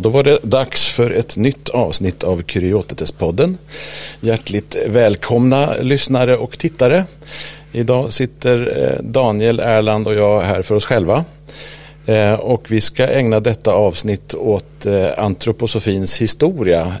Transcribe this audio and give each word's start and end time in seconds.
då 0.00 0.08
var 0.08 0.22
det 0.22 0.38
dags 0.42 0.90
för 0.90 1.10
ett 1.10 1.36
nytt 1.36 1.68
avsnitt 1.68 2.24
av 2.24 2.42
Kuriotetes-podden. 2.42 3.58
Hjärtligt 4.20 4.76
välkomna 4.86 5.74
lyssnare 5.80 6.36
och 6.36 6.58
tittare. 6.58 7.04
Idag 7.72 8.12
sitter 8.12 8.82
eh, 8.82 9.04
Daniel, 9.04 9.60
Erland 9.60 10.06
och 10.06 10.14
jag 10.14 10.40
här 10.40 10.62
för 10.62 10.74
oss 10.74 10.84
själva. 10.84 11.24
Eh, 12.06 12.32
och 12.32 12.70
vi 12.70 12.80
ska 12.80 13.08
ägna 13.08 13.40
detta 13.40 13.72
avsnitt 13.72 14.34
åt 14.34 14.86
eh, 14.86 15.08
antroposofins 15.18 16.20
historia. 16.20 16.94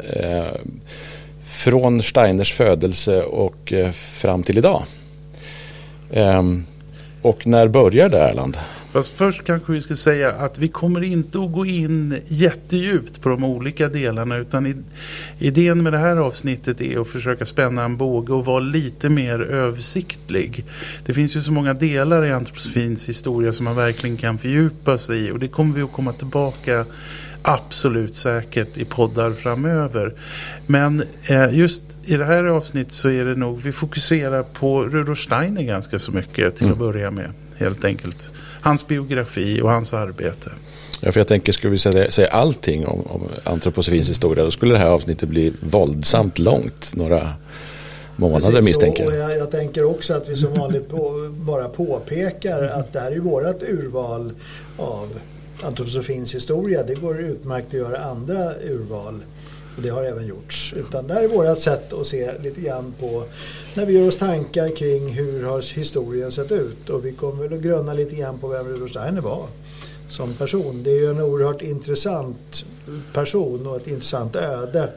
Från 1.44 2.02
Steiners 2.02 2.52
födelse 2.52 3.22
och 3.22 3.72
fram 3.94 4.42
till 4.42 4.58
idag. 4.58 4.82
Ehm, 6.12 6.64
och 7.22 7.46
när 7.46 7.68
börjar 7.68 8.08
det 8.08 8.18
Erland? 8.18 8.58
Fast 8.92 9.16
först 9.16 9.44
kanske 9.44 9.72
vi 9.72 9.80
ska 9.80 9.96
säga 9.96 10.32
att 10.32 10.58
vi 10.58 10.68
kommer 10.68 11.02
inte 11.02 11.38
att 11.38 11.52
gå 11.52 11.66
in 11.66 12.20
jättedjupt 12.26 13.20
på 13.22 13.28
de 13.28 13.44
olika 13.44 13.88
delarna 13.88 14.36
utan 14.36 14.84
idén 15.38 15.82
med 15.82 15.92
det 15.92 15.98
här 15.98 16.16
avsnittet 16.16 16.80
är 16.80 17.00
att 17.00 17.08
försöka 17.08 17.46
spänna 17.46 17.84
en 17.84 17.96
båge 17.96 18.32
och 18.32 18.44
vara 18.44 18.60
lite 18.60 19.08
mer 19.08 19.40
översiktlig. 19.40 20.64
Det 21.06 21.14
finns 21.14 21.36
ju 21.36 21.42
så 21.42 21.52
många 21.52 21.74
delar 21.74 22.24
i 22.24 22.32
antroposofins 22.32 23.08
historia 23.08 23.52
som 23.52 23.64
man 23.64 23.76
verkligen 23.76 24.16
kan 24.16 24.38
fördjupa 24.38 24.98
sig 24.98 25.26
i 25.26 25.30
och 25.30 25.38
det 25.38 25.48
kommer 25.48 25.74
vi 25.74 25.82
att 25.82 25.92
komma 25.92 26.12
tillbaka 26.12 26.84
absolut 27.42 28.16
säkert 28.16 28.76
i 28.76 28.84
poddar 28.84 29.32
framöver. 29.32 30.14
Men 30.66 31.02
eh, 31.28 31.54
just 31.54 31.82
i 32.04 32.16
det 32.16 32.24
här 32.24 32.44
avsnittet 32.44 32.92
så 32.92 33.08
är 33.08 33.24
det 33.24 33.34
nog, 33.34 33.62
vi 33.62 33.72
fokuserar 33.72 34.42
på 34.42 34.84
Rudolf 34.84 35.20
Steiner 35.20 35.62
ganska 35.62 35.98
så 35.98 36.12
mycket 36.12 36.56
till 36.56 36.66
mm. 36.66 36.72
att 36.72 36.78
börja 36.78 37.10
med 37.10 37.32
helt 37.56 37.84
enkelt 37.84 38.30
hans 38.60 38.86
biografi 38.86 39.60
och 39.62 39.70
hans 39.70 39.94
arbete. 39.94 40.50
Ja, 41.00 41.12
för 41.12 41.20
jag 41.20 41.28
tänker, 41.28 41.52
skulle 41.52 41.70
vi 41.70 41.78
säga, 41.78 42.10
säga 42.10 42.28
allting 42.28 42.86
om, 42.86 43.00
om 43.06 43.22
antroposofins 43.44 44.10
historia, 44.10 44.44
då 44.44 44.50
skulle 44.50 44.72
det 44.72 44.78
här 44.78 44.90
avsnittet 44.90 45.28
bli 45.28 45.52
våldsamt 45.60 46.38
långt. 46.38 46.92
Några 46.94 47.32
månader 48.16 48.46
Precis, 48.46 48.64
misstänker 48.64 49.04
jag. 49.04 49.30
jag. 49.30 49.36
Jag 49.36 49.50
tänker 49.50 49.84
också 49.84 50.14
att 50.14 50.28
vi 50.28 50.36
som 50.36 50.54
vanligt 50.54 50.88
på, 50.88 51.30
bara 51.30 51.68
påpekar 51.68 52.62
att 52.62 52.92
det 52.92 53.00
här 53.00 53.12
är 53.12 53.18
vårt 53.18 53.62
urval 53.62 54.32
av 54.76 55.08
antroposofins 55.62 56.34
historia. 56.34 56.82
Det 56.82 56.94
går 56.94 57.20
utmärkt 57.20 57.66
att 57.66 57.72
göra 57.72 57.98
andra 57.98 58.54
urval. 58.54 59.20
Och 59.80 59.84
det 59.84 59.92
har 59.92 60.02
även 60.02 60.26
gjorts. 60.26 60.74
Utan 60.76 61.06
det 61.06 61.14
här 61.14 61.22
är 61.22 61.28
vårt 61.28 61.58
sätt 61.58 61.92
att 61.92 62.06
se 62.06 62.38
lite 62.38 62.60
grann 62.60 62.94
på 63.00 63.24
när 63.74 63.86
vi 63.86 63.92
gör 63.92 64.08
oss 64.08 64.16
tankar 64.16 64.76
kring 64.76 65.08
hur 65.08 65.44
har 65.44 65.74
historien 65.74 66.32
sett 66.32 66.52
ut. 66.52 66.90
Och 66.90 67.06
vi 67.06 67.12
kommer 67.12 67.42
väl 67.42 67.58
att 67.58 67.64
grunna 67.64 67.92
lite 67.92 68.16
grann 68.16 68.38
på 68.38 68.48
vem 68.48 68.68
Rudolf 68.68 68.90
Steiner 68.90 69.20
var 69.20 69.46
som 70.08 70.34
person. 70.34 70.82
Det 70.82 70.90
är 70.90 70.94
ju 70.94 71.10
en 71.10 71.20
oerhört 71.20 71.62
intressant 71.62 72.64
person 73.12 73.66
och 73.66 73.76
ett 73.76 73.86
intressant 73.86 74.36
öde 74.36 74.88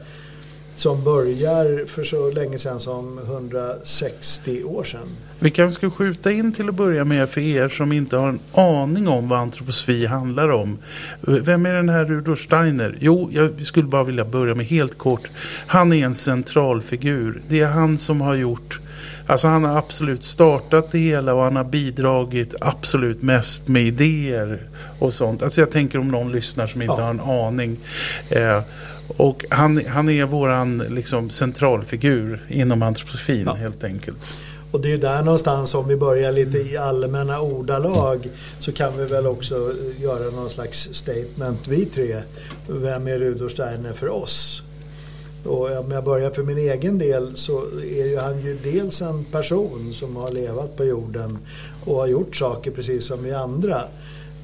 som 0.76 1.04
börjar 1.04 1.86
för 1.86 2.04
så 2.04 2.30
länge 2.30 2.58
sedan 2.58 2.80
som 2.80 3.18
160 3.18 4.64
år 4.64 4.84
sedan. 4.84 5.08
Vi 5.38 5.50
kanske 5.50 5.78
ska 5.78 5.90
skjuta 5.90 6.32
in 6.32 6.52
till 6.52 6.68
att 6.68 6.74
börja 6.74 7.04
med 7.04 7.28
för 7.28 7.40
er 7.40 7.68
som 7.68 7.92
inte 7.92 8.16
har 8.16 8.28
en 8.28 8.40
aning 8.52 9.08
om 9.08 9.28
vad 9.28 9.38
antroposofi 9.38 10.06
handlar 10.06 10.48
om. 10.48 10.78
Vem 11.20 11.66
är 11.66 11.72
den 11.72 11.88
här 11.88 12.04
Rudolf 12.04 12.40
Steiner? 12.40 12.96
Jo, 13.00 13.30
jag 13.32 13.66
skulle 13.66 13.88
bara 13.88 14.04
vilja 14.04 14.24
börja 14.24 14.54
med 14.54 14.66
helt 14.66 14.98
kort. 14.98 15.30
Han 15.66 15.92
är 15.92 16.04
en 16.04 16.14
centralfigur. 16.14 17.42
Det 17.48 17.60
är 17.60 17.66
han 17.66 17.98
som 17.98 18.20
har 18.20 18.34
gjort 18.34 18.80
Alltså 19.26 19.48
han 19.48 19.64
har 19.64 19.78
absolut 19.78 20.24
startat 20.24 20.92
det 20.92 20.98
hela 20.98 21.34
och 21.34 21.42
han 21.42 21.56
har 21.56 21.64
bidragit 21.64 22.54
absolut 22.60 23.22
mest 23.22 23.68
med 23.68 23.86
idéer 23.86 24.58
och 24.98 25.14
sånt. 25.14 25.42
Alltså 25.42 25.60
jag 25.60 25.70
tänker 25.70 25.98
om 25.98 26.08
någon 26.08 26.32
lyssnar 26.32 26.66
som 26.66 26.82
inte 26.82 26.94
ja. 26.98 27.02
har 27.02 27.10
en 27.10 27.20
aning. 27.20 27.76
Eh, 28.28 28.62
och 29.08 29.44
han, 29.50 29.86
han 29.86 30.08
är 30.08 30.24
våran 30.24 30.78
liksom, 30.78 31.30
centralfigur 31.30 32.46
inom 32.48 32.82
antroposofin 32.82 33.42
ja. 33.46 33.54
helt 33.54 33.84
enkelt. 33.84 34.34
Och 34.70 34.80
det 34.80 34.92
är 34.92 34.98
där 34.98 35.22
någonstans 35.22 35.74
om 35.74 35.88
vi 35.88 35.96
börjar 35.96 36.32
lite 36.32 36.58
i 36.58 36.76
allmänna 36.76 37.40
ordalag 37.40 38.28
så 38.58 38.72
kan 38.72 38.98
vi 38.98 39.04
väl 39.04 39.26
också 39.26 39.74
göra 40.00 40.30
någon 40.30 40.50
slags 40.50 40.88
statement 40.92 41.68
vi 41.68 41.84
tre. 41.84 42.22
Vem 42.68 43.08
är 43.08 43.18
Rudolf 43.18 43.52
Steiner 43.52 43.92
för 43.92 44.08
oss? 44.08 44.62
Och 45.44 45.78
om 45.78 45.90
jag 45.90 46.04
börjar 46.04 46.30
för 46.30 46.42
min 46.42 46.58
egen 46.58 46.98
del 46.98 47.32
så 47.36 47.62
är 47.78 48.06
ju 48.06 48.18
han 48.18 48.40
ju 48.40 48.58
dels 48.62 49.02
en 49.02 49.24
person 49.24 49.94
som 49.94 50.16
har 50.16 50.32
levat 50.32 50.76
på 50.76 50.84
jorden 50.84 51.38
och 51.84 51.96
har 51.96 52.06
gjort 52.06 52.36
saker 52.36 52.70
precis 52.70 53.06
som 53.06 53.22
vi 53.22 53.32
andra. 53.32 53.82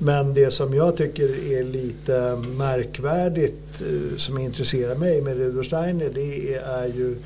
Men 0.02 0.34
det 0.34 0.50
som 0.50 0.74
jag 0.74 0.96
tycker 0.96 1.52
är 1.52 1.64
lite 1.64 2.38
märkvärdigt 2.56 3.82
eh, 3.82 4.16
som 4.16 4.38
intresserar 4.38 4.94
mig 4.94 5.22
med 5.22 5.36
Rudolf 5.36 5.66
Steiner 5.66 6.10
det 6.14 6.54
är 6.54 6.86
ju 6.86 7.16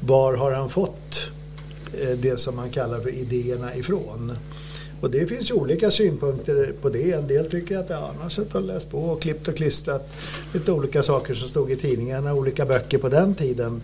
var 0.00 0.34
har 0.34 0.52
han 0.52 0.70
fått 0.70 1.30
eh, 2.00 2.18
det 2.18 2.40
som 2.40 2.56
man 2.56 2.70
kallar 2.70 3.00
för 3.00 3.10
idéerna 3.10 3.74
ifrån. 3.74 4.32
Och 5.00 5.10
det 5.10 5.26
finns 5.26 5.50
ju 5.50 5.54
olika 5.54 5.90
synpunkter 5.90 6.72
på 6.82 6.88
det. 6.88 7.12
En 7.12 7.26
del 7.26 7.50
tycker 7.50 7.78
att 7.78 7.90
ja, 7.90 8.10
han 8.12 8.22
har 8.22 8.28
suttit 8.28 8.54
och 8.54 8.62
läst 8.62 8.90
på 8.90 8.98
och 8.98 9.22
klippt 9.22 9.48
och 9.48 9.56
klistrat 9.56 10.10
lite 10.54 10.72
olika 10.72 11.02
saker 11.02 11.34
som 11.34 11.48
stod 11.48 11.70
i 11.70 11.76
tidningarna, 11.76 12.34
olika 12.34 12.66
böcker 12.66 12.98
på 12.98 13.08
den 13.08 13.34
tiden. 13.34 13.82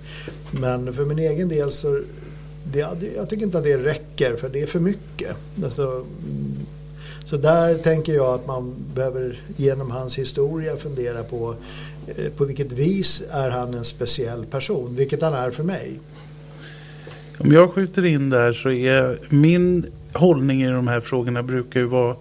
Men 0.51 0.95
för 0.95 1.05
min 1.05 1.19
egen 1.19 1.49
del 1.49 1.73
så 1.73 2.03
det, 2.73 2.87
jag 3.17 3.29
tycker 3.29 3.45
inte 3.45 3.59
att 3.59 3.65
det 3.65 3.79
räcker 3.79 4.37
för 4.37 4.49
det 4.49 4.63
är 4.63 4.67
för 4.67 4.81
mycket. 4.81 5.37
Alltså, 5.65 6.07
så 7.35 7.41
där 7.41 7.75
tänker 7.75 8.13
jag 8.15 8.35
att 8.35 8.47
man 8.47 8.75
behöver 8.95 9.37
genom 9.57 9.91
hans 9.91 10.19
historia 10.19 10.77
fundera 10.77 11.23
på 11.23 11.55
eh, 12.17 12.33
på 12.37 12.45
vilket 12.45 12.73
vis 12.73 13.23
är 13.31 13.51
han 13.51 13.75
en 13.75 13.85
speciell 13.85 14.47
person, 14.47 14.97
vilket 14.97 15.23
han 15.23 15.35
är 15.35 15.51
för 15.51 15.63
mig. 15.63 15.99
Om 17.39 17.53
jag 17.53 17.71
skjuter 17.71 18.05
in 18.05 18.31
där 18.31 18.53
så 18.53 18.71
är 18.71 19.19
min 19.29 19.87
hållning 20.13 20.63
i 20.63 20.69
de 20.69 20.89
här 20.89 21.01
frågorna 21.01 21.43
brukar 21.43 21.81
ju 21.81 21.87
vara... 21.87 22.17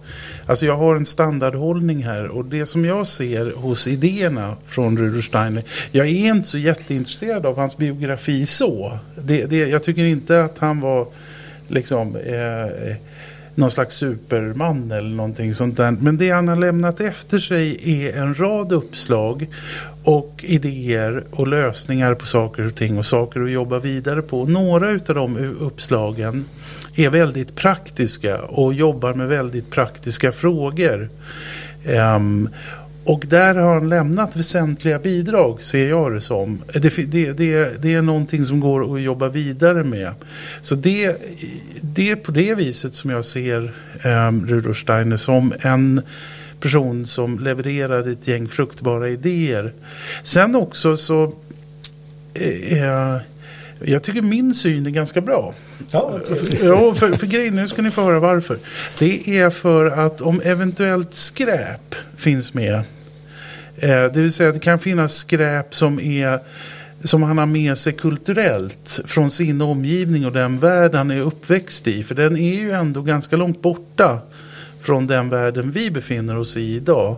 Alltså 0.46 0.66
jag 0.66 0.76
har 0.76 0.96
en 0.96 1.06
standardhållning 1.06 2.04
här 2.04 2.28
och 2.28 2.44
det 2.44 2.66
som 2.66 2.84
jag 2.84 3.06
ser 3.06 3.50
hos 3.50 3.86
idéerna 3.86 4.56
från 4.66 4.98
Rudolf 4.98 5.24
Steiner. 5.24 5.62
Jag 5.92 6.06
är 6.06 6.28
inte 6.34 6.48
så 6.48 6.58
jätteintresserad 6.58 7.46
av 7.46 7.56
hans 7.56 7.76
biografi 7.76 8.46
så. 8.46 8.98
Det, 9.14 9.44
det, 9.44 9.56
jag 9.56 9.82
tycker 9.82 10.04
inte 10.04 10.44
att 10.44 10.58
han 10.58 10.80
var 10.80 11.06
liksom... 11.68 12.16
Eh, 12.16 12.96
någon 13.54 13.70
slags 13.70 13.96
superman 13.96 14.90
eller 14.90 15.16
någonting 15.16 15.54
sånt 15.54 15.76
där. 15.76 15.90
Men 15.90 16.16
det 16.16 16.30
han 16.30 16.48
har 16.48 16.56
lämnat 16.56 17.00
efter 17.00 17.38
sig 17.38 17.78
är 18.04 18.16
en 18.16 18.34
rad 18.34 18.72
uppslag 18.72 19.46
och 20.04 20.44
idéer 20.48 21.24
och 21.30 21.48
lösningar 21.48 22.14
på 22.14 22.26
saker 22.26 22.66
och 22.66 22.74
ting 22.74 22.98
och 22.98 23.06
saker 23.06 23.40
att 23.40 23.50
jobba 23.50 23.78
vidare 23.78 24.22
på. 24.22 24.44
Några 24.44 24.88
av 24.88 25.14
de 25.14 25.36
uppslagen 25.60 26.44
är 26.94 27.10
väldigt 27.10 27.54
praktiska 27.54 28.42
och 28.42 28.74
jobbar 28.74 29.14
med 29.14 29.28
väldigt 29.28 29.70
praktiska 29.70 30.32
frågor. 30.32 31.08
Um, 32.16 32.48
och 33.04 33.24
där 33.28 33.54
har 33.54 33.74
han 33.74 33.88
lämnat 33.88 34.36
väsentliga 34.36 34.98
bidrag 34.98 35.62
ser 35.62 35.88
jag 35.88 36.14
det 36.14 36.20
som. 36.20 36.62
Det, 36.72 37.12
det, 37.12 37.32
det, 37.32 37.82
det 37.82 37.94
är 37.94 38.02
någonting 38.02 38.46
som 38.46 38.60
går 38.60 38.94
att 38.94 39.02
jobba 39.02 39.28
vidare 39.28 39.84
med. 39.84 40.14
Så 40.60 40.74
det, 40.74 41.16
det 41.80 42.10
är 42.10 42.16
på 42.16 42.32
det 42.32 42.54
viset 42.54 42.94
som 42.94 43.10
jag 43.10 43.24
ser 43.24 43.72
um, 44.04 44.46
Rudolf 44.46 44.78
Steiner 44.78 45.16
som 45.16 45.52
en 45.60 46.02
person 46.60 47.06
som 47.06 47.38
levererade 47.38 48.10
ett 48.10 48.28
gäng 48.28 48.48
fruktbara 48.48 49.08
idéer. 49.08 49.72
Sen 50.22 50.56
också 50.56 50.96
så 50.96 51.32
eh, 52.34 53.16
jag 53.80 54.02
tycker 54.02 54.22
min 54.22 54.54
syn 54.54 54.86
är 54.86 54.90
ganska 54.90 55.20
bra. 55.20 55.54
Ja, 55.90 56.20
ja 56.62 56.94
för, 56.94 57.12
för 57.12 57.26
grejen, 57.26 57.54
nu 57.54 57.68
ska 57.68 57.82
ni 57.82 57.90
få 57.90 58.02
höra 58.02 58.20
varför. 58.20 58.58
Det 58.98 59.38
är 59.38 59.50
för 59.50 59.86
att 59.86 60.20
om 60.20 60.40
eventuellt 60.44 61.14
skräp 61.14 61.94
finns 62.16 62.54
med. 62.54 62.82
Eh, 63.76 63.88
det 63.88 64.20
vill 64.20 64.32
säga 64.32 64.52
det 64.52 64.58
kan 64.58 64.78
finnas 64.78 65.14
skräp 65.14 65.74
som 65.74 66.00
är 66.00 66.40
som 67.04 67.22
han 67.22 67.38
har 67.38 67.46
med 67.46 67.78
sig 67.78 67.92
kulturellt 67.92 69.00
från 69.04 69.30
sin 69.30 69.60
omgivning 69.60 70.26
och 70.26 70.32
den 70.32 70.58
värld 70.58 70.94
han 70.94 71.10
är 71.10 71.20
uppväxt 71.20 71.86
i. 71.86 72.04
För 72.04 72.14
den 72.14 72.36
är 72.36 72.54
ju 72.54 72.70
ändå 72.70 73.02
ganska 73.02 73.36
långt 73.36 73.62
borta 73.62 74.18
från 74.80 75.06
den 75.06 75.28
världen 75.28 75.70
vi 75.70 75.90
befinner 75.90 76.38
oss 76.38 76.56
i 76.56 76.76
idag. 76.76 77.16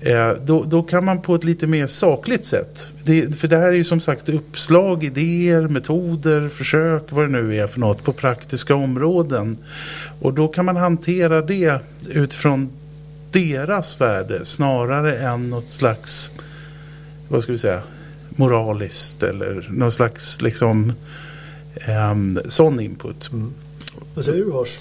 Eh, 0.00 0.32
då, 0.44 0.64
då, 0.64 0.82
kan 0.82 1.04
man 1.04 1.22
på 1.22 1.34
ett 1.34 1.44
lite 1.44 1.66
mer 1.66 1.86
sakligt 1.86 2.46
sätt. 2.46 2.86
Det, 3.04 3.38
för 3.38 3.48
det 3.48 3.56
här 3.56 3.68
är 3.68 3.72
ju 3.72 3.84
som 3.84 4.00
sagt 4.00 4.28
uppslag, 4.28 5.04
idéer, 5.04 5.68
metoder, 5.68 6.48
försök, 6.48 7.02
vad 7.08 7.24
det 7.24 7.42
nu 7.42 7.56
är 7.56 7.66
för 7.66 7.80
något 7.80 8.04
på 8.04 8.12
praktiska 8.12 8.74
områden. 8.74 9.56
Och 10.20 10.34
då 10.34 10.48
kan 10.48 10.64
man 10.64 10.76
hantera 10.76 11.42
det 11.42 11.78
utifrån 12.10 12.70
deras 13.32 14.00
värde 14.00 14.44
snarare 14.44 15.18
än 15.18 15.50
något 15.50 15.70
slags, 15.70 16.30
vad 17.28 17.42
ska 17.42 17.52
vi 17.52 17.58
säga, 17.58 17.82
moraliskt 18.28 19.22
eller 19.22 19.66
någon 19.70 19.92
slags 19.92 20.40
liksom 20.40 20.92
um, 21.88 22.40
sån 22.48 22.80
input. 22.80 23.30
Mm. 23.32 23.52
Vad 24.14 24.24
säger 24.24 24.44
du 24.44 24.50
Horst? 24.50 24.78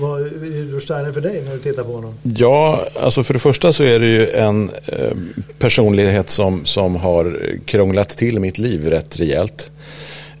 Vad 0.00 0.20
är 0.20 0.80
Steiner 0.80 1.12
för 1.12 1.20
dig 1.20 1.42
när 1.44 1.52
du 1.52 1.58
tittar 1.58 1.84
på 1.84 1.92
honom? 1.92 2.14
Ja, 2.22 2.86
alltså 3.00 3.24
för 3.24 3.34
det 3.34 3.40
första 3.40 3.72
så 3.72 3.82
är 3.82 4.00
det 4.00 4.06
ju 4.06 4.30
en 4.30 4.70
eh, 4.86 5.16
personlighet 5.58 6.30
som, 6.30 6.64
som 6.64 6.96
har 6.96 7.38
krånglat 7.64 8.08
till 8.08 8.40
mitt 8.40 8.58
liv 8.58 8.86
rätt 8.86 9.20
rejält. 9.20 9.70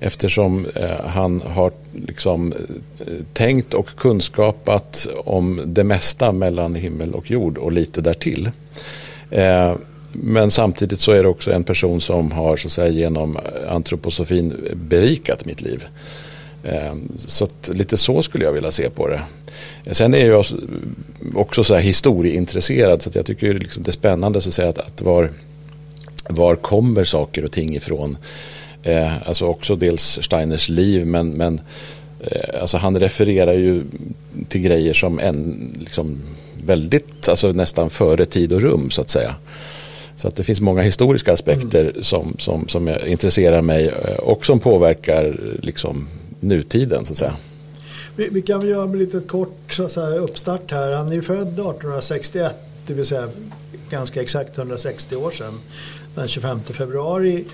Eftersom 0.06 0.66
eh, 0.74 1.06
han 1.06 1.42
har 1.46 1.72
liksom 2.06 2.52
eh, 2.52 3.06
tänkt 3.32 3.74
och 3.74 3.88
kunskapat 3.96 5.06
om 5.24 5.60
det 5.66 5.84
mesta 5.84 6.32
mellan 6.32 6.74
himmel 6.74 7.14
och 7.14 7.30
jord 7.30 7.58
och 7.58 7.72
lite 7.72 8.00
därtill. 8.00 8.50
Eh, 9.30 9.74
men 10.12 10.50
samtidigt 10.50 11.00
så 11.00 11.12
är 11.12 11.22
det 11.22 11.28
också 11.28 11.52
en 11.52 11.64
person 11.64 12.00
som 12.00 12.32
har 12.32 12.56
så 12.56 12.68
att 12.68 12.72
säga, 12.72 12.88
genom 12.88 13.38
antroposofin 13.68 14.54
berikat 14.74 15.44
mitt 15.44 15.62
liv. 15.62 15.84
Så 17.16 17.44
att, 17.44 17.70
lite 17.72 17.96
så 17.96 18.22
skulle 18.22 18.44
jag 18.44 18.52
vilja 18.52 18.72
se 18.72 18.90
på 18.90 19.08
det. 19.08 19.20
Sen 19.94 20.14
är 20.14 20.26
jag 20.26 20.44
också 21.34 21.64
så 21.64 21.74
här 21.74 21.80
historieintresserad 21.80 23.02
så 23.02 23.08
att 23.08 23.14
jag 23.14 23.26
tycker 23.26 23.54
liksom 23.54 23.82
det 23.82 23.90
är 23.90 23.92
spännande 23.92 24.40
så 24.40 24.48
att, 24.48 24.54
säga, 24.54 24.68
att, 24.68 24.78
att 24.78 25.02
var, 25.02 25.30
var 26.28 26.54
kommer 26.54 27.04
saker 27.04 27.44
och 27.44 27.52
ting 27.52 27.76
ifrån. 27.76 28.16
Eh, 28.84 29.28
alltså 29.28 29.46
också 29.46 29.76
dels 29.76 30.18
Steiners 30.22 30.68
liv 30.68 31.06
men, 31.06 31.30
men 31.30 31.60
eh, 32.20 32.60
alltså 32.60 32.76
han 32.76 33.00
refererar 33.00 33.52
ju 33.52 33.82
till 34.48 34.60
grejer 34.60 34.94
som 34.94 35.18
en, 35.18 35.70
liksom, 35.80 36.22
väldigt, 36.64 37.28
alltså 37.28 37.52
nästan 37.52 37.90
före 37.90 38.26
tid 38.26 38.52
och 38.52 38.60
rum 38.60 38.90
så 38.90 39.00
att 39.00 39.10
säga. 39.10 39.34
Så 40.16 40.28
att 40.28 40.36
det 40.36 40.44
finns 40.44 40.60
många 40.60 40.82
historiska 40.82 41.32
aspekter 41.32 41.80
mm. 41.80 42.02
som, 42.02 42.36
som, 42.38 42.68
som 42.68 42.96
intresserar 43.06 43.62
mig 43.62 43.88
eh, 43.88 44.14
och 44.14 44.46
som 44.46 44.60
påverkar 44.60 45.36
liksom, 45.62 46.08
nutiden 46.40 47.04
så 47.04 47.12
att 47.12 47.18
säga. 47.18 47.36
Vi, 48.16 48.28
vi 48.28 48.42
kan 48.42 48.60
väl 48.60 48.68
göra 48.68 48.82
en 48.82 48.98
lite 48.98 49.20
kort 49.20 49.72
så 49.72 49.88
säga, 49.88 50.16
uppstart 50.16 50.70
här. 50.70 50.92
Han 50.92 51.08
är 51.08 51.14
ju 51.14 51.22
född 51.22 51.48
1861, 51.48 52.56
det 52.86 52.94
vill 52.94 53.06
säga 53.06 53.28
ganska 53.90 54.22
exakt 54.22 54.58
160 54.58 55.16
år 55.16 55.30
sedan. 55.30 55.60
Den 56.14 56.28
25 56.28 56.60
februari 56.62 57.44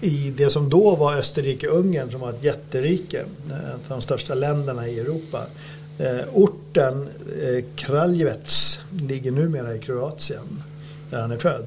i 0.00 0.32
det 0.36 0.50
som 0.50 0.70
då 0.70 0.96
var 0.96 1.16
Österrike-Ungern 1.16 2.10
som 2.10 2.20
var 2.20 2.30
ett 2.30 2.44
jätterike. 2.44 3.24
Eh, 3.50 3.56
ett 3.56 3.90
av 3.90 3.98
de 3.98 4.02
största 4.02 4.34
länderna 4.34 4.88
i 4.88 5.00
Europa. 5.00 5.46
Eh, 5.98 6.20
orten 6.32 7.08
eh, 7.42 7.64
Kraljevets 7.76 8.80
ligger 9.00 9.30
numera 9.30 9.74
i 9.74 9.78
Kroatien 9.78 10.62
där 11.10 11.20
han 11.20 11.32
är 11.32 11.36
född. 11.36 11.66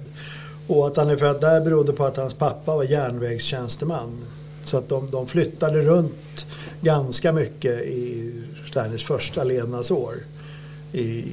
Och 0.67 0.87
att 0.87 0.97
han 0.97 1.09
är 1.09 1.17
född 1.17 1.41
där 1.41 1.61
berodde 1.61 1.93
på 1.93 2.05
att 2.05 2.17
hans 2.17 2.33
pappa 2.33 2.75
var 2.75 2.83
järnvägstjänsteman. 2.83 4.17
Så 4.65 4.77
att 4.77 4.89
de, 4.89 5.09
de 5.09 5.27
flyttade 5.27 5.81
runt 5.81 6.47
ganska 6.81 7.33
mycket 7.33 7.81
i 7.81 8.31
Steiners 8.69 9.05
första 9.05 9.43
levnadsår 9.43 10.15
i, 10.93 11.25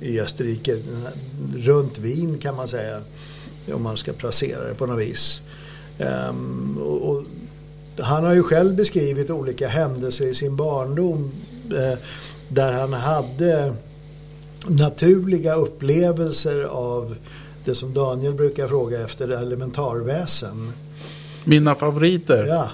i 0.00 0.20
Österrike. 0.20 0.82
Runt 1.56 1.98
Wien 1.98 2.38
kan 2.38 2.56
man 2.56 2.68
säga. 2.68 3.00
Om 3.74 3.82
man 3.82 3.96
ska 3.96 4.12
placera 4.12 4.68
det 4.68 4.74
på 4.74 4.86
något 4.86 5.00
vis. 5.00 5.42
Um, 5.98 6.78
och, 6.78 7.10
och, 7.10 7.22
han 7.98 8.24
har 8.24 8.34
ju 8.34 8.42
själv 8.42 8.76
beskrivit 8.76 9.30
olika 9.30 9.68
händelser 9.68 10.26
i 10.26 10.34
sin 10.34 10.56
barndom 10.56 11.32
eh, 11.70 11.98
där 12.48 12.72
han 12.72 12.92
hade 12.92 13.74
naturliga 14.66 15.54
upplevelser 15.54 16.64
av 16.64 17.16
det 17.64 17.74
som 17.74 17.94
Daniel 17.94 18.34
brukar 18.34 18.68
fråga 18.68 19.04
efter, 19.04 19.28
elementarväsen. 19.28 20.72
Mina 21.44 21.74
favoriter. 21.74 22.46
Ja. 22.46 22.68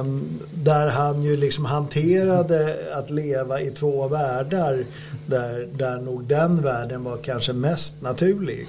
Um, 0.00 0.22
där 0.54 0.88
han 0.88 1.22
ju 1.22 1.36
liksom 1.36 1.64
hanterade 1.64 2.76
att 2.94 3.10
leva 3.10 3.60
i 3.60 3.70
två 3.70 4.08
världar 4.08 4.84
där, 5.26 5.68
där 5.72 6.00
nog 6.00 6.24
den 6.24 6.62
världen 6.62 7.04
var 7.04 7.16
kanske 7.16 7.52
mest 7.52 8.02
naturlig. 8.02 8.68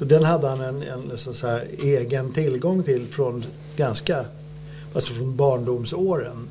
Så 0.00 0.06
den 0.06 0.24
hade 0.24 0.48
han 0.48 0.60
en, 0.60 0.82
en 0.82 1.18
så 1.18 1.46
här, 1.46 1.66
egen 1.78 2.32
tillgång 2.32 2.82
till 2.82 3.06
från 3.06 3.44
ganska, 3.76 4.24
alltså 4.94 5.12
från 5.12 5.36
barndomsåren. 5.36 6.48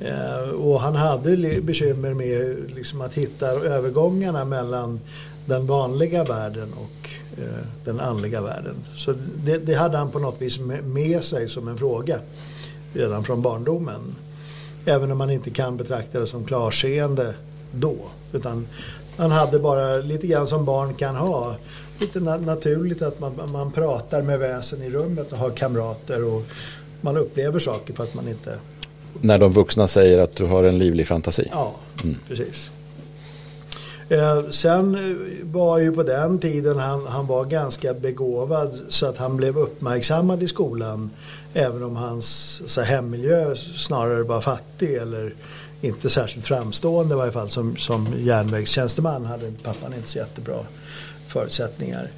Eh, 0.00 0.48
och 0.48 0.80
han 0.80 0.94
hade 0.94 1.60
bekymmer 1.60 2.14
med 2.14 2.56
liksom, 2.76 3.00
att 3.00 3.14
hitta 3.14 3.46
övergångarna 3.46 4.44
mellan 4.44 5.00
den 5.46 5.66
vanliga 5.66 6.24
världen 6.24 6.72
och 6.72 7.10
eh, 7.42 7.66
den 7.84 8.00
andliga 8.00 8.40
världen. 8.40 8.74
Så 8.96 9.14
det, 9.44 9.58
det, 9.58 9.74
hade 9.74 9.98
han 9.98 10.10
på 10.10 10.18
något 10.18 10.42
vis 10.42 10.60
med 10.84 11.24
sig 11.24 11.48
som 11.48 11.68
en 11.68 11.78
fråga 11.78 12.18
redan 12.94 13.24
från 13.24 13.42
barndomen. 13.42 14.14
Även 14.84 15.10
om 15.10 15.18
man 15.18 15.30
inte 15.30 15.50
kan 15.50 15.76
betrakta 15.76 16.20
det 16.20 16.26
som 16.26 16.44
klarseende 16.44 17.34
då. 17.72 17.96
Utan 18.32 18.66
han 19.16 19.30
hade 19.30 19.58
bara 19.58 19.96
lite 19.96 20.26
grann 20.26 20.46
som 20.46 20.64
barn 20.64 20.94
kan 20.94 21.16
ha 21.16 21.56
lite 21.98 22.20
naturligt 22.20 23.02
att 23.02 23.20
man, 23.20 23.50
man 23.52 23.72
pratar 23.72 24.22
med 24.22 24.38
väsen 24.38 24.82
i 24.82 24.90
rummet 24.90 25.32
och 25.32 25.38
har 25.38 25.50
kamrater 25.50 26.24
och 26.24 26.42
man 27.00 27.16
upplever 27.16 27.58
saker 27.58 27.94
fast 27.94 28.14
man 28.14 28.28
inte... 28.28 28.58
När 29.20 29.38
de 29.38 29.52
vuxna 29.52 29.88
säger 29.88 30.18
att 30.18 30.36
du 30.36 30.44
har 30.44 30.64
en 30.64 30.78
livlig 30.78 31.06
fantasi? 31.06 31.48
Ja, 31.50 31.74
mm. 32.02 32.16
precis. 32.28 32.70
Eh, 34.08 34.50
sen 34.50 34.98
var 35.42 35.78
ju 35.78 35.92
på 35.92 36.02
den 36.02 36.38
tiden 36.38 36.78
han, 36.78 37.06
han 37.06 37.26
var 37.26 37.44
ganska 37.44 37.94
begåvad 37.94 38.80
så 38.88 39.06
att 39.06 39.16
han 39.16 39.36
blev 39.36 39.58
uppmärksammad 39.58 40.42
i 40.42 40.48
skolan 40.48 41.10
även 41.54 41.82
om 41.82 41.96
hans 41.96 42.62
så 42.66 42.80
hemmiljö 42.80 43.54
snarare 43.56 44.22
var 44.22 44.40
fattig 44.40 44.94
eller 44.94 45.34
inte 45.80 46.10
särskilt 46.10 46.46
framstående 46.46 47.14
i 47.14 47.18
varje 47.18 47.32
fall 47.32 47.48
som, 47.48 47.76
som 47.76 48.14
järnvägstjänsteman 48.18 49.24
hade 49.24 49.52
pappan 49.62 49.94
inte 49.94 50.08
så 50.08 50.18
jättebra 50.18 50.58
förutsättningar. 51.32 52.10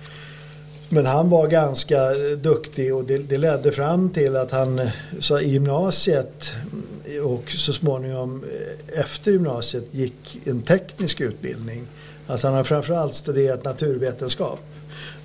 Men 0.95 1.07
han 1.07 1.31
var 1.31 1.49
ganska 1.49 1.97
eh, 1.97 2.39
duktig 2.39 2.95
och 2.95 3.05
det, 3.05 3.19
det 3.19 3.39
ledde 3.39 3.73
fram 3.73 4.11
till 4.11 4.37
att 4.37 4.51
han 4.51 4.79
eh, 4.79 4.89
så 5.21 5.41
i 5.41 5.49
gymnasiet 5.51 6.53
mm, 6.73 7.25
och 7.27 7.51
så 7.51 7.73
småningom 7.73 8.44
eh, 8.44 9.01
efter 9.01 9.33
gymnasiet 9.33 9.85
gick 9.91 10.39
en 10.44 10.63
teknisk 10.63 11.21
utbildning. 11.21 11.87
Alltså 12.27 12.47
han 12.47 12.56
har 12.56 12.65
framförallt 12.65 13.15
studerat 13.15 13.65
naturvetenskap, 13.65 14.61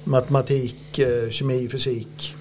matematik, 0.04 1.00
kemi, 1.30 1.70
fysik 1.70 2.36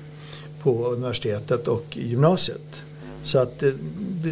på 0.63 0.87
universitetet 0.87 1.69
och 1.69 1.85
gymnasiet. 1.91 2.83
Så 3.25 3.39
att 3.39 3.59
det, 3.59 3.75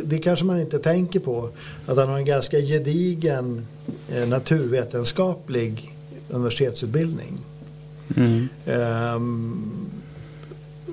det, 0.05 0.19
kanske 0.19 0.45
man 0.45 0.61
inte 0.61 0.79
tänker 0.79 1.21
på. 1.21 1.49
Att 1.87 1.97
han 1.97 2.09
har 2.09 2.19
en 2.19 2.25
ganska 2.25 2.61
gedigen 2.61 3.67
naturvetenskaplig 4.27 5.96
universitetsutbildning. 6.29 7.41
Mm. 8.17 8.49
Um, 8.65 9.91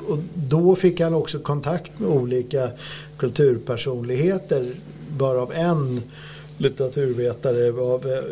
och 0.08 0.18
då 0.36 0.75
fick 0.75 1.00
han 1.00 1.13
också 1.13 1.40
kontakt 1.40 2.00
med 2.00 2.10
olika 2.10 2.70
kulturpersonligheter. 3.18 4.75
Varav 5.18 5.54
en 5.54 6.02
litteraturvetare 6.58 7.82
av, 7.82 8.08
eh, 8.08 8.24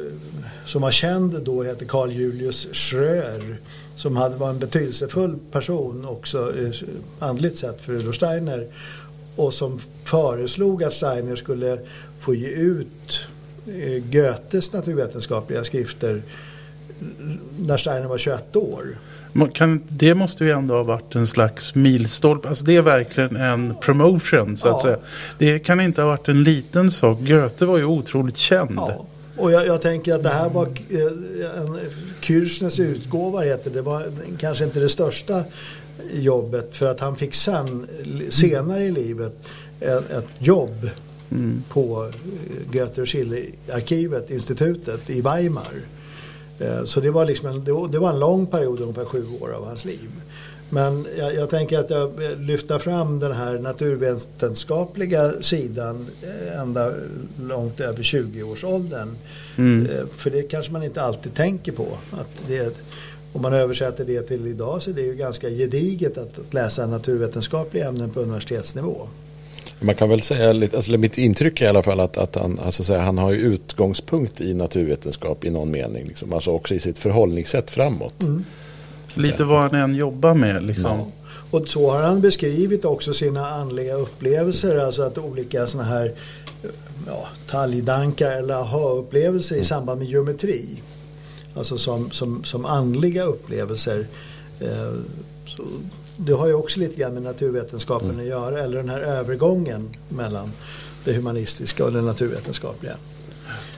som 0.66 0.82
var 0.82 0.92
känd 0.92 1.42
då 1.44 1.64
heter 1.64 1.86
Carl 1.86 2.12
Julius 2.12 2.68
Schröer. 2.72 3.58
Som 3.96 4.16
hade, 4.16 4.36
var 4.36 4.50
en 4.50 4.60
betydelsefull 4.60 5.36
person 5.52 6.06
också 6.06 6.54
eh, 6.60 6.72
andligt 7.20 7.58
sett 7.58 7.82
för 7.82 7.94
Rudolf 7.94 8.16
Steiner. 8.16 8.68
Och 9.36 9.54
som 9.54 9.80
föreslog 10.06 10.84
att 10.84 10.94
Steiner 10.94 11.36
skulle 11.36 11.80
få 12.20 12.36
ge 12.36 12.48
ut 12.48 13.28
eh, 13.68 14.04
Goethes 14.12 14.74
naturvetenskapliga 14.74 15.64
skrifter 15.64 16.22
när 17.60 17.78
Steiner 17.78 18.08
var 18.08 18.18
21 18.18 18.56
år. 18.56 18.98
Kan, 19.54 19.82
det 19.88 20.16
måste 20.16 20.46
ju 20.46 20.52
ändå 20.52 20.74
ha 20.74 20.84
varit 20.84 21.16
en 21.16 21.28
slags 21.28 21.76
milstolpe. 21.76 22.50
Alltså 22.50 22.66
det 22.66 22.76
är 22.76 22.82
verkligen 22.82 23.36
en 23.36 23.76
promotion 23.82 24.58
så 24.58 24.68
att 24.68 24.74
ja. 24.74 24.82
säga. 24.82 24.98
Det 25.38 25.60
kan 25.60 25.82
inte 25.82 26.02
ha 26.02 26.08
varit 26.10 26.28
en 26.28 26.44
liten 26.44 26.92
sak. 26.92 27.20
Goethe 27.20 27.66
var 27.66 27.78
ju 27.78 27.86
otroligt 27.86 28.38
känd. 28.38 28.74
Ja. 28.76 29.06
Och 29.38 29.52
jag, 29.52 29.68
jag, 29.68 29.82
tänker 29.82 30.14
att 30.14 30.24
det 30.24 30.30
här 30.30 30.50
var 30.50 30.66
eh, 30.66 31.62
en 31.62 31.80
Kirchners 32.22 32.80
utgåva 32.80 33.42
heter 33.42 33.72
det. 33.72 33.82
var 33.82 34.04
kanske 34.40 34.64
inte 34.64 34.80
det 34.80 34.90
största 34.90 35.44
jobbet 36.14 36.76
för 36.76 36.86
att 36.86 37.00
han 37.00 37.16
fick 37.16 37.36
sen 37.36 37.88
senare 38.30 38.84
i 38.84 38.92
livet 38.92 39.34
ett, 39.80 40.12
ett 40.12 40.30
jobb 40.38 40.90
mm. 41.32 41.64
på 41.70 42.12
Goethe 42.72 43.02
och 43.02 43.10
Schiller-arkivet, 43.10 44.32
institutet 44.32 45.10
i 45.10 45.22
Weimar. 45.22 45.74
Eh, 46.62 46.84
så 46.84 47.00
det 47.00 47.12
var, 47.12 47.26
liksom 47.26 47.50
en, 47.50 47.64
det 47.92 48.00
var 48.00 48.10
en 48.10 48.20
lång 48.20 48.46
period, 48.46 48.82
ungefär 48.82 49.06
sju 49.06 49.26
år 49.42 49.54
av 49.54 49.66
hans 49.66 49.86
liv. 49.86 50.10
Men 50.74 51.08
jag, 51.18 51.36
jag, 51.36 51.50
tänker 51.50 51.80
att 51.80 51.90
jag 51.90 52.12
lyfter 52.38 52.80
fram 52.80 53.20
den 53.20 53.32
här 53.32 53.60
naturvetenskapliga 53.60 55.32
sidan 55.42 56.08
eh, 56.22 56.62
ända 56.62 56.94
långt 57.42 57.80
över 57.80 58.04
20-årsåldern. 58.04 59.16
Mm. 59.58 59.86
Eh, 59.86 60.06
för 60.18 60.30
det 60.30 60.42
kanske 60.42 60.72
man 60.72 60.84
inte 60.84 61.02
alltid 61.02 61.34
tänker 61.34 61.72
på. 61.72 61.88
Att 62.12 62.48
det, 62.48 62.80
om 63.34 63.42
man 63.42 63.54
översätter 63.54 64.06
det 64.06 64.22
till 64.22 64.48
idag 64.48 64.82
så 64.82 64.90
är 64.90 64.94
det 64.94 65.02
ju 65.02 65.16
ganska 65.16 65.50
gediget 65.50 66.18
att, 66.18 66.40
att 66.40 66.54
läsa 66.54 66.88
naturvetenskapliga 66.88 67.88
ämnen 67.88 68.10
på 68.10 68.20
universitetsnivå. 68.20 69.08
Man 69.84 69.96
kan 69.96 70.10
väl 70.10 70.22
säga 70.22 70.54
lite, 70.54 70.78
alltså 70.78 70.92
mitt 70.92 71.18
intryck 71.18 71.62
är 71.62 71.66
i 71.66 71.68
alla 71.68 71.84
fall 71.84 72.00
att, 72.00 72.18
att 72.18 72.36
han, 72.36 72.60
alltså 72.60 72.84
säga, 72.84 73.00
han 73.00 73.18
har 73.18 73.32
ju 73.32 73.38
utgångspunkt 73.38 74.42
i 74.42 74.54
naturvetenskap 74.54 75.46
i 75.46 75.50
någon 75.50 75.72
mening. 75.72 76.06
Liksom. 76.06 76.34
Alltså 76.34 76.52
också 76.52 76.74
i 76.74 76.80
sitt 76.80 76.98
förhållningssätt 76.98 77.72
framåt. 77.72 78.24
Mm. 78.24 78.46
Lite 79.14 79.44
vad 79.44 79.62
han 79.62 79.76
än 79.76 79.96
jobbar 79.96 80.34
med 80.34 80.64
liksom. 80.64 80.98
Ja. 80.98 81.08
Och 81.52 81.70
så 81.70 81.92
har 81.92 82.04
han 82.04 82.22
beskrivit 82.22 82.86
också 82.86 83.14
sina 83.14 83.48
andliga 83.48 83.94
upplevelser. 83.94 84.80
Alltså 84.80 85.02
att 85.02 85.18
olika 85.18 85.68
sådana 85.68 85.90
här 85.90 86.12
ja, 87.08 87.28
talgdankar 87.48 88.32
eller 88.32 88.54
aha-upplevelser 88.54 89.56
mm. 89.56 89.62
i 89.62 89.66
samband 89.66 90.00
med 90.00 90.10
geometri. 90.10 90.66
Alltså 91.56 91.78
som, 91.78 92.12
som, 92.12 92.44
som 92.44 92.66
andliga 92.66 93.24
upplevelser. 93.24 94.08
Eh, 94.60 94.94
så 95.46 95.64
det 96.26 96.34
har 96.34 96.48
ju 96.48 96.54
också 96.54 96.80
lite 96.80 97.00
grann 97.00 97.14
med 97.14 97.24
naturvetenskapen 97.24 98.10
mm. 98.10 98.22
att 98.22 98.28
göra. 98.28 98.60
Eller 98.60 98.78
den 98.78 98.90
här 98.90 99.00
övergången 99.00 99.90
mellan 100.10 100.52
det 101.04 101.14
humanistiska 101.14 101.86
och 101.86 101.92
det 101.92 102.02
naturvetenskapliga. 102.02 102.94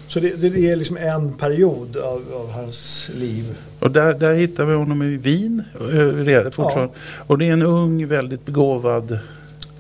Så 0.07 0.19
det, 0.19 0.35
det 0.35 0.69
är 0.69 0.75
liksom 0.75 0.97
en 0.97 1.33
period 1.33 1.97
av, 1.97 2.21
av, 2.33 2.51
hans 2.51 3.09
liv. 3.13 3.57
Och 3.79 3.91
där, 3.91 4.13
där 4.13 4.33
hittar 4.33 4.65
vi 4.65 4.73
honom 4.73 5.03
i 5.03 5.17
Wien 5.17 5.63
eh, 5.75 6.43
fortfarande. 6.43 6.93
Ja. 6.93 7.23
Och 7.27 7.38
det 7.38 7.47
är 7.47 7.53
en 7.53 7.62
ung, 7.62 8.07
väldigt 8.07 8.45
begåvad 8.45 9.19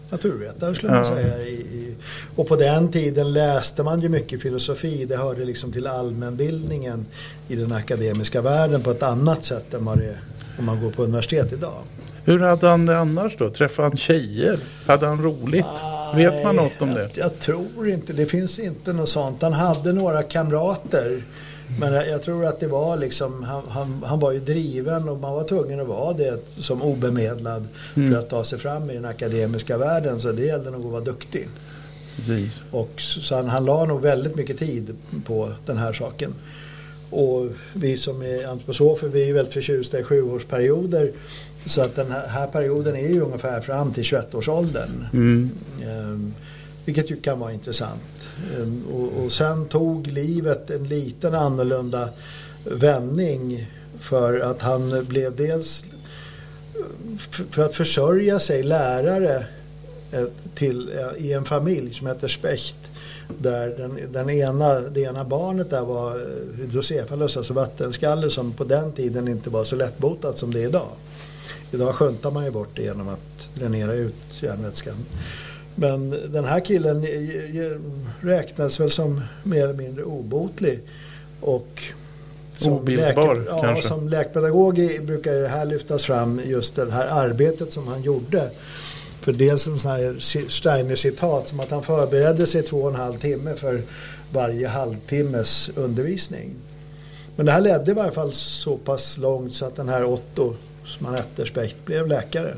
naturvetare 0.09 0.75
skulle 0.75 0.93
man 0.93 1.05
säga. 1.05 1.43
I, 1.43 1.53
i, 1.53 1.95
och 2.35 2.47
på 2.47 2.55
den 2.55 2.91
tiden 2.91 3.33
läste 3.33 3.83
man 3.83 4.01
ju 4.01 4.09
mycket 4.09 4.41
filosofi. 4.41 5.05
Det 5.05 5.17
hörde 5.17 5.45
liksom 5.45 5.71
till 5.71 5.87
allmänbildningen 5.87 7.05
i 7.47 7.55
den 7.55 7.71
akademiska 7.71 8.41
världen 8.41 8.81
på 8.81 8.91
ett 8.91 9.03
annat 9.03 9.45
sätt 9.45 9.73
än 9.73 9.85
vad 9.85 9.97
det 9.97 10.05
är 10.05 10.19
om 10.57 10.65
man 10.65 10.83
går 10.83 10.91
på 10.91 11.03
universitet 11.03 11.53
idag. 11.53 11.81
Hur 12.25 12.39
hade 12.39 12.67
han 12.67 12.85
det 12.85 12.97
annars 12.97 13.37
då? 13.37 13.49
Träffade 13.49 13.87
han 13.87 13.97
tjejer? 13.97 14.59
Hade 14.87 15.05
han 15.05 15.23
roligt? 15.23 15.65
Nej, 16.13 16.25
Vet 16.25 16.43
man 16.43 16.55
något 16.55 16.81
om 16.81 16.93
det? 16.93 17.09
Jag, 17.17 17.39
tror 17.39 17.89
inte, 17.89 18.13
det 18.13 18.25
finns 18.25 18.59
inte 18.59 18.93
något 18.93 19.09
sånt. 19.09 19.41
Han 19.41 19.53
hade 19.53 19.93
några 19.93 20.23
kamrater. 20.23 21.23
Men 21.79 21.93
jag, 21.93 22.09
jag 22.09 22.23
tror 22.23 22.45
att 22.45 22.59
det 22.59 22.67
var 22.67 22.97
liksom, 22.97 23.43
han, 23.43 23.63
han, 23.67 24.03
han, 24.05 24.19
var 24.19 24.31
ju 24.31 24.39
driven 24.39 25.09
och 25.09 25.19
man 25.19 25.33
var 25.33 25.43
tvungen 25.43 25.79
att 25.79 25.87
vara 25.87 26.13
det 26.13 26.39
som 26.57 26.81
obemedlad 26.81 27.67
mm. 27.95 28.11
för 28.11 28.19
att 28.19 28.29
ta 28.29 28.43
sig 28.43 28.59
fram 28.59 28.89
i 28.89 28.93
den 28.93 29.05
akademiska 29.05 29.77
världen. 29.77 30.19
Så 30.19 30.31
det 30.31 30.45
gällde 30.45 30.71
nog 30.71 30.85
att 30.85 30.91
vara 30.91 31.01
duktig. 31.01 31.47
Precis. 32.15 32.63
Och, 32.71 32.93
så 32.97 33.35
han, 33.35 33.49
han 33.49 33.65
la 33.65 33.85
nog 33.85 34.01
väldigt 34.01 34.35
mycket 34.35 34.59
tid 34.59 34.95
på 35.25 35.51
den 35.65 35.77
här 35.77 35.93
saken. 35.93 36.33
Och 37.09 37.47
vi 37.73 37.97
som 37.97 38.21
är 38.21 38.47
antroposofer 38.47 39.07
vi 39.07 39.21
är 39.21 39.25
ju 39.25 39.33
väldigt 39.33 39.53
förtjusta 39.53 39.99
i 39.99 40.03
sjuårsperioder. 40.03 41.11
Så 41.65 41.81
att 41.81 41.95
den 41.95 42.11
här, 42.11 42.27
här, 42.27 42.47
perioden 42.47 42.95
är 42.95 43.07
ju 43.07 43.21
ungefär 43.21 43.61
fram 43.61 43.93
till 43.93 44.03
21-årsåldern. 44.03 45.07
Mm. 45.13 45.51
Ehm, 45.83 46.33
vilket 46.85 47.11
ju 47.11 47.15
kan 47.15 47.39
vara 47.39 47.53
intressant. 47.53 48.27
Ehm, 48.57 48.83
och, 48.93 49.23
och 49.23 49.31
sen 49.31 49.65
tog 49.65 50.07
livet 50.07 50.69
en 50.69 50.83
liten 50.83 51.35
annorlunda 51.35 52.09
vändning 52.63 53.71
för 53.99 54.39
att 54.39 54.61
han 54.61 55.05
blev 55.05 55.35
dels 55.35 55.85
för 57.51 57.65
att 57.65 57.73
försörja 57.73 58.39
sig 58.39 58.63
lärare 58.63 59.45
eh, 60.11 60.25
till, 60.55 60.89
eh, 60.97 61.25
i 61.25 61.33
en 61.33 61.45
familj 61.45 61.93
som 61.93 62.07
heter 62.07 62.27
Specht 62.27 62.75
där 63.37 63.67
den, 63.77 63.99
den 64.11 64.29
ena, 64.29 64.79
det 64.79 65.01
ena 65.01 65.23
barnet 65.23 65.69
där 65.69 65.81
var 65.81 66.15
eh, 66.15 66.57
hydrocefalus, 66.57 67.37
alltså 67.37 67.53
vattenskalle 67.53 68.29
som 68.29 68.51
på 68.51 68.63
den 68.63 68.91
tiden 68.91 69.27
inte 69.27 69.49
var 69.49 69.63
så 69.63 69.75
lättbotat 69.75 70.37
som 70.37 70.53
det 70.53 70.63
är 70.63 70.67
idag. 70.67 70.89
Idag 71.73 71.95
sköntar 71.95 72.31
man 72.31 72.45
ju 72.45 72.51
bort 72.51 72.69
det 72.75 72.83
genom 72.83 73.07
att 73.07 73.47
dränera 73.55 73.93
ut 73.93 74.41
järnvätskan. 74.41 74.95
Men 75.75 76.09
den 76.09 76.45
här 76.45 76.59
killen 76.59 77.05
räknas 78.21 78.79
väl 78.79 78.91
som 78.91 79.21
mer 79.43 79.63
eller 79.63 79.73
mindre 79.73 80.03
obotlig. 80.03 80.79
Och 81.41 81.83
som 82.55 82.73
Obildbar 82.73 83.35
läke, 83.35 83.49
ja, 83.49 83.61
kanske? 83.61 83.87
Som 83.87 84.09
läkpedagog 84.09 84.75
brukar 85.01 85.33
det 85.33 85.47
här 85.47 85.65
lyftas 85.65 86.03
fram 86.03 86.41
just 86.45 86.75
det 86.75 86.91
här 86.91 87.07
arbetet 87.07 87.73
som 87.73 87.87
han 87.87 88.01
gjorde. 88.01 88.49
För 89.21 89.33
dels 89.33 89.67
en 89.67 89.79
sån 89.79 89.91
här 89.91 90.15
Steiner-citat 90.49 91.47
som 91.47 91.59
att 91.59 91.71
han 91.71 91.83
förberedde 91.83 92.47
sig 92.47 92.63
två 92.63 92.77
och 92.77 92.89
en 92.89 92.95
halv 92.95 93.19
timme 93.19 93.55
för 93.55 93.81
varje 94.33 94.67
halvtimmes 94.67 95.71
undervisning. 95.75 96.55
Men 97.35 97.45
det 97.45 97.51
här 97.51 97.61
ledde 97.61 97.91
i 97.91 97.93
varje 97.93 98.11
fall 98.11 98.33
så 98.33 98.77
pass 98.77 99.17
långt 99.17 99.53
så 99.53 99.65
att 99.65 99.75
den 99.75 99.89
här 99.89 100.05
Otto 100.05 100.55
som 100.85 101.05
han 101.05 101.15
hette, 101.15 101.45
Specht, 101.45 101.85
blev 101.85 102.07
läkare 102.07 102.55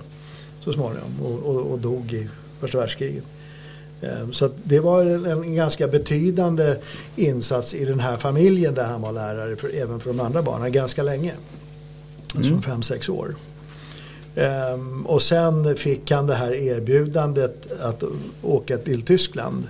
så 0.61 0.73
småningom 0.73 1.21
och, 1.23 1.55
och, 1.55 1.71
och 1.71 1.79
dog 1.79 2.13
i 2.13 2.27
första 2.59 2.77
världskriget. 2.77 3.23
Ehm, 4.01 4.33
så 4.33 4.49
det 4.63 4.79
var 4.79 5.01
en, 5.01 5.25
en, 5.25 5.55
ganska 5.55 5.87
betydande 5.87 6.75
insats 7.15 7.73
i 7.73 7.85
den 7.85 7.99
här 7.99 8.17
familjen 8.17 8.73
där 8.73 8.85
han 8.85 9.01
var 9.01 9.11
lärare 9.11 9.55
för, 9.55 9.69
även 9.75 9.99
för 9.99 10.09
de 10.09 10.19
andra 10.19 10.41
barnen 10.41 10.71
ganska 10.71 11.03
länge. 11.03 11.33
Mm. 12.35 12.47
Som 12.49 12.61
fem, 12.61 12.81
sex 12.81 13.09
år. 13.09 13.35
Um, 14.73 15.05
och 15.05 15.21
sen 15.21 15.75
fick 15.75 16.11
han 16.11 16.27
det 16.27 16.35
här 16.35 16.53
erbjudandet 16.53 17.71
att 17.81 18.03
åka 18.41 18.77
till 18.77 19.01
Tyskland. 19.01 19.67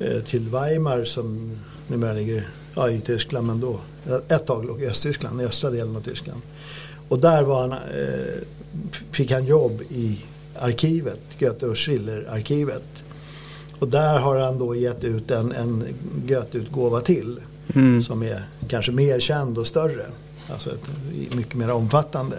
Uh, 0.00 0.22
till 0.22 0.48
Weimar 0.48 1.04
som 1.04 1.58
numera 1.88 2.12
ligger 2.12 2.48
ja, 2.74 2.90
i 2.90 3.00
Tyskland 3.00 3.46
men 3.46 3.60
då 3.60 3.80
ett 4.28 4.46
tag 4.46 4.64
låg 4.64 4.82
i 4.82 4.86
Östtyskland, 4.86 5.42
i 5.42 5.44
östra 5.44 5.70
delen 5.70 5.96
av 5.96 6.00
Tyskland. 6.00 6.40
Och 7.08 7.18
där 7.18 7.42
var 7.42 7.60
han, 7.60 7.72
uh, 7.72 8.42
fick 9.10 9.30
han 9.32 9.44
jobb 9.44 9.82
i 9.90 10.20
arkivet, 10.58 11.20
Goethe 11.38 11.66
och 11.66 11.78
Schiller-arkivet. 11.78 13.04
Och 13.78 13.88
där 13.88 14.18
har 14.18 14.38
han 14.38 14.58
då 14.58 14.74
gett 14.74 15.04
ut 15.04 15.30
en, 15.30 15.52
en 15.52 15.84
Goethe-utgåva 16.26 17.00
till. 17.00 17.40
Mm. 17.74 18.02
Som 18.02 18.22
är 18.22 18.42
kanske 18.68 18.92
mer 18.92 19.20
känd 19.20 19.58
och 19.58 19.66
större. 19.66 20.06
Alltså 20.52 20.70
mycket 21.36 21.54
mer 21.54 21.70
omfattande. 21.70 22.36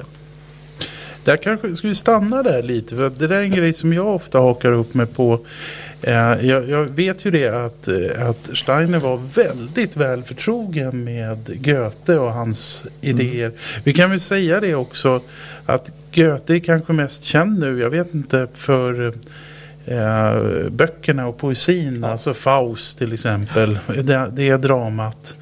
Där 1.23 1.37
kanske 1.37 1.75
ska 1.75 1.87
vi 1.87 1.95
stanna 1.95 2.43
där 2.43 2.63
lite. 2.63 2.95
För 2.95 3.09
det 3.09 3.27
där 3.27 3.35
är 3.35 3.41
en 3.41 3.51
grej 3.51 3.73
som 3.73 3.93
jag 3.93 4.15
ofta 4.15 4.39
hakar 4.39 4.71
upp 4.71 4.93
mig 4.93 5.05
på. 5.05 5.39
Eh, 6.01 6.47
jag, 6.47 6.69
jag, 6.69 6.83
vet 6.83 7.25
ju 7.25 7.31
det 7.31 7.47
att, 7.47 7.87
eh, 7.87 8.29
att 8.29 8.49
Steiner 8.53 8.99
var 8.99 9.17
väldigt 9.35 9.97
väl 9.97 10.23
förtrogen 10.23 11.03
med 11.03 11.63
Goethe 11.65 12.17
och 12.17 12.31
hans 12.31 12.83
idéer. 13.01 13.45
Mm. 13.45 13.57
Vi 13.83 13.93
kan 13.93 14.09
väl 14.09 14.19
säga 14.19 14.59
det 14.59 14.75
också 14.75 15.21
att 15.65 15.91
Goethe 16.13 16.55
är 16.55 16.59
kanske 16.59 16.93
mest 16.93 17.23
känd 17.23 17.59
nu. 17.59 17.79
Jag 17.79 17.89
vet 17.89 18.13
inte 18.13 18.47
för 18.53 19.13
eh, 19.85 20.69
böckerna 20.69 21.27
och 21.27 21.37
poesin. 21.37 21.99
Ja. 22.01 22.07
Alltså 22.09 22.33
Faust 22.33 22.97
till 22.97 23.13
exempel. 23.13 23.79
Det, 23.87 24.31
det 24.31 24.49
är 24.49 24.57
dramat. 24.57 25.35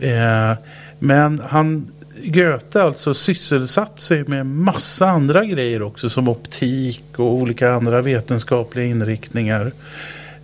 Eh, 0.00 0.52
men 0.98 1.42
han 1.48 1.92
Goethe 2.24 2.82
alltså 2.82 3.14
sysselsatt 3.14 4.00
sig 4.00 4.24
med 4.24 4.46
massa 4.46 5.08
andra 5.08 5.44
grejer 5.44 5.82
också 5.82 6.08
som 6.08 6.28
optik 6.28 7.04
och 7.16 7.32
olika 7.32 7.72
andra 7.72 8.02
vetenskapliga 8.02 8.84
inriktningar. 8.84 9.72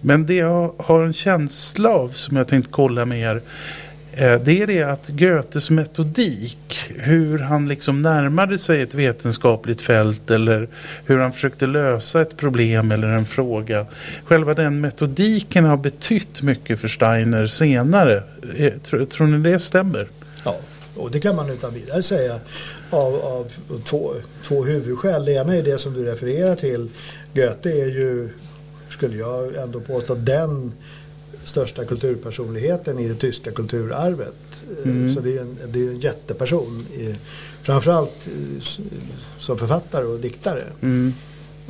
Men 0.00 0.26
det 0.26 0.34
jag 0.34 0.72
har 0.78 1.02
en 1.02 1.12
känsla 1.12 1.90
av 1.90 2.08
som 2.08 2.36
jag 2.36 2.48
tänkte 2.48 2.72
kolla 2.72 3.04
med 3.04 3.20
er 3.20 3.40
eh, 4.12 4.40
det 4.44 4.62
är 4.62 4.66
det 4.66 4.82
att 4.82 5.08
Goethes 5.08 5.70
metodik, 5.70 6.92
hur 6.96 7.38
han 7.38 7.68
liksom 7.68 8.02
närmade 8.02 8.58
sig 8.58 8.82
ett 8.82 8.94
vetenskapligt 8.94 9.80
fält 9.80 10.30
eller 10.30 10.68
hur 11.06 11.18
han 11.18 11.32
försökte 11.32 11.66
lösa 11.66 12.20
ett 12.20 12.36
problem 12.36 12.90
eller 12.90 13.08
en 13.08 13.26
fråga. 13.26 13.86
Själva 14.24 14.54
den 14.54 14.80
metodiken 14.80 15.64
har 15.64 15.76
betytt 15.76 16.42
mycket 16.42 16.80
för 16.80 16.88
Steiner 16.88 17.46
senare. 17.46 18.22
Eh, 18.56 18.72
tror, 18.72 19.04
tror 19.04 19.26
ni 19.26 19.50
det 19.50 19.58
stämmer? 19.58 20.06
Och 20.96 21.10
det 21.10 21.20
kan 21.20 21.36
man 21.36 21.50
utan 21.50 21.74
vidare 21.74 22.02
säga 22.02 22.40
av, 22.90 23.14
av 23.14 23.52
två, 23.84 24.14
två 24.42 24.64
huvudskäl. 24.64 25.24
Det 25.24 25.32
ena 25.32 25.56
är 25.56 25.62
det 25.62 25.78
som 25.78 25.94
du 25.94 26.04
refererar 26.04 26.56
till. 26.56 26.88
Goethe 27.34 27.70
är 27.70 27.86
ju, 27.86 28.28
skulle 28.90 29.16
jag 29.16 29.54
ändå 29.54 29.80
påstå, 29.80 30.14
den 30.14 30.72
största 31.44 31.84
kulturpersonligheten 31.84 32.98
i 32.98 33.08
det 33.08 33.14
tyska 33.14 33.52
kulturarvet. 33.52 34.64
Mm. 34.84 35.14
Så 35.14 35.20
det 35.20 35.36
är 35.36 35.40
en, 35.40 35.58
det 35.66 35.86
är 35.86 35.88
en 35.88 36.00
jätteperson. 36.00 36.86
Framförallt 37.62 38.28
som 39.38 39.58
författare 39.58 40.04
och 40.04 40.20
diktare. 40.20 40.64
Mm. 40.82 41.14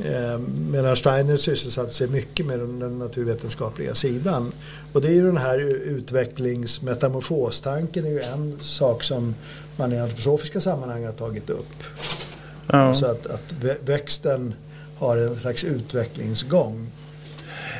Eh, 0.03 0.39
medan 0.71 0.95
Steiner 0.95 1.37
sysselsatte 1.37 1.93
sig 1.93 2.07
mycket 2.07 2.45
med 2.45 2.59
den 2.59 2.99
naturvetenskapliga 2.99 3.95
sidan. 3.95 4.51
Och 4.93 5.01
det 5.01 5.07
är 5.07 5.11
ju 5.11 5.25
den 5.25 5.37
här 5.37 5.59
utvecklingsmetamorfostanken 5.59 8.05
är 8.05 8.09
ju 8.09 8.21
en 8.21 8.59
sak 8.61 9.03
som 9.03 9.35
man 9.77 9.93
i 9.93 9.99
antroposofiska 9.99 10.61
sammanhang 10.61 11.05
har 11.05 11.11
tagit 11.11 11.49
upp. 11.49 11.83
Ja. 12.67 12.77
Alltså 12.77 13.05
att, 13.05 13.27
att 13.27 13.53
växten 13.85 14.53
har 14.97 15.17
en 15.17 15.35
slags 15.35 15.63
utvecklingsgång. 15.63 16.91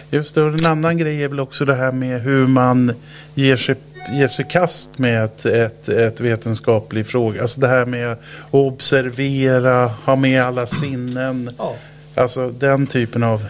Just 0.10 0.36
det, 0.36 0.42
och 0.42 0.60
en 0.60 0.66
annan 0.66 0.98
grej 0.98 1.24
är 1.24 1.28
väl 1.28 1.40
också 1.40 1.66
det 1.66 1.76
här 1.76 1.92
med 1.92 2.22
hur 2.22 2.48
man 2.48 2.94
ger 3.36 3.58
sig 3.58 3.76
ger 4.14 4.28
sig 4.28 4.46
kast 4.50 4.98
med 4.98 5.24
ett, 5.24 5.46
ett, 5.46 5.90
ett 5.90 6.22
vetenskaplig 6.22 7.08
fråga. 7.08 7.42
Alltså 7.42 7.62
det 7.62 7.68
här 7.68 7.86
med 7.86 8.12
att 8.12 8.20
observera, 8.52 9.88
ha 9.88 10.16
med 10.16 10.44
alla 10.44 10.68
sinnen. 10.68 11.50
Ja. 11.58 11.76
Alltså 12.16 12.50
den 12.50 12.88
typen 12.88 13.24
av... 13.24 13.46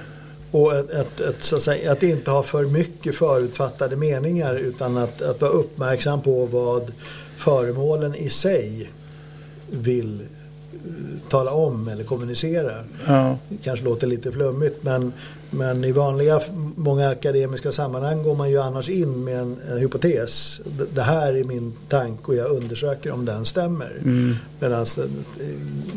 Och 0.51 0.75
ett, 0.75 0.89
ett, 0.89 1.21
ett, 1.21 1.43
så 1.43 1.55
att, 1.55 1.61
säga, 1.61 1.91
att 1.91 2.03
inte 2.03 2.31
ha 2.31 2.43
för 2.43 2.65
mycket 2.65 3.15
förutfattade 3.15 3.95
meningar 3.95 4.55
utan 4.55 4.97
att, 4.97 5.21
att 5.21 5.41
vara 5.41 5.51
uppmärksam 5.51 6.21
på 6.21 6.45
vad 6.45 6.91
föremålen 7.37 8.15
i 8.15 8.29
sig 8.29 8.91
vill 9.71 10.21
eh, 10.21 10.27
tala 11.29 11.51
om 11.51 11.87
eller 11.87 12.03
kommunicera. 12.03 12.71
Ja. 13.07 13.37
Det 13.49 13.57
kanske 13.63 13.85
låter 13.85 14.07
lite 14.07 14.31
flummigt 14.31 14.83
men, 14.83 15.13
men 15.49 15.83
i 15.83 15.91
vanliga, 15.91 16.41
många 16.75 17.09
akademiska 17.09 17.71
sammanhang 17.71 18.23
går 18.23 18.35
man 18.35 18.49
ju 18.49 18.61
annars 18.61 18.89
in 18.89 19.23
med 19.23 19.39
en, 19.39 19.57
en 19.71 19.77
hypotes. 19.77 20.61
Det 20.93 21.01
här 21.01 21.33
är 21.33 21.43
min 21.43 21.73
tanke 21.89 22.23
och 22.23 22.35
jag 22.35 22.51
undersöker 22.51 23.11
om 23.11 23.25
den 23.25 23.45
stämmer. 23.45 23.91
Mm. 24.03 24.35
Medan 24.59 24.81
eh, 24.81 25.05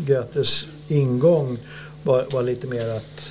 Goethes 0.06 0.66
ingång 0.88 1.58
var, 2.02 2.24
var 2.32 2.42
lite 2.42 2.66
mer 2.66 2.88
att 2.88 3.30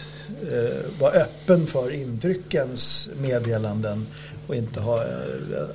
eh, 0.52 1.00
vara 1.02 1.12
öppen 1.12 1.68
för 1.68 1.92
intryckens 1.94 3.10
meddelanden 3.22 4.08
och 4.48 4.56
inte 4.56 4.80
ha, 4.80 5.02
eh, 5.04 5.08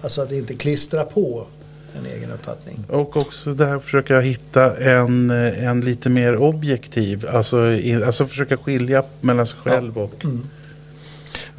alltså 0.03 0.23
att 0.23 0.33
inte 0.33 0.55
klistra 0.55 1.05
på 1.05 1.47
en 1.99 2.07
egen 2.17 2.31
uppfattning. 2.33 2.85
Och 2.89 3.17
också 3.17 3.55
där 3.55 3.79
försöka 3.79 4.21
hitta 4.21 4.77
en, 4.77 5.31
eh, 5.31 5.65
en 5.69 5.81
lite 5.81 6.11
mer 6.11 6.37
objektiv, 6.37 7.27
alltså, 7.29 7.67
i- 7.67 8.05
alltså 8.05 8.27
försöka 8.27 8.57
skilja 8.57 9.05
mellan 9.21 9.47
sig 9.47 9.59
själv 9.63 9.99
och... 9.99 10.25
Mm. 10.25 10.49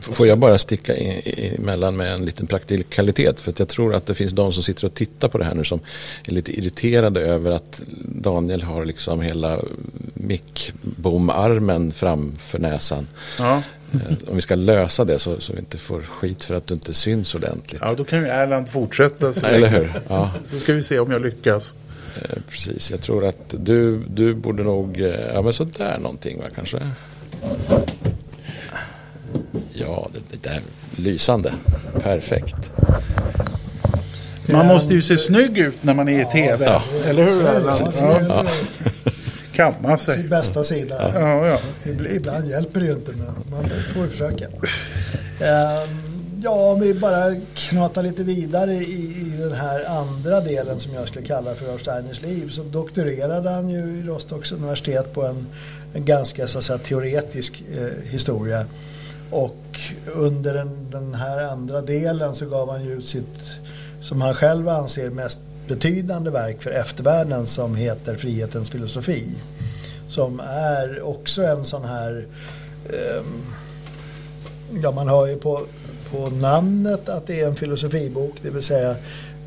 Får 0.03 0.27
jag 0.27 0.37
bara 0.37 0.57
sticka 0.57 0.95
i- 0.97 1.55
emellan 1.59 1.97
med 1.97 2.13
en 2.13 2.25
liten 2.25 2.47
praktikalitet? 2.47 3.39
För 3.39 3.51
att 3.51 3.59
jag 3.59 3.67
tror 3.67 3.95
att 3.95 4.05
det 4.05 4.15
finns 4.15 4.31
de 4.33 4.53
som 4.53 4.63
sitter 4.63 4.85
och 4.87 4.93
tittar 4.93 5.27
på 5.27 5.37
det 5.37 5.43
här 5.45 5.55
nu 5.55 5.63
som 5.63 5.79
är 6.27 6.31
lite 6.31 6.59
irriterade 6.59 7.21
över 7.21 7.51
att 7.51 7.81
Daniel 8.05 8.61
har 8.63 8.85
liksom 8.85 9.21
hela 9.21 9.59
mickbomarmen 10.13 11.91
framför 11.91 12.59
näsan. 12.59 13.07
Ja. 13.39 13.61
Eh, 13.93 13.99
Om 14.29 14.35
vi 14.35 14.41
ska 14.41 14.55
lösa 14.55 15.05
det 15.05 15.19
så, 15.19 15.39
så 15.39 15.53
vi 15.53 15.59
inte 15.59 15.77
får 15.77 16.01
skit 16.01 16.43
för 16.43 16.55
att 16.55 16.67
du 16.67 16.73
inte 16.73 16.93
syns 16.93 17.35
ordentligt. 17.35 17.81
ja, 17.85 17.93
då 17.97 18.03
kan 18.03 18.19
ju 18.19 18.25
Erland 18.27 18.69
fortsätta. 18.69 19.33
Så, 19.33 19.45
Eller 19.45 19.67
hur? 19.67 19.91
Ja, 20.07 20.31
så 20.45 20.59
ska 20.59 20.73
vi 20.73 20.83
se 20.83 20.99
om 20.99 21.11
jag 21.11 21.21
lyckas. 21.21 21.73
eh, 22.21 22.37
precis. 22.49 22.91
Jag 22.91 23.01
tror 23.01 23.25
att 23.25 23.55
du, 23.59 23.99
du 24.13 24.33
borde 24.35 24.63
nog, 24.63 25.01
eh, 25.01 25.15
ja 25.33 25.41
men 25.41 25.53
sådär 25.53 25.97
någonting 26.01 26.37
va 26.39 26.45
kanske? 26.55 26.79
Ja, 29.85 30.09
det, 30.13 30.19
det 30.31 30.49
där, 30.49 30.61
lysande. 30.95 31.53
Perfekt. 32.01 32.71
Man 34.51 34.67
måste 34.67 34.93
ju 34.93 35.01
se 35.01 35.17
snygg 35.17 35.57
ut 35.57 35.83
när 35.83 35.93
man 35.93 36.09
är 36.09 36.21
i 36.21 36.25
tv. 36.25 36.65
Ja. 36.65 36.83
Eller 37.05 37.23
hur. 37.23 37.43
Kamma 39.55 39.97
Sin 39.97 40.13
sig. 40.15 40.23
bästa 40.23 40.63
sida. 40.63 41.11
Ja, 41.13 41.47
ja. 41.47 41.59
Ibl- 41.83 42.15
Ibland 42.15 42.49
hjälper 42.49 42.79
det 42.79 42.85
ju 42.85 42.91
inte 42.91 43.11
men 43.11 43.25
man 43.51 43.69
får 43.93 44.03
ju 44.03 44.09
försöka. 44.09 44.45
Ehm, 45.39 46.09
Ja, 46.45 46.51
om 46.71 46.79
vi 46.79 46.93
bara 46.93 47.35
knatar 47.55 48.03
lite 48.03 48.23
vidare 48.23 48.73
i, 48.73 48.93
i 49.03 49.33
den 49.39 49.51
här 49.51 49.85
andra 49.99 50.41
delen 50.41 50.79
som 50.79 50.93
jag 50.93 51.07
skulle 51.07 51.25
kalla 51.25 51.55
för 51.55 51.65
Lars 51.67 51.81
Steiners 51.81 52.21
liv 52.21 52.49
så 52.49 52.63
doktorerade 52.63 53.49
han 53.49 53.69
ju 53.69 53.77
i 53.79 54.03
Rostocks 54.07 54.51
universitet 54.51 55.13
på 55.13 55.25
en, 55.25 55.45
en 55.93 56.05
ganska 56.05 56.47
så 56.47 56.57
att 56.57 56.63
säga, 56.63 56.77
teoretisk 56.79 57.63
eh, 57.77 58.11
historia. 58.11 58.65
Och 59.33 59.79
under 60.15 60.53
den, 60.53 60.87
den 60.91 61.13
här 61.13 61.43
andra 61.43 61.81
delen 61.81 62.35
så 62.35 62.45
gav 62.45 62.71
han 62.71 62.83
ju 62.83 62.93
ut 62.93 63.05
sitt, 63.05 63.59
som 64.01 64.21
han 64.21 64.33
själv 64.33 64.69
anser, 64.69 65.09
mest 65.09 65.39
betydande 65.67 66.29
verk 66.29 66.61
för 66.61 66.71
eftervärlden 66.71 67.47
som 67.47 67.75
heter 67.75 68.15
Frihetens 68.15 68.69
filosofi. 68.69 69.27
Som 70.09 70.39
är 70.49 71.01
också 71.01 71.43
en 71.43 71.65
sån 71.65 71.85
här 71.85 72.25
eh, 72.89 73.23
Ja, 74.83 74.91
man 74.91 75.07
hör 75.07 75.27
ju 75.27 75.37
på, 75.37 75.61
på 76.11 76.29
namnet 76.29 77.09
att 77.09 77.27
det 77.27 77.41
är 77.41 77.47
en 77.47 77.55
filosofibok, 77.55 78.35
det 78.41 78.49
vill 78.49 78.63
säga 78.63 78.95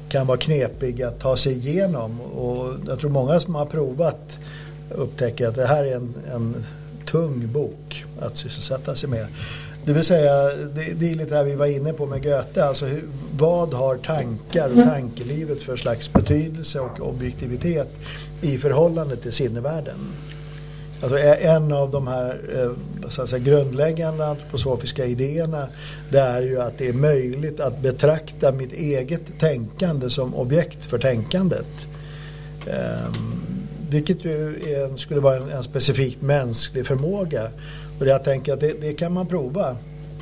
kan 0.08 0.26
vara 0.26 0.38
knepig 0.38 1.02
att 1.02 1.20
ta 1.20 1.36
sig 1.36 1.52
igenom. 1.52 2.20
Och 2.20 2.74
jag 2.86 2.98
tror 2.98 3.10
många 3.10 3.40
som 3.40 3.54
har 3.54 3.66
provat 3.66 4.38
upptäcker 4.90 5.48
att 5.48 5.54
det 5.54 5.66
här 5.66 5.84
är 5.84 5.96
en, 5.96 6.14
en 6.34 6.64
tung 7.06 7.52
bok 7.52 8.04
att 8.20 8.36
sysselsätta 8.36 8.94
sig 8.94 9.08
med. 9.08 9.26
Det 9.86 9.92
vill 9.92 10.04
säga, 10.04 10.42
det, 10.74 10.92
det 10.94 11.10
är 11.10 11.14
lite 11.14 11.24
det 11.24 11.36
här 11.36 11.44
vi 11.44 11.54
var 11.54 11.66
inne 11.66 11.92
på 11.92 12.06
med 12.06 12.22
Goethe, 12.22 12.64
alltså 12.64 12.86
hur, 12.86 13.04
vad 13.38 13.74
har 13.74 13.96
tankar 13.96 14.68
och 14.68 14.84
tankelivet 14.84 15.62
för 15.62 15.76
slags 15.76 16.12
betydelse 16.12 16.80
och 16.80 17.08
objektivitet 17.08 17.88
i 18.40 18.58
förhållande 18.58 19.16
till 19.16 19.32
sinnevärlden? 19.32 19.96
Alltså 21.02 21.18
en 21.18 21.72
av 21.72 21.90
de 21.90 22.06
här 22.06 22.40
eh, 22.54 22.70
så 23.08 23.22
att 23.22 23.28
säga, 23.28 23.42
grundläggande 23.42 24.26
antroposofiska 24.26 25.06
idéerna 25.06 25.68
det 26.10 26.20
är 26.20 26.42
ju 26.42 26.60
att 26.60 26.78
det 26.78 26.88
är 26.88 26.92
möjligt 26.92 27.60
att 27.60 27.80
betrakta 27.82 28.52
mitt 28.52 28.72
eget 28.72 29.38
tänkande 29.38 30.10
som 30.10 30.34
objekt 30.34 30.84
för 30.86 30.98
tänkandet. 30.98 31.86
Ehm, 32.66 33.36
vilket 33.90 34.24
ju 34.24 34.48
är, 34.48 34.96
skulle 34.96 35.20
vara 35.20 35.36
en, 35.36 35.50
en 35.50 35.62
specifikt 35.62 36.22
mänsklig 36.22 36.86
förmåga. 36.86 37.50
Och 38.00 38.06
jag 38.06 38.24
tänker 38.24 38.52
att 38.52 38.60
det, 38.60 38.80
det 38.80 38.92
kan 38.92 39.12
man 39.12 39.26
prova 39.26 39.76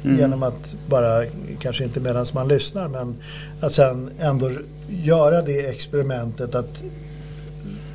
Mm. 0.04 0.18
genom 0.18 0.42
att 0.42 0.74
bara, 0.86 1.24
kanske 1.58 1.84
inte 1.84 2.00
medan 2.00 2.26
man 2.34 2.48
lyssnar, 2.48 2.88
men 2.88 3.14
att 3.60 3.72
sen 3.72 4.10
ändå 4.18 4.50
göra 4.88 5.42
det 5.42 5.66
experimentet 5.66 6.54
att 6.54 6.82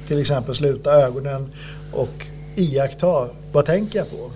till 0.07 0.19
exempel 0.19 0.55
sluta 0.55 0.91
ögonen 0.91 1.47
och 1.93 2.25
iaktta 2.55 3.27
vad 3.51 3.65
tänker 3.65 3.99
jag 3.99 4.09
på. 4.09 4.31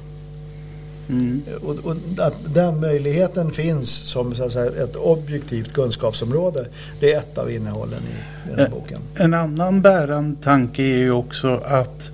Mm. 1.10 1.42
Och, 1.64 1.76
och 1.86 1.96
att 2.18 2.36
den 2.54 2.80
möjligheten 2.80 3.52
finns 3.52 3.90
som 3.90 4.36
så 4.36 4.44
att 4.44 4.52
säga, 4.52 4.84
ett 4.84 4.96
objektivt 4.96 5.74
kunskapsområde. 5.74 6.66
Det 7.00 7.14
är 7.14 7.18
ett 7.18 7.38
av 7.38 7.52
innehållen 7.52 8.00
i, 8.00 8.48
i 8.48 8.50
den 8.50 8.60
här 8.60 8.66
Eh, 8.66 8.72
boken. 8.72 9.00
En 9.16 9.34
annan 9.34 9.82
bärande 9.82 10.44
tanke 10.44 10.84
är 10.84 10.98
ju 10.98 11.12
också 11.12 11.62
att 11.66 12.12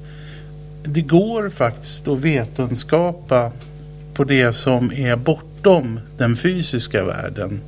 det 0.93 1.01
går 1.01 1.49
faktiskt 1.49 2.07
att 2.07 2.19
vetenskapa 2.19 3.51
på 4.13 4.23
det 4.23 4.53
som 4.53 4.91
är 4.91 5.15
bortom 5.15 5.99
den 6.17 6.37
fysiska 6.37 7.03
världen. 7.03 7.61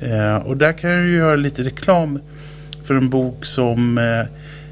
Eh, 0.00 0.36
och 0.36 0.56
där 0.56 0.72
kan 0.72 0.90
jag 0.90 1.04
ju 1.04 1.16
göra 1.16 1.36
lite 1.36 1.64
reklam 1.64 2.18
för 2.84 2.94
en 2.94 3.10
bok 3.10 3.44
som 3.44 3.98
eh, 3.98 4.24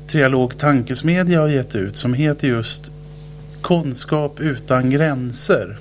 Trialog 0.09 0.59
Tankesmedja 0.59 1.41
har 1.41 1.49
gett 1.49 1.77
ut 1.77 1.97
som 1.97 2.15
heter 2.15 2.49
just 2.49 2.93
Kunskap 3.63 4.41
utan 4.41 4.91
gränser. 4.91 5.79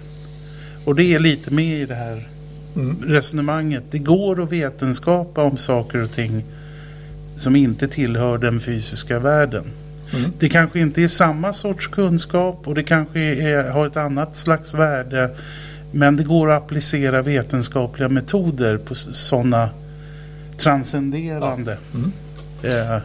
Och 0.85 0.95
det 0.95 1.03
är 1.03 1.19
lite 1.19 1.53
med 1.53 1.81
i 1.81 1.85
det 1.85 1.95
här 1.95 2.27
Mm. 2.75 3.03
resonemanget. 3.07 3.83
Det 3.91 3.99
går 3.99 4.43
att 4.43 4.51
vetenskapa 4.51 5.43
om 5.43 5.57
saker 5.57 6.03
och 6.03 6.11
ting 6.11 6.43
som 7.37 7.55
inte 7.55 7.87
tillhör 7.87 8.37
den 8.37 8.59
fysiska 8.59 9.19
världen. 9.19 9.63
Mm. 10.13 10.31
Det 10.39 10.49
kanske 10.49 10.79
inte 10.79 11.01
är 11.03 11.07
samma 11.07 11.53
sorts 11.53 11.87
kunskap 11.87 12.67
och 12.67 12.75
det 12.75 12.83
kanske 12.83 13.19
är, 13.19 13.69
har 13.69 13.87
ett 13.87 13.97
annat 13.97 14.35
slags 14.35 14.73
värde. 14.73 15.29
Men 15.91 16.15
det 16.17 16.23
går 16.23 16.51
att 16.51 16.63
applicera 16.63 17.21
vetenskapliga 17.21 18.09
metoder 18.09 18.77
på 18.77 18.95
sådana 18.95 19.69
transcenderande. 20.57 21.77
Mm. 21.93 22.11
Eh, 22.63 23.01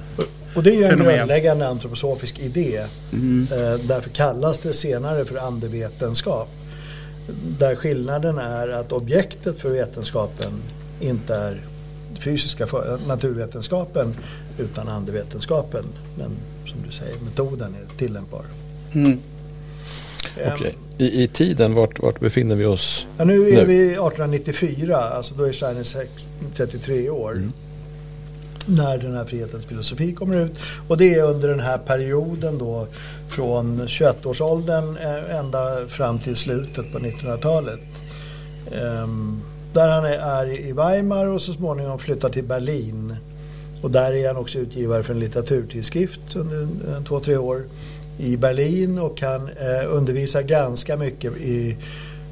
Och 0.55 0.63
det 0.63 0.71
är 0.71 0.75
ju 0.75 0.85
en 0.85 0.91
Fenomen. 0.91 1.17
grundläggande 1.17 1.69
antroposofisk 1.69 2.39
idé. 2.39 2.85
mm, 3.13 3.47
Eh, 3.53 3.81
därför 3.87 4.11
kallas 4.11 4.59
det 4.59 4.73
senare 4.73 5.25
för 5.25 5.37
andevetenskap. 5.47 6.49
Där 7.59 7.75
skillnaden 7.75 8.39
är 8.39 8.69
att 8.69 8.93
objektet 8.93 9.59
för 9.59 9.71
vetenskapen 9.71 10.53
inte 11.01 11.35
är 11.35 11.61
fysiska 12.21 12.67
för, 12.67 12.99
naturvetenskapen 13.07 14.15
utan 14.59 14.89
andevetenskapen. 14.89 15.85
Men 16.19 16.31
som 16.67 16.79
du 16.87 16.93
säger, 16.93 17.15
metoden 17.25 17.75
är 17.75 17.99
tillämpbar. 17.99 18.45
mm, 18.95 19.19
Okej. 20.55 20.75
I, 20.99 21.23
I 21.23 21.29
tiden, 21.29 21.75
vart, 21.75 22.01
vart 22.01 22.21
befinner 22.21 22.55
vi 22.57 22.65
oss? 22.65 23.07
Ja, 23.19 23.25
nu 23.25 23.35
är 23.49 23.57
Nu. 23.57 23.65
vi 23.65 23.85
1894, 23.87 24.97
alltså 24.97 25.35
då 25.35 25.45
är 25.45 25.53
Steiner 25.53 25.83
sex- 25.83 26.29
33 26.57 27.11
år. 27.11 27.33
Mm. 27.33 27.53
När 28.67 28.99
den 28.99 29.15
här 29.17 29.25
frihetens 29.25 29.65
filosofi 29.67 30.13
kommer 30.13 30.37
ut. 30.37 30.53
Och 30.89 30.97
det 30.99 31.15
är 31.15 31.23
under 31.23 31.49
den 31.49 31.61
här 31.61 31.79
perioden 31.79 32.59
då 32.59 32.87
från 33.29 33.83
21-årsåldern 33.89 34.97
eh, 34.97 35.37
ända 35.39 35.89
fram 35.89 36.19
till 36.19 36.37
slutet 36.37 36.93
på 36.93 36.99
1900-talet. 36.99 37.81
Ehm, 38.73 39.41
där 39.73 39.89
han 39.93 40.05
är, 40.05 40.19
är 40.19 40.61
i 40.69 40.73
Weimar 40.73 41.27
och 41.27 41.43
så 41.43 41.53
småningom 41.53 41.99
flyttar 41.99 42.29
till 42.29 42.45
Berlin. 42.45 43.17
Och 43.85 43.91
där 43.91 44.13
är 44.13 44.29
han 44.29 44.37
också 44.37 44.59
utgivare 44.59 45.03
för 45.03 45.15
en 45.15 45.21
litteraturtidskrift 45.21 46.37
under 46.37 46.69
två, 47.05 47.21
tre 47.21 47.37
år 47.37 47.63
i 48.19 48.37
Berlin 48.37 48.99
och 48.99 49.17
kan 49.17 49.49
eh, 49.49 49.95
undervisa 49.95 50.43
ganska 50.43 50.97
mycket 50.97 51.37
i 51.37 51.77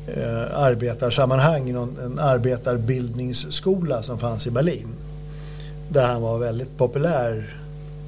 eh, 0.06 0.58
arbetarsammanhang 0.58 1.68
i 1.68 1.72
någon, 1.72 1.98
en 1.98 2.18
arbetarbildningsskola 2.18 4.02
som 4.02 4.18
fanns 4.18 4.46
i 4.46 4.50
Berlin. 4.50 4.86
Där 5.88 6.06
han 6.06 6.22
var 6.22 6.38
väldigt 6.38 6.78
populär 6.78 7.56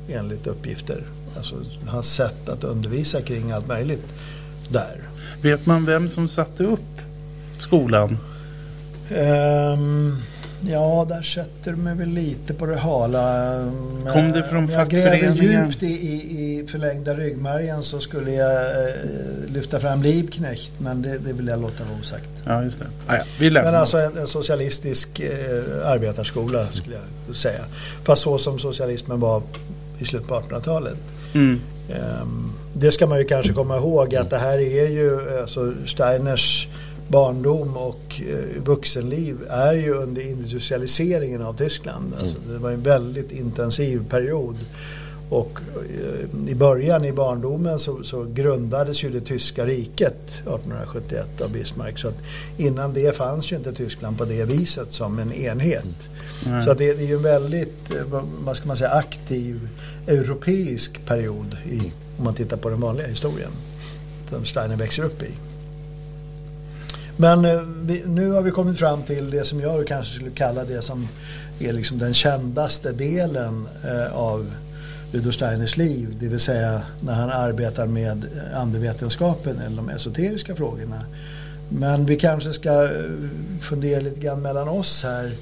enligt 0.09 0.47
uppgifter. 0.47 1.03
Alltså 1.37 1.55
hans 1.87 2.15
sätt 2.15 2.49
att 2.49 2.65
undervisa 2.65 3.23
kring 3.23 3.51
allt 3.51 3.69
möjligt 3.69 4.15
där. 4.69 4.97
vet 5.43 5.67
man 5.67 5.87
vem 5.87 6.09
som 6.09 6.29
satte 6.29 6.65
upp 6.65 7.01
skolan? 7.59 8.19
Um, 9.11 10.17
ja, 10.71 11.07
där 11.09 11.23
sätter 11.23 11.71
du 11.71 11.77
mig 11.77 11.95
väl 11.95 12.09
lite 12.09 12.55
på 12.55 12.67
det 12.67 12.77
hala. 12.77 13.55
Kom 14.13 14.33
det 14.33 14.43
från 14.51 14.69
jag 14.69 14.89
gräver 14.91 15.35
djupt 15.35 15.83
i, 15.83 15.87
i, 15.87 16.61
i 16.61 16.67
förlängda 16.67 17.15
ryggmärgen 17.15 17.83
så 17.83 18.01
skulle 18.01 18.31
jag 18.33 18.63
eh, 18.63 18.95
lyfta 19.53 19.81
fram 19.81 20.03
Liebknecht. 20.03 20.73
Men 20.79 21.03
det, 21.03 21.19
det 21.19 21.33
vill 21.33 21.47
jag 21.47 21.61
låta 21.61 21.85
vara 21.85 21.99
osagt. 22.01 22.29
Ja, 22.45 22.63
just 22.63 22.79
det. 22.79 22.87
Ah, 23.07 23.17
ja, 23.17 23.23
vi 23.39 23.51
lämnar. 23.51 23.73
Men 23.73 23.81
alltså 23.81 23.99
en, 23.99 24.19
en 24.19 24.27
socialistisk 24.27 25.21
eh, 25.21 25.89
arbetarskola 25.91 26.67
skulle 26.73 26.97
jag 27.29 27.37
säga. 27.37 27.61
Fast 28.05 28.23
så 28.23 28.39
som 28.39 28.59
socialismen 28.59 29.21
var 29.21 29.43
i 29.99 30.05
slutet 30.05 30.29
på 30.29 30.35
1800-talet. 30.35 30.97
mm. 31.35 31.61
Ehm, 31.91 32.53
Det 32.73 32.93
ska 32.93 33.07
man 33.07 33.19
ju 33.19 33.25
kanske 33.25 33.53
komma 33.53 33.77
ihåg 33.77 34.15
att 34.15 34.31
det 34.31 34.39
här 34.39 34.59
är 34.59 34.89
ju 34.89 35.41
alltså 35.41 35.73
Steiners 35.87 36.69
barndom 37.09 37.77
och 37.77 38.21
eh, 38.29 38.63
vuxenliv 38.65 39.37
är 39.51 39.73
ju 39.73 39.95
under 39.95 40.23
industrialiseringen 40.23 41.43
av 41.43 41.57
Tyskland. 41.57 42.15
Alltså 42.21 42.37
det 42.53 42.59
var 42.59 42.71
en 42.71 42.83
väldigt 42.83 43.33
intensiv 43.33 44.05
period. 44.11 44.57
Och 45.31 45.61
eh, 45.77 46.51
i 46.51 46.55
början 46.55 47.05
i 47.05 47.13
barndomen 47.13 47.79
så, 47.79 48.03
så 48.03 48.27
grundades 48.35 49.05
ju 49.05 49.11
det 49.11 49.21
tyska 49.21 49.67
riket 49.67 50.31
1871 50.31 51.41
av 51.41 51.51
Bismarck. 51.53 51.99
Så 51.99 52.09
att 52.09 52.15
innan 52.57 52.93
det 52.95 53.17
fanns 53.17 53.53
ju 53.53 53.57
inte 53.57 53.73
Tyskland 53.73 54.19
på 54.19 54.25
det 54.25 54.45
viset 54.45 54.93
som 54.93 55.19
en 55.19 55.33
enhet. 55.33 55.85
Nej. 56.47 56.65
Så 56.65 56.71
att 56.71 56.79
det, 56.79 56.95
det 56.95 57.03
är 57.03 57.07
ju 57.09 57.15
en 57.17 57.23
väldigt, 57.23 57.95
eh, 57.95 58.05
vad- 58.11 58.29
vad 58.45 58.57
ska 58.57 58.67
man 58.67 58.77
säga, 58.77 58.91
aktiv 58.91 59.69
europeisk 60.07 61.07
period 61.07 61.57
i, 61.71 61.93
om 62.19 62.25
man 62.25 62.35
tittar 62.35 62.57
på 62.57 62.69
den 62.69 62.81
vanliga 62.81 63.07
historien. 63.07 63.51
Som 64.31 64.45
Steiner 64.45 64.77
växer 64.77 65.03
upp 65.05 65.23
i. 65.23 65.31
Men 67.17 67.45
eh, 67.45 67.61
vi, 67.83 68.03
nu 68.07 68.31
har 68.31 68.43
vi 68.43 68.51
kommit 68.51 68.79
fram 68.79 69.03
till 69.03 69.31
det 69.31 69.45
som 69.45 69.61
jag 69.61 69.87
kanske 69.87 70.15
skulle 70.15 70.31
kalla 70.31 70.65
det 70.65 70.83
som 70.83 71.09
är 71.61 71.73
liksom 71.73 71.99
den 71.99 72.15
kändaste 72.15 72.93
delen 72.93 73.69
eh, 73.85 74.17
av 74.17 74.47
Rudolf 75.13 75.35
Steiners 75.35 75.77
liv. 75.77 76.17
Det 76.21 76.29
vill 76.29 76.41
säga 76.41 76.83
när 77.01 77.13
han 77.13 77.31
arbetar 77.31 77.87
med 77.87 78.25
eh, 78.25 78.61
andevetenskapen 78.61 79.61
eller 79.61 79.77
de 79.77 79.89
esoteriska 79.89 80.57
frågorna. 80.57 81.01
Men 81.69 82.07
vi 82.07 82.17
kanske 82.17 82.53
ska 82.53 82.85
eh, 82.85 82.91
fundera 83.61 84.01
lite 84.01 84.21
grann 84.21 84.43
mellan 84.43 84.69
oss 84.69 85.03
här. 85.03 85.33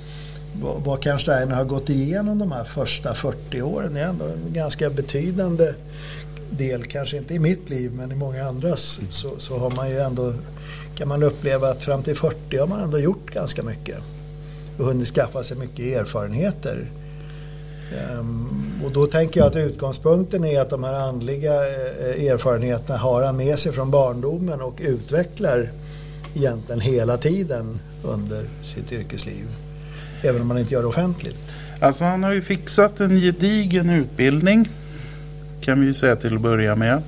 Vad, 0.63 0.83
vad 0.85 1.21
Steiner 1.21 1.55
har 1.55 1.65
gått 1.65 1.91
igenom 1.91 2.39
de 2.39 2.53
här 2.53 2.65
första 2.65 3.15
40 3.15 3.63
åren? 3.63 3.95
Det 3.95 4.01
är 4.01 4.09
ändå 4.09 4.25
en 4.25 4.53
ganska 4.53 4.91
betydande 4.91 5.75
del, 6.59 6.85
kanske 6.85 7.17
inte 7.17 7.35
i 7.35 7.39
mitt 7.39 7.71
liv 7.71 7.93
men 7.95 8.13
i 8.13 8.15
många 8.15 8.45
andras, 8.45 9.01
så, 9.11 9.31
så 9.39 9.59
har 9.59 9.71
man 9.71 9.91
ju 9.91 9.99
ändå, 10.01 10.35
kan 10.95 11.09
man 11.09 11.23
uppleva 11.23 11.71
att 11.71 11.85
fram 11.85 12.03
till 12.03 12.17
40 12.17 12.57
har 12.57 12.67
man 12.67 12.81
ändå 12.81 12.99
gjort 12.99 13.31
ganska 13.31 13.63
mycket 13.63 13.99
och 14.79 14.85
hunnit 14.85 15.09
skaffa 15.09 15.45
sig 15.45 15.57
mycket 15.57 16.01
erfarenheter. 16.01 16.87
Ehm, 17.99 18.73
och 18.85 18.93
då 18.93 19.07
tänker 19.07 19.41
jag 19.41 19.47
att 19.47 19.57
utgångspunkten 19.57 20.45
är 20.45 20.61
att 20.61 20.71
de 20.71 20.85
här 20.85 20.95
andliga 20.95 21.55
eh, 21.55 22.25
erfarenheterna 22.25 22.99
har 22.99 23.23
han 23.23 23.37
med 23.37 23.59
sig 23.59 23.73
från 23.73 23.91
barndomen 23.91 24.61
och 24.61 24.75
utvecklar 24.79 25.71
egentligen 26.35 26.81
hela 26.81 27.17
tiden 27.17 27.79
under 28.05 28.45
sitt 28.75 28.93
yrkesliv. 28.93 29.45
Även 30.23 30.43
om 30.43 30.49
man 30.49 30.59
inte 30.59 30.75
gör 30.75 30.81
det 30.81 30.89
offentligt. 30.89 31.39
Alltså 31.81 32.05
han 32.05 32.25
har 32.25 32.33
ju 32.33 32.43
fixat 32.43 33.01
en 33.01 33.17
gedigen 33.21 33.91
utbildning. 33.91 34.69
Kan 35.65 35.81
vi 35.81 35.87
ju 35.87 35.95
säga 35.95 36.17
till 36.17 36.35
att 36.35 36.41
börja 36.41 36.75
med. 36.77 37.03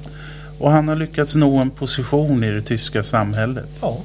Och 0.59 0.71
han 0.71 0.89
har 0.89 0.97
lyckats 0.97 1.35
nå 1.35 1.57
en 1.59 1.71
position 1.71 2.45
i 2.45 2.51
det 2.51 2.61
tyska 2.61 3.03
samhället. 3.03 3.69
Ja, 3.81 4.01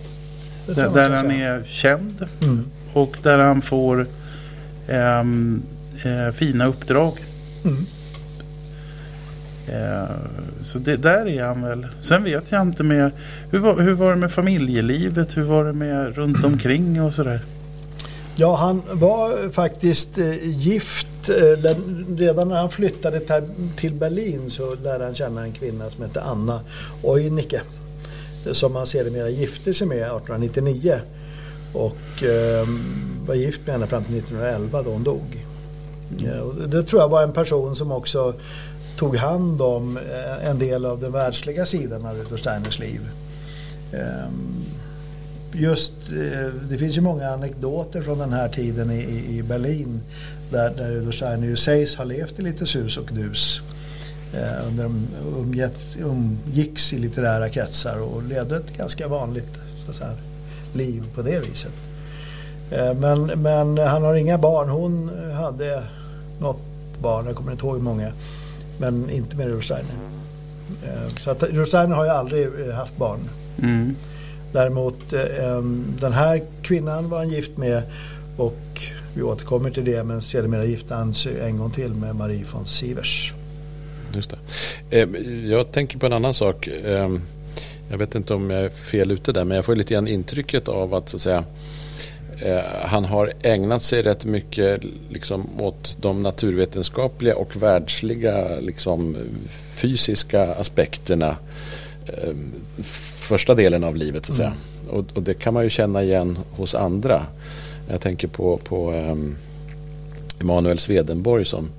Där, 0.67 0.89
där 0.93 1.09
han 1.09 1.31
är 1.31 1.63
känd 1.67 2.27
Mm. 2.43 2.65
och 2.93 3.17
där 3.23 3.39
han 3.39 3.61
får 3.61 4.07
ehm, 4.87 5.61
eh, 6.03 6.33
fina 6.33 6.65
uppdrag. 6.65 7.13
Mm. 7.63 7.85
Eh, 9.67 10.09
så 10.63 10.79
det, 10.79 10.97
där 10.97 11.27
är 11.27 11.43
han 11.43 11.61
väl. 11.61 11.87
Sen 11.99 12.23
vet 12.23 12.51
jag 12.51 12.61
inte 12.61 12.83
mer. 12.83 13.11
Hur 13.51 13.59
var, 13.59 13.79
hur 13.81 13.93
var 13.93 14.09
det 14.09 14.15
med 14.15 14.31
familjelivet? 14.31 15.37
Hur 15.37 15.43
var 15.43 15.65
det 15.65 15.73
med 15.73 16.15
runt 16.15 16.43
omkring 16.43 17.01
och 17.01 17.13
sådär? 17.13 17.39
Ja, 18.39 18.55
han 18.55 18.81
var 18.91 19.51
faktiskt 19.51 20.17
eh, 20.17 20.49
gift. 20.59 21.29
Eh, 21.29 21.75
redan 22.17 22.47
när 22.49 22.55
han 22.55 22.69
flyttade 22.69 23.41
till- 23.75 23.93
Berlin 23.93 24.49
så 24.51 24.75
lärde 24.83 25.03
han 25.03 25.15
känna 25.15 25.41
en 25.43 25.51
kvinna 25.51 25.89
som 25.89 26.03
hette 26.03 26.21
Anna 26.21 26.59
Oinicke. 27.03 27.61
Som 28.51 28.75
han 28.75 28.87
sedermera 28.87 29.29
gifte 29.29 29.73
sig 29.73 29.87
med 29.87 29.97
1899. 29.97 30.99
Och 31.73 32.23
eh, 32.23 32.67
var 33.27 33.35
gift 33.35 33.61
med 33.65 33.73
henne 33.75 33.87
fram 33.87 34.03
till 34.03 34.15
1911 34.17 34.81
då 34.81 34.91
hon 34.91 35.03
dog. 35.03 35.45
Ja, 36.17 36.41
och 36.41 36.69
det 36.69 36.83
tror 36.83 37.01
jag 37.01 37.09
var 37.09 37.23
en 37.23 37.33
person 37.33 37.75
som 37.75 37.91
också 37.91 38.33
tog 38.95 39.15
hand 39.15 39.61
om 39.61 39.97
eh, 39.97 40.49
en 40.49 40.59
del 40.59 40.85
av 40.85 40.99
den 41.01 41.11
världsliga 41.11 41.65
sidan 41.65 42.05
av 42.05 42.15
Rudolf 42.17 42.41
Steiners 42.41 42.79
liv. 42.79 43.01
Ehm, 43.93 44.63
just, 45.53 45.93
eh, 46.09 46.47
det 46.69 46.77
finns 46.77 46.97
ju 46.97 47.01
många 47.01 47.29
anekdoter 47.29 48.01
från 48.01 48.17
den 48.17 48.33
här 48.33 48.49
tiden 48.49 48.91
i, 48.91 48.95
i- 48.99 49.37
i 49.37 49.43
Berlin 49.43 50.01
där, 50.51 50.73
där 50.77 50.91
Rudolf 50.91 51.15
Steiner 51.15 51.47
ju 51.47 51.55
sägs 51.55 51.95
ha 51.95 52.03
levt 52.03 52.39
i 52.39 52.41
lite 52.41 52.65
sus 52.67 52.97
och 52.97 53.09
dus. 53.13 53.61
Eh, 54.33 54.67
under 54.67 54.83
de 54.83 55.07
umgett, 55.37 55.79
umgicks 55.99 56.93
i 56.93 56.97
litterära 56.97 57.49
kretsar 57.49 57.97
och 58.01 58.23
levde 58.23 58.55
ett 58.57 58.77
ganska 58.77 59.07
vanligt 59.07 59.57
så 59.85 59.91
att 59.91 59.97
säga, 59.97 60.13
liv 60.73 61.03
på 61.15 61.21
det 61.21 61.39
viset. 61.39 61.71
Eh, 62.71 62.93
men, 62.93 63.25
men 63.25 63.77
han 63.77 64.03
har 64.03 64.15
inga 64.15 64.37
barn. 64.37 64.69
Hon 64.69 65.11
hade 65.35 65.83
något 66.41 66.59
barn, 67.01 67.25
jag 67.25 67.35
kommer 67.35 67.51
inte 67.51 67.65
ihåg 67.65 67.75
hur 67.75 67.83
många. 67.83 68.11
Men 68.79 69.09
inte 69.09 69.35
med 69.37 69.45
Rudolf 69.45 69.65
Steiner. 69.65 69.93
Eh, 70.83 71.07
så 71.23 71.31
att 71.31 71.43
Rudolf 71.43 71.67
Steiner 71.69 71.95
har 71.95 72.03
ju 72.03 72.09
aldrig 72.11 72.47
eh, 72.67 72.75
haft 72.75 72.97
barn. 72.97 73.19
Mm. 73.61 73.95
Däremot 74.51 75.13
eh, 75.13 75.61
den 75.99 76.13
här 76.13 76.41
kvinnan 76.61 77.09
var 77.09 77.17
han 77.17 77.29
gift 77.29 77.57
med 77.57 77.83
och 78.37 78.81
vi 79.13 79.21
återkommer 79.21 79.69
till 79.69 79.85
det 79.85 80.03
men 80.03 80.21
sedermera 80.21 80.65
gifte 80.65 80.95
han 80.95 81.13
sig 81.13 81.39
en 81.41 81.57
gång 81.57 81.71
till 81.71 81.93
med 81.93 82.15
Marie 82.15 82.45
von 82.53 82.67
Sivers. 82.67 83.33
Just 84.15 84.35
det. 84.89 85.07
Jag 85.47 85.71
tänker 85.71 85.99
på 85.99 86.05
en 86.05 86.13
annan 86.13 86.33
sak. 86.33 86.69
Jag 87.91 87.97
vet 87.97 88.15
inte 88.15 88.33
om 88.33 88.49
jag 88.49 88.63
är 88.63 88.69
fel 88.69 89.11
ute 89.11 89.31
där 89.31 89.45
men 89.45 89.55
jag 89.55 89.65
får 89.65 89.75
lite 89.75 89.93
grann 89.93 90.07
intrycket 90.07 90.67
av 90.67 90.93
att, 90.93 91.09
så 91.09 91.17
att 91.17 91.21
säga, 91.21 91.43
eh, 92.39 92.63
han 92.81 93.05
har 93.05 93.33
ägnat 93.41 93.83
sig 93.83 94.01
rätt 94.01 94.25
mycket 94.25 94.81
liksom, 95.09 95.61
åt 95.61 95.97
de 96.01 96.23
naturvetenskapliga 96.23 97.35
och 97.35 97.55
världsliga 97.55 98.59
liksom, 98.59 99.17
fysiska 99.75 100.53
aspekterna 100.53 101.37
första 103.29 103.55
delen 103.55 103.83
av 103.83 103.95
livet 103.95 104.25
så 104.25 104.31
att 104.31 104.37
säga. 104.37 104.53
Och, 104.89 105.05
och 105.13 105.23
det 105.23 105.33
kan 105.33 105.53
man 105.53 105.63
ju 105.63 105.69
känna 105.69 106.03
igen 106.03 106.37
hos 106.51 106.75
andra. 106.75 107.25
Jag 107.89 108.01
tänker 108.01 108.27
på, 108.27 108.57
på 108.57 108.91
um, 108.91 109.35
Emanuel 110.41 110.79
Swedenborg 110.79 111.45
som 111.45 111.69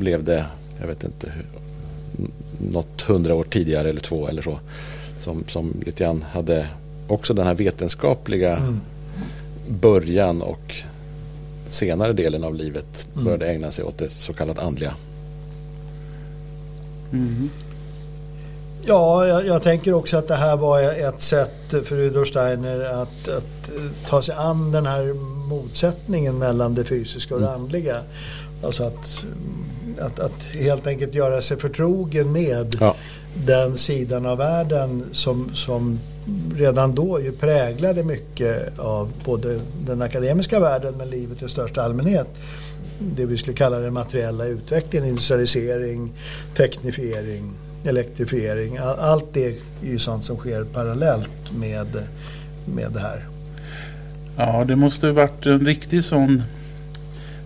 levde, 0.00 0.46
jag 0.80 0.86
vet 0.86 1.04
inte, 1.04 1.32
hur, 1.36 1.46
något 2.72 3.00
hundra 3.02 3.34
år 3.34 3.44
tidigare 3.44 3.88
eller 3.88 4.00
två 4.00 4.28
eller 4.28 4.42
så. 4.42 4.58
Som, 5.18 5.44
som 5.48 5.74
lite 5.86 6.04
grann 6.04 6.24
hade 6.32 6.68
också 7.08 7.34
den 7.34 7.46
här 7.46 7.54
vetenskapliga 7.54 8.56
Mm. 8.56 8.80
början 9.80 10.42
och 10.42 10.74
senare 11.68 12.12
delen 12.12 12.44
av 12.44 12.54
livet 12.54 13.06
Mm. 13.12 13.24
började 13.24 13.46
ägna 13.48 13.70
sig 13.70 13.84
åt 13.84 13.98
det 13.98 14.10
så 14.10 14.32
kallat 14.32 14.58
andliga. 14.58 14.94
Mm. 17.12 17.50
Ja, 18.88 19.26
jag, 19.26 19.46
jag 19.46 19.62
tänker 19.62 19.92
också 19.92 20.16
att 20.16 20.28
det 20.28 20.34
här 20.34 20.56
var 20.56 20.82
ett 20.82 21.20
sätt 21.20 21.50
för 21.70 21.96
Rudolf 21.96 22.28
Steiner 22.28 22.80
att, 22.84 23.28
att 23.28 23.70
ta 24.06 24.22
sig 24.22 24.34
an 24.34 24.72
den 24.72 24.86
här 24.86 25.12
motsättningen 25.48 26.38
mellan 26.38 26.74
det 26.74 26.84
fysiska 26.84 27.34
och 27.34 27.40
det 27.40 27.46
Mm. 27.48 27.60
andliga. 27.60 27.96
Alltså 28.64 28.84
att, 28.84 29.24
att, 30.00 30.20
att 30.20 30.42
helt 30.44 30.86
enkelt 30.86 31.14
göra 31.14 31.42
sig 31.42 31.56
förtrogen 31.56 32.32
med 32.32 32.76
Ja. 32.80 32.94
den 33.46 33.78
sidan 33.78 34.26
av 34.26 34.38
världen 34.38 35.04
som, 35.12 35.50
som 35.54 36.00
redan 36.56 36.94
då 36.94 37.20
ju 37.20 37.32
präglade 37.32 38.04
mycket 38.04 38.78
av 38.78 39.10
både 39.24 39.60
den 39.86 40.02
akademiska 40.02 40.60
världen 40.60 40.94
men 40.98 41.10
livet 41.10 41.42
i 41.42 41.48
största 41.48 41.82
allmänhet. 41.82 42.26
Det 42.98 43.24
vi 43.24 43.38
skulle 43.38 43.56
kalla 43.56 43.78
den 43.78 43.92
materiella 43.94 44.44
utvecklingen, 44.44 45.08
industrialisering, 45.08 46.12
teknifiering, 46.56 47.52
elektrifiering. 47.84 48.76
All- 48.78 48.98
Allt 48.98 49.24
det 49.32 49.46
är 49.46 49.54
ju 49.82 49.98
sånt 49.98 50.24
som 50.24 50.36
sker 50.36 50.64
parallellt 50.64 51.52
med, 51.58 51.86
med 52.64 52.92
det 52.92 53.00
här. 53.00 53.24
Ja, 54.36 54.64
det 54.64 54.76
måste 54.76 55.06
ha 55.06 55.14
varit 55.14 55.46
en 55.46 55.66
riktig 55.66 56.04
sån... 56.04 56.42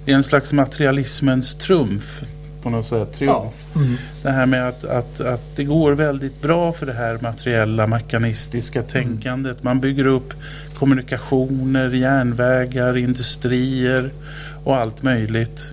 Det 0.04 0.12
är 0.12 0.16
en 0.16 0.24
slags 0.24 0.52
materialismens 0.52 1.54
trumf. 1.54 2.22
på 2.62 2.70
något 2.70 2.86
sätt. 2.86 3.12
Triumf. 3.12 3.64
Ja. 3.74 3.80
Mm. 3.80 3.96
Det 4.22 4.30
här 4.30 4.46
med 4.46 4.68
att, 4.68 4.84
att, 4.84 5.20
att 5.20 5.56
det 5.56 5.64
går 5.64 5.92
väldigt 5.92 6.42
bra 6.42 6.72
för 6.72 6.86
det 6.86 6.92
här 6.92 7.18
materiella, 7.22 7.86
mekanistiska 7.86 8.82
tänkandet. 8.82 9.62
Man 9.62 9.80
bygger 9.80 10.06
upp 10.06 10.34
kommunikationer, 10.78 11.88
järnvägar, 11.90 12.96
industrier 12.96 14.10
och 14.64 14.76
allt 14.76 15.02
möjligt 15.02 15.72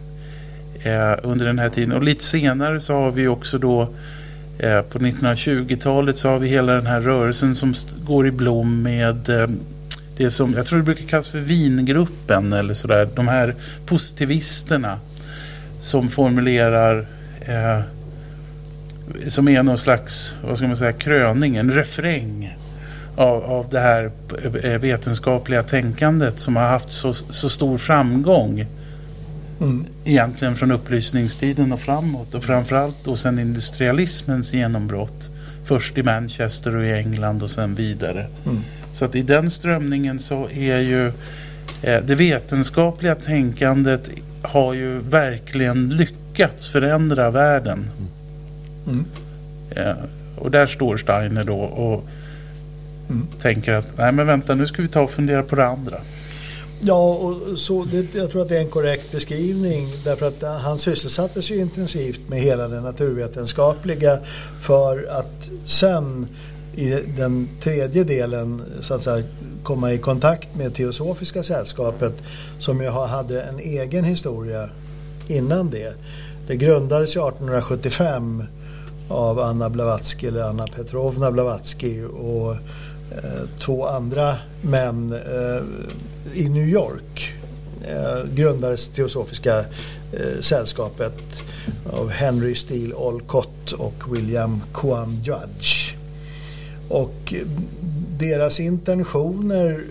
eh, 0.83 1.15
under 1.23 1.45
den 1.45 1.59
här 1.59 1.69
tiden. 1.69 1.91
Och 1.91 2.03
lite 2.03 2.23
senare 2.23 2.79
så 2.79 2.93
har 2.93 3.11
vi 3.11 3.27
också 3.27 3.57
då 3.57 3.89
Eh, 4.59 4.81
på 4.81 4.99
1920-talet 4.99 6.17
så 6.17 6.29
har 6.29 6.39
vi 6.39 6.47
hela 6.47 6.73
den 6.73 6.87
här 6.87 7.01
rörelsen 7.01 7.55
som 7.55 7.75
går 8.03 8.27
i 8.27 8.31
blom 8.31 8.81
med 8.81 9.29
eh, 9.29 9.49
det 10.17 10.31
som 10.31 10.53
jag 10.53 10.65
tror 10.65 10.79
det 10.79 10.85
brukar 10.85 11.05
kallas 11.05 11.29
för 11.29 11.39
vingruppen 11.39 12.53
eller 12.53 12.73
sådär. 12.73 13.09
De 13.15 13.27
här 13.27 13.55
positivisterna 13.85 14.99
som 15.81 16.09
formulerar 16.09 17.07
eh, 17.41 17.81
som 19.27 19.47
är 19.47 19.63
någon 19.63 19.77
slags, 19.77 20.35
vad 20.43 20.57
ska 20.57 20.67
man 20.67 20.77
säga, 20.77 20.93
kröning, 20.93 21.55
en 21.55 21.71
refräng 21.71 22.57
av, 23.15 23.43
av 23.43 23.69
det 23.69 23.79
här 23.79 24.11
eh, 24.63 24.79
vetenskapliga 24.79 25.63
tänkandet 25.63 26.39
som 26.39 26.55
har 26.55 26.67
haft 26.67 26.91
så, 26.91 27.13
så 27.13 27.49
stor 27.49 27.77
framgång. 27.77 28.65
Mm. 29.61 29.85
Egentligen 30.05 30.55
från 30.55 30.71
upplysningstiden 30.71 31.71
och 31.71 31.79
framåt 31.79 32.35
och 32.35 32.43
framförallt 32.43 33.03
då 33.03 33.15
sen 33.15 33.39
industrialismens 33.39 34.53
genombrott. 34.53 35.29
Först 35.65 35.97
i 35.97 36.03
Manchester 36.03 36.75
och 36.75 36.85
i 36.85 36.93
England 36.93 37.43
och 37.43 37.49
sen 37.49 37.75
vidare. 37.75 38.27
Mm. 38.45 38.61
Så 38.93 39.05
att 39.05 39.15
i 39.15 39.21
den 39.21 39.51
strömningen 39.51 40.19
så 40.19 40.49
är 40.49 40.77
ju 40.77 41.07
eh, 41.81 42.03
det 42.03 42.15
vetenskapliga 42.15 43.15
tänkandet 43.15 44.09
har 44.41 44.73
ju 44.73 44.99
verkligen 44.99 45.89
lyckats 45.89 46.67
förändra 46.67 47.29
världen. 47.29 47.89
Mm. 48.87 49.05
Eh, 49.75 49.95
och 50.35 50.51
där 50.51 50.67
står 50.67 50.97
Steiner 50.97 51.43
då 51.43 51.59
och 51.59 52.07
mm. 53.09 53.27
tänker 53.41 53.73
att 53.73 53.97
nej 53.97 54.11
men 54.11 54.27
vänta 54.27 54.55
nu 54.55 54.67
ska 54.67 54.81
vi 54.81 54.87
ta 54.87 55.01
och 55.01 55.11
fundera 55.11 55.43
på 55.43 55.55
det 55.55 55.65
andra. 55.65 55.97
Ja, 56.81 57.13
och 57.13 57.59
så, 57.59 57.85
det, 57.91 58.15
jag 58.15 58.31
tror 58.31 58.41
att 58.41 58.49
det 58.49 58.57
är 58.57 58.61
en 58.61 58.69
korrekt 58.69 59.11
beskrivning 59.11 59.87
därför 60.03 60.25
att 60.25 60.61
han 60.61 60.79
sysselsatte 60.79 61.43
sig 61.43 61.59
intensivt 61.59 62.21
med 62.27 62.41
hela 62.41 62.67
det 62.67 62.81
naturvetenskapliga 62.81 64.19
för 64.61 65.07
att 65.11 65.49
sen 65.65 66.27
i 66.75 66.89
den 67.17 67.49
tredje 67.61 68.03
delen 68.03 68.61
så 68.81 68.93
att 68.93 69.03
säga 69.03 69.23
komma 69.63 69.93
i 69.93 69.97
kontakt 69.97 70.55
med 70.55 70.75
Teosofiska 70.75 71.43
sällskapet 71.43 72.13
som 72.59 72.81
ju 72.81 72.89
hade 72.89 73.41
en 73.41 73.59
egen 73.59 74.03
historia 74.03 74.69
innan 75.27 75.69
det. 75.69 75.93
Det 76.47 76.55
grundades 76.55 77.09
1875 77.09 78.43
av 79.09 79.39
Anna 79.39 79.69
Blavatsky 79.69 80.27
eller 80.27 80.43
Anna 80.43 80.67
Petrovna 80.67 81.31
Blavatsky 81.31 82.03
och 82.03 82.55
Eh, 83.11 83.49
två 83.59 83.87
andra 83.87 84.35
män 84.61 85.13
eh, 85.13 85.63
i 86.33 86.49
New 86.49 86.67
York 86.67 87.33
eh, 87.87 88.25
grundades 88.35 88.87
Teosofiska 88.87 89.59
eh, 89.59 90.41
sällskapet 90.41 91.43
av 91.91 92.09
Henry 92.09 92.55
Steele 92.55 92.93
Olcott 92.93 93.71
och 93.71 94.15
William 94.15 94.61
Quam 94.73 95.21
Judge. 95.23 95.95
Och 96.89 97.33
eh, 97.33 97.47
deras 98.17 98.59
intentioner 98.59 99.83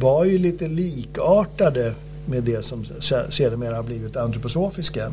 var 0.00 0.24
ju 0.24 0.38
lite 0.38 0.68
likartade 0.68 1.94
med 2.26 2.42
det 2.42 2.62
som 2.62 2.84
sedermera 3.30 3.76
har 3.76 3.82
blivit 3.82 4.16
antroposofiska. 4.16 5.12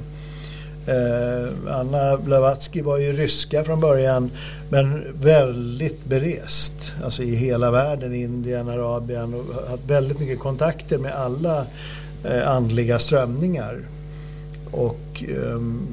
Eh, 0.87 1.73
Anna 1.79 2.17
Blavatsky 2.17 2.81
var 2.81 2.97
ju 2.97 3.13
ryska 3.13 3.63
från 3.63 3.79
början 3.79 4.31
men 4.69 5.03
väldigt 5.21 6.05
berest. 6.05 6.93
Alltså 7.03 7.23
i 7.23 7.35
hela 7.35 7.71
världen, 7.71 8.15
Indien, 8.15 8.69
Arabien 8.69 9.33
och 9.33 9.69
haft 9.69 9.83
väldigt 9.87 10.19
mycket 10.19 10.39
kontakter 10.39 10.97
med 10.97 11.15
alla 11.15 11.65
eh, 12.23 12.49
andliga 12.49 12.99
strömningar. 12.99 13.79
Och 14.71 15.23
um, 15.37 15.87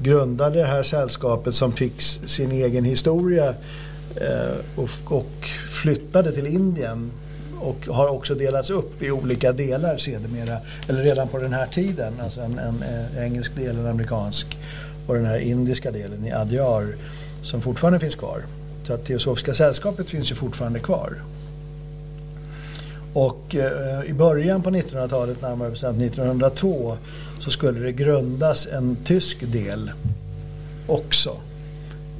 grundade 0.00 0.58
det 0.58 0.66
här 0.66 0.82
sällskapet 0.82 1.54
som 1.54 1.72
fick 1.72 2.00
sin 2.26 2.52
egen 2.52 2.84
historia 2.84 3.48
uh, 3.48 4.58
och, 4.76 5.18
och 5.18 5.48
flyttade 5.82 6.32
till 6.32 6.46
Indien 6.46 7.10
och 7.64 7.86
har 7.94 8.08
också 8.08 8.34
delats 8.34 8.70
upp 8.70 9.02
i 9.02 9.10
olika 9.10 9.52
delar 9.52 9.96
sedermera, 9.96 10.58
eller 10.88 11.02
redan 11.02 11.28
på 11.28 11.38
den 11.38 11.52
här 11.52 11.66
tiden. 11.66 12.12
Alltså 12.22 12.40
en, 12.40 12.58
en, 12.58 12.82
en 12.82 13.24
engelsk 13.24 13.56
del, 13.56 13.78
en 13.78 13.86
amerikansk 13.86 14.58
och 15.06 15.14
den 15.14 15.26
här 15.26 15.38
indiska 15.38 15.90
delen 15.90 16.26
i 16.26 16.32
Adyar 16.32 16.94
som 17.42 17.62
fortfarande 17.62 18.00
finns 18.00 18.14
kvar. 18.14 18.42
Så 18.86 18.92
att 18.92 19.04
Teosofiska 19.04 19.54
sällskapet 19.54 20.10
finns 20.10 20.30
ju 20.30 20.34
fortfarande 20.34 20.78
kvar. 20.78 21.12
Och 23.14 23.54
eh, 23.54 24.10
i 24.10 24.12
början 24.12 24.62
på 24.62 24.70
1900-talet, 24.70 25.42
närmare 25.42 25.70
bestämt 25.70 26.02
1902, 26.02 26.96
så 27.40 27.50
skulle 27.50 27.80
det 27.80 27.92
grundas 27.92 28.66
en 28.66 28.96
tysk 29.04 29.52
del 29.52 29.90
också 30.86 31.36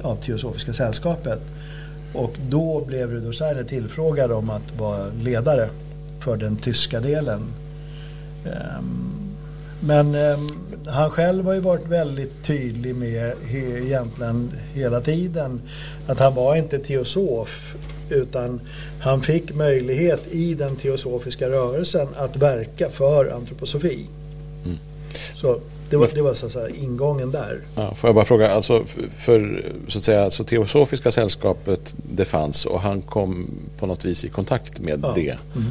av 0.01 0.15
Teosofiska 0.15 0.73
sällskapet. 0.73 1.39
Och 2.15 2.35
då 2.49 2.83
blev 2.87 3.11
Rudolf 3.11 3.35
Steiner 3.35 3.63
tillfrågad 3.63 4.31
om 4.31 4.49
att 4.49 4.79
vara 4.79 5.07
ledare 5.23 5.69
för 6.19 6.37
den 6.37 6.57
tyska 6.57 6.99
delen. 6.99 7.41
Ehm, 8.45 9.15
men 9.79 10.15
ehm, 10.15 10.47
han 10.87 11.09
själv 11.09 11.45
har 11.45 11.53
ju 11.53 11.59
varit 11.59 11.87
väldigt 11.87 12.43
tydlig 12.43 12.95
med 12.95 13.33
egentligen 13.51 14.51
hela 14.73 15.01
tiden 15.01 15.61
att 16.07 16.19
han 16.19 16.35
var 16.35 16.55
inte 16.55 16.79
teosof 16.79 17.75
utan 18.09 18.59
han 18.99 19.21
fick 19.21 19.55
möjlighet 19.55 20.21
i 20.31 20.53
den 20.53 20.75
teosofiska 20.75 21.49
rörelsen 21.49 22.07
att 22.15 22.37
verka 22.37 22.89
för 22.89 23.29
antroposofi. 23.29 24.05
Mm. 24.65 24.77
Så 25.35 25.59
det 25.95 25.99
var, 25.99 26.15
det 26.15 26.21
var 26.21 26.33
så 26.33 26.45
att 26.45 26.51
säga 26.51 26.69
ingången 26.69 27.31
där. 27.31 27.61
Ja, 27.75 27.95
får 27.95 28.07
jag 28.07 28.15
bara 28.15 28.25
fråga, 28.25 28.51
alltså 28.51 28.83
för 29.17 29.63
så 29.87 29.97
att 29.97 30.03
säga, 30.03 30.23
alltså 30.23 30.43
Teosofiska 30.43 31.11
sällskapet 31.11 31.95
det 32.13 32.25
fanns 32.25 32.65
och 32.65 32.81
han 32.81 33.01
kom 33.01 33.47
på 33.79 33.85
något 33.85 34.05
vis 34.05 34.25
i 34.25 34.29
kontakt 34.29 34.79
med 34.79 34.99
ja. 35.03 35.11
det. 35.15 35.37
Mm. 35.55 35.67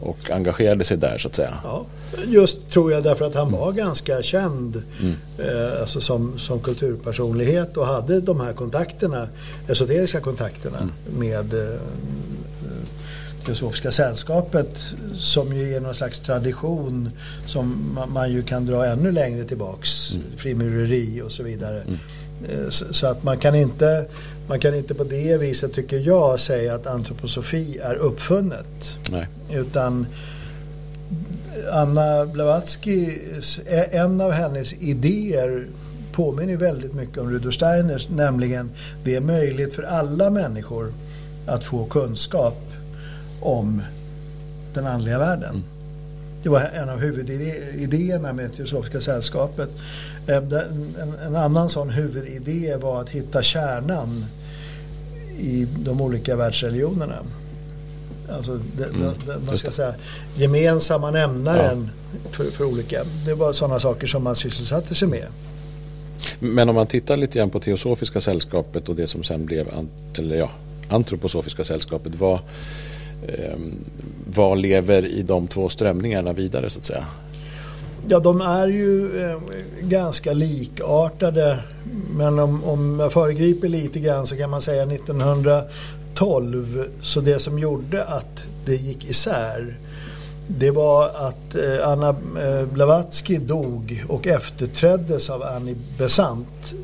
Och 0.00 0.30
engagerade 0.30 0.84
sig 0.84 0.96
där 0.96 1.18
så 1.18 1.28
att 1.28 1.34
säga. 1.34 1.54
Ja, 1.64 1.84
just 2.26 2.70
tror 2.70 2.92
jag 2.92 3.02
därför 3.02 3.24
att 3.24 3.34
han 3.34 3.48
mm. 3.48 3.60
var 3.60 3.72
ganska 3.72 4.22
känd 4.22 4.82
mm. 5.00 5.14
eh, 5.38 5.80
alltså 5.80 6.00
som, 6.00 6.38
som 6.38 6.60
kulturpersonlighet 6.60 7.76
och 7.76 7.86
hade 7.86 8.20
de 8.20 8.40
här 8.40 8.52
kontakterna, 8.52 9.28
esoteriska 9.68 10.20
kontakterna 10.20 10.78
mm. 10.78 10.92
med 11.18 11.54
eh, 11.54 11.80
Teosofiska 13.46 13.90
sällskapet 13.90 14.84
som 15.18 15.56
ju 15.56 15.74
är 15.74 15.80
någon 15.80 15.94
slags 15.94 16.20
tradition 16.20 17.10
som 17.46 17.92
man, 17.94 18.12
man 18.12 18.32
ju 18.32 18.42
kan 18.42 18.66
dra 18.66 18.86
ännu 18.86 19.12
längre 19.12 19.44
tillbaks. 19.44 20.12
Mm. 20.12 20.26
Frimureri 20.36 21.22
och 21.22 21.32
så 21.32 21.42
vidare. 21.42 21.80
Mm. 21.80 21.98
Eh, 22.48 22.70
så, 22.70 22.94
så, 22.94 23.06
att 23.06 23.22
man 23.22 23.38
kan 23.38 23.54
inte 23.54 24.06
man 24.48 24.60
kan 24.60 24.74
inte 24.74 24.94
på 24.94 25.04
det 25.04 25.36
viset 25.36 25.72
tycker 25.72 25.98
jag 25.98 26.40
säga 26.40 26.74
att 26.74 26.86
antroposofi 26.86 27.78
är 27.78 27.94
uppfunnet. 27.94 28.96
Nej. 29.10 29.28
Utan 29.52 30.06
Anna 31.72 32.26
Blavatsky, 32.26 33.18
en 33.90 34.20
av 34.20 34.30
hennes 34.30 34.72
idéer 34.72 35.66
påminner 36.12 36.56
väldigt 36.56 36.94
mycket 36.94 37.18
om 37.18 37.30
Rudolf 37.30 37.54
Steiners, 37.54 38.08
nämligen 38.08 38.70
det 39.04 39.14
är 39.14 39.20
möjligt 39.20 39.74
för 39.74 39.82
alla 39.82 40.30
människor 40.30 40.92
att 41.46 41.64
få 41.64 41.84
kunskap 41.84 42.63
om 43.44 43.82
den 44.74 44.86
andliga 44.86 45.18
världen. 45.18 45.50
Mm. 45.50 45.62
Det 46.42 46.48
var 46.48 46.60
en 46.60 46.88
av 46.88 46.98
huvudidéerna 46.98 48.32
med 48.32 48.56
Teosofiska 48.56 49.00
sällskapet. 49.00 49.70
Eh, 50.26 50.36
en, 51.26 51.36
annan 51.36 51.70
sån 51.70 51.90
huvudidé 51.90 52.76
var 52.76 53.00
att 53.00 53.08
hitta 53.08 53.42
kärnan 53.42 54.26
i 55.38 55.66
de 55.78 56.00
olika 56.00 56.36
världsreligionerna. 56.36 57.16
Alltså 58.30 58.60
det, 58.76 58.84
mm, 58.84 59.00
det, 59.26 59.38
man 59.46 59.58
ska 59.58 59.70
säga 59.70 59.94
gemensamma 60.36 61.10
nämnaren 61.10 61.88
ja. 62.24 62.30
för, 62.30 62.50
för, 62.50 62.64
olika. 62.64 63.04
Det 63.26 63.34
var 63.34 63.52
sådana 63.52 63.80
saker 63.80 64.06
som 64.06 64.22
man 64.22 64.36
sysselsatte 64.36 64.94
sig 64.94 65.08
med. 65.08 65.26
Men 66.38 66.68
om 66.68 66.74
man 66.74 66.86
tittar 66.86 67.16
lite 67.16 67.38
grann 67.38 67.50
på 67.50 67.60
Teosofiska 67.60 68.20
sällskapet 68.20 68.88
och 68.88 68.96
det 68.96 69.06
som 69.06 69.24
sen 69.24 69.46
blev 69.46 69.68
eller 70.18 70.36
ja, 70.36 70.50
Antroposofiska 70.88 71.64
sällskapet. 71.64 72.14
Vad, 72.14 72.34
eh, 72.34 72.40
Ehm, 73.28 73.74
vad 74.34 74.58
lever 74.58 75.06
i 75.06 75.22
de 75.22 75.48
två 75.48 75.68
strömningarna 75.68 76.32
vidare 76.32 76.70
så 76.70 76.78
att 76.78 76.84
säga? 76.84 77.06
Ja, 78.08 78.18
de 78.18 78.40
är 78.40 78.68
ju 78.68 79.22
eh, 79.24 79.38
ganska 79.80 80.32
likartade. 80.32 81.58
Men 82.16 82.38
om, 82.38 82.64
om 82.64 83.00
jag 83.00 83.12
föregriper 83.12 83.68
lite 83.68 83.98
grann 83.98 84.26
så 84.26 84.36
kan 84.36 84.50
man 84.50 84.62
säga 84.62 84.82
1912 84.82 86.84
så 87.02 87.20
det 87.20 87.38
som 87.38 87.58
gjorde 87.58 88.04
att 88.04 88.46
det 88.64 88.76
gick 88.76 89.10
isär 89.10 89.76
det 90.46 90.70
var 90.70 91.08
att 91.08 91.54
eh, 91.54 91.88
Anna 91.88 92.08
eh, 92.08 92.66
Blavatsky 92.72 93.38
dog 93.38 94.04
och 94.08 94.26
efterträddes 94.26 95.30
av 95.30 95.42
Annie 95.42 95.76
Besant 95.98 96.74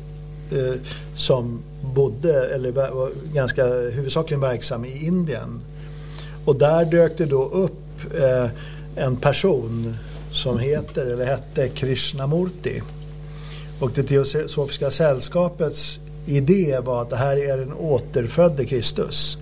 eh, 0.51 0.73
som 1.15 1.59
bodde, 1.95 2.55
eller 2.55 2.71
var 2.71 3.11
ganska 3.33 3.65
huvudsakligen 3.67 4.41
verksam 4.41 4.85
i 4.85 5.05
Indien. 5.05 5.61
Och 6.45 6.55
där 6.55 6.85
dök 6.85 7.17
det 7.17 7.25
då 7.25 7.43
upp 7.43 8.13
eh, 8.19 8.49
en 8.95 9.15
person 9.15 9.97
som 10.31 10.59
heter, 10.59 11.05
eller 11.05 11.25
hette 11.25 11.67
Krishnamurti. 11.67 12.81
Och 13.79 13.91
det 13.95 14.03
Teosofiska 14.03 14.91
sällskapets 14.91 15.99
idé 16.25 16.79
var 16.79 17.01
att 17.01 17.09
det 17.09 17.15
här 17.15 17.37
är 17.37 17.57
den 17.57 17.73
återfödde 17.73 18.65
Kristus. 18.65 19.37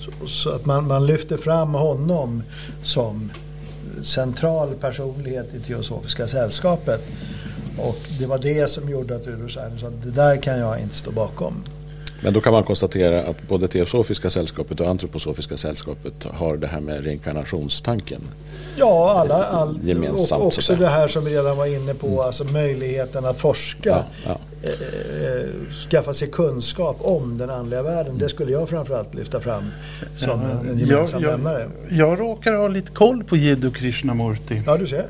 Så, 0.00 0.26
så 0.26 0.50
att 0.50 0.64
man, 0.64 0.86
man, 0.86 1.06
lyfter 1.06 1.36
fram 1.36 1.74
honom 1.74 2.42
som 2.82 3.32
central 4.02 4.74
personlighet 4.80 5.54
i 5.54 5.60
Teosofiska 5.60 6.28
sällskapet. 6.28 7.00
Och 7.78 7.98
det 8.18 8.26
var 8.26 8.38
det 8.38 8.70
som 8.70 8.88
gjorde 8.88 9.16
att 9.16 9.26
Rudolf 9.26 9.50
Steiner 9.50 9.78
sa 9.78 9.86
att 9.86 10.02
det 10.02 10.10
där 10.10 10.36
kan 10.36 10.58
jag 10.58 10.80
inte 10.80 10.96
stå 10.96 11.10
bakom. 11.10 11.64
Men 12.22 12.32
då 12.32 12.40
kan 12.40 12.52
man 12.52 12.64
konstatera 12.64 13.22
att 13.22 13.48
både 13.48 13.68
Teosofiska 13.68 14.30
sällskapet 14.30 14.80
och 14.80 14.88
Antroposofiska 14.88 15.56
sällskapet 15.56 16.24
har 16.24 16.56
det 16.56 16.66
här 16.66 16.80
med 16.80 17.04
reinkarnationstanken. 17.04 18.20
Ja, 18.76 19.10
alla, 19.18 19.44
all, 19.44 19.78
gemensamt. 19.82 20.42
Och 20.42 20.46
också 20.46 20.76
det 20.76 20.86
här 20.86 21.08
som 21.08 21.24
vi 21.24 21.30
redan 21.30 21.56
var 21.56 21.66
inne 21.66 21.94
på, 21.94 22.06
mm. 22.06 22.18
alltså 22.18 22.44
möjligheten 22.44 23.24
att 23.24 23.38
forska. 23.38 23.90
Ja, 23.90 24.04
ja. 24.24 24.38
Eh, 24.62 24.70
eh, 24.70 25.48
skaffa 25.90 26.14
sig 26.14 26.30
kunskap 26.30 26.96
om 27.00 27.38
den 27.38 27.50
andliga 27.50 27.82
världen. 27.82 28.18
Det 28.18 28.28
skulle 28.28 28.52
jag 28.52 28.68
framförallt 28.68 29.14
lyfta 29.14 29.40
fram 29.40 29.64
som 30.16 30.28
ja, 30.28 30.48
en, 30.60 30.68
en 30.68 30.78
gemensam 30.78 31.22
jag, 31.22 31.30
nämnare. 31.30 31.68
Jag, 31.88 31.98
jag 31.98 32.20
råkar 32.20 32.52
ha 32.52 32.68
lite 32.68 32.90
koll 32.90 33.24
på 33.24 33.36
Jiddu 33.36 33.70
Krishnamurti. 33.70 34.62
Ja, 34.66 34.76
du 34.76 34.86
ser. 34.86 35.06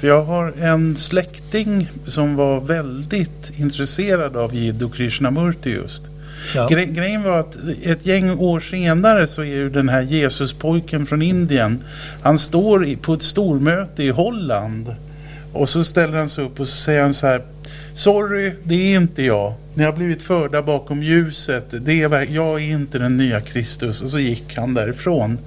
För 0.00 0.08
jag 0.08 0.24
har 0.24 0.52
en 0.52 0.96
släkting 0.96 1.90
som 2.06 2.36
var 2.36 2.60
väldigt 2.60 3.58
intresserad 3.58 4.36
av 4.36 4.54
Jiddu 4.54 4.88
Krishnamurti 4.88 5.70
just. 5.70 6.13
Ja. 6.54 6.68
Gre 6.68 6.84
grejen 6.84 7.22
var 7.22 7.38
att 7.38 7.56
ett 7.82 8.06
gäng 8.06 8.38
år 8.38 8.60
senare 8.60 9.26
så 9.26 9.42
är 9.42 9.46
ju 9.46 9.70
den 9.70 9.88
här 9.88 10.02
Jesuspojken 10.02 11.06
från 11.06 11.22
Indien. 11.22 11.84
Han 12.22 12.38
står 12.38 12.96
på 12.96 13.14
ett 13.14 13.22
stormöte 13.22 14.02
i 14.02 14.10
Holland. 14.10 14.94
Och 15.52 15.68
så 15.68 15.84
ställer 15.84 16.18
han 16.18 16.28
sig 16.28 16.44
upp 16.44 16.60
och 16.60 16.68
så 16.68 16.76
säger 16.76 17.02
han 17.02 17.14
så 17.14 17.26
här. 17.26 17.42
Sorry, 17.94 18.52
det 18.64 18.74
är 18.74 18.96
inte 18.96 19.22
jag. 19.22 19.54
Ni 19.74 19.84
har 19.84 19.92
blivit 19.92 20.22
förda 20.22 20.62
bakom 20.62 21.02
ljuset. 21.02 21.64
Det 21.70 22.02
är, 22.02 22.34
jag 22.34 22.62
är 22.62 22.70
inte 22.70 22.98
den 22.98 23.16
nya 23.16 23.40
Kristus. 23.40 24.02
Och 24.02 24.10
så 24.10 24.18
gick 24.18 24.56
han 24.56 24.74
därifrån. 24.74 25.38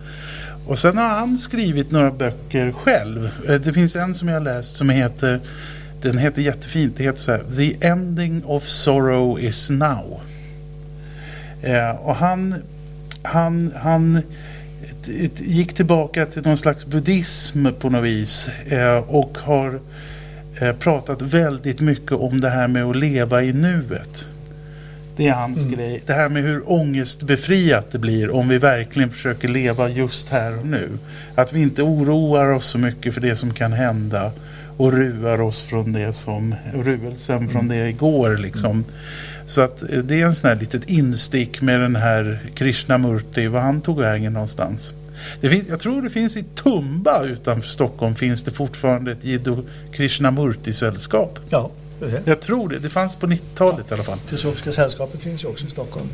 Och 0.67 0.79
sen 0.79 0.97
har 0.97 1.09
han 1.09 1.37
skrivit 1.37 1.91
några 1.91 2.11
böcker 2.11 2.71
själv. 2.71 3.29
Eh, 3.47 3.55
det 3.55 3.73
finns 3.73 3.95
en 3.95 4.15
som 4.15 4.27
jag 4.27 4.35
har 4.35 4.41
läst 4.41 4.75
som 4.75 4.89
heter 4.89 5.39
den 6.01 6.17
heter 6.17 6.41
jättefint. 6.41 6.97
Det 6.97 7.03
heter 7.03 7.19
så 7.19 7.31
här 7.31 7.43
The 7.57 7.87
Ending 7.87 8.45
of 8.45 8.67
Sorrow 8.67 9.39
is 9.39 9.69
Now. 9.69 10.21
Eh, 11.61 11.89
och 11.89 12.15
han, 12.15 12.55
han, 13.21 13.73
han 13.75 14.21
gick 15.37 15.73
tillbaka 15.73 16.25
till 16.25 16.41
någon 16.41 16.57
slags 16.57 16.85
buddhism 16.85 17.67
på 17.79 17.89
något 17.89 18.03
vis. 18.03 18.49
Eh, 18.67 18.97
och 18.97 19.37
har 19.37 19.79
eh, 20.61 20.73
pratat 20.73 21.21
väldigt 21.21 21.79
mycket 21.79 22.11
om 22.11 22.41
det 22.41 22.49
här 22.49 22.67
med 22.67 22.83
att 22.83 22.95
leva 22.95 23.43
i 23.43 23.53
nuet. 23.53 24.25
Det 25.15 25.27
är 25.27 25.33
hans 25.33 25.63
mm. 25.63 25.75
grej. 25.75 26.03
Det 26.05 26.13
här 26.13 26.29
med 26.29 26.43
hur 26.43 26.71
ångestbefriat 26.71 27.91
det 27.91 27.99
blir 27.99 28.29
om 28.31 28.47
vi 28.47 28.57
verkligen 28.57 29.09
försöker 29.09 29.47
leva 29.47 29.89
just 29.89 30.29
här 30.29 30.59
och 30.59 30.65
nu. 30.65 30.89
Att 31.35 31.53
vi 31.53 31.61
inte 31.61 31.83
oroar 31.83 32.51
oss 32.51 32.65
så 32.65 32.77
mycket 32.77 33.13
för 33.13 33.21
det 33.21 33.35
som 33.35 33.53
kan 33.53 33.73
hända 33.73 34.31
och 34.77 34.93
ruar 34.93 35.41
oss 35.41 35.61
från 35.61 35.93
det 35.93 36.13
som 36.13 36.55
ruelsen 36.73 37.37
mm. 37.37 37.49
från 37.49 37.67
det 37.67 37.89
igår 37.89 38.37
liksom. 38.37 38.85
Så 39.47 39.61
att 39.61 39.81
eh, 39.81 39.99
det 39.99 40.21
är 40.21 40.25
en 40.25 40.35
sån 40.35 40.49
här 40.49 40.55
litet 40.55 40.89
instick 40.89 41.61
med 41.61 41.79
den 41.79 41.95
här 41.95 42.39
Krishnamurti, 42.55 43.47
var 43.47 43.59
han 43.59 43.81
tog 43.81 43.99
vägen 43.99 44.33
någonstans. 44.33 44.93
Det 45.41 45.49
finns, 45.49 45.67
jag 45.67 45.79
tror 45.79 46.01
det 46.01 46.09
finns 46.09 46.37
i 46.37 46.43
Tumba 46.43 47.23
utanför 47.23 47.69
Stockholm 47.69 48.15
finns 48.15 48.43
det 48.43 48.51
fortfarande 48.51 49.11
ett 49.11 49.25
Jiddu 49.25 49.55
Krishnamurti-sällskap. 49.91 51.39
Ja, 51.49 51.71
det 51.99 52.21
Jag 52.25 52.39
tror 52.39 52.69
det. 52.69 52.79
Det 52.79 52.89
fanns 52.89 53.15
på 53.15 53.27
90-talet 53.27 53.85
ja. 53.89 53.91
i 53.91 53.93
alla 53.93 54.03
fall. 54.03 54.17
Teosofiska 54.17 54.71
sällskapet 54.71 55.21
finns 55.21 55.43
ju 55.43 55.47
också 55.47 55.65
i 55.65 55.69
Stockholm. 55.69 56.07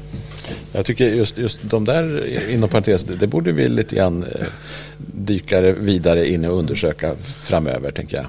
Jag 0.72 0.86
tycker 0.86 1.10
just, 1.10 1.38
just 1.38 1.60
de 1.62 1.86
där, 1.86 2.28
inom 2.50 2.70
parentes, 2.70 3.04
det, 3.04 3.16
det 3.16 3.28
borde 3.28 3.52
vi 3.52 3.70
lite 3.70 3.96
grann 3.96 4.24
eh, 4.24 4.48
dyka 4.98 5.62
vidare 5.62 6.30
in 6.30 6.46
och 6.46 6.60
undersöka 6.60 7.16
framöver, 7.26 7.92
tänker 7.92 8.18
jag. 8.18 8.26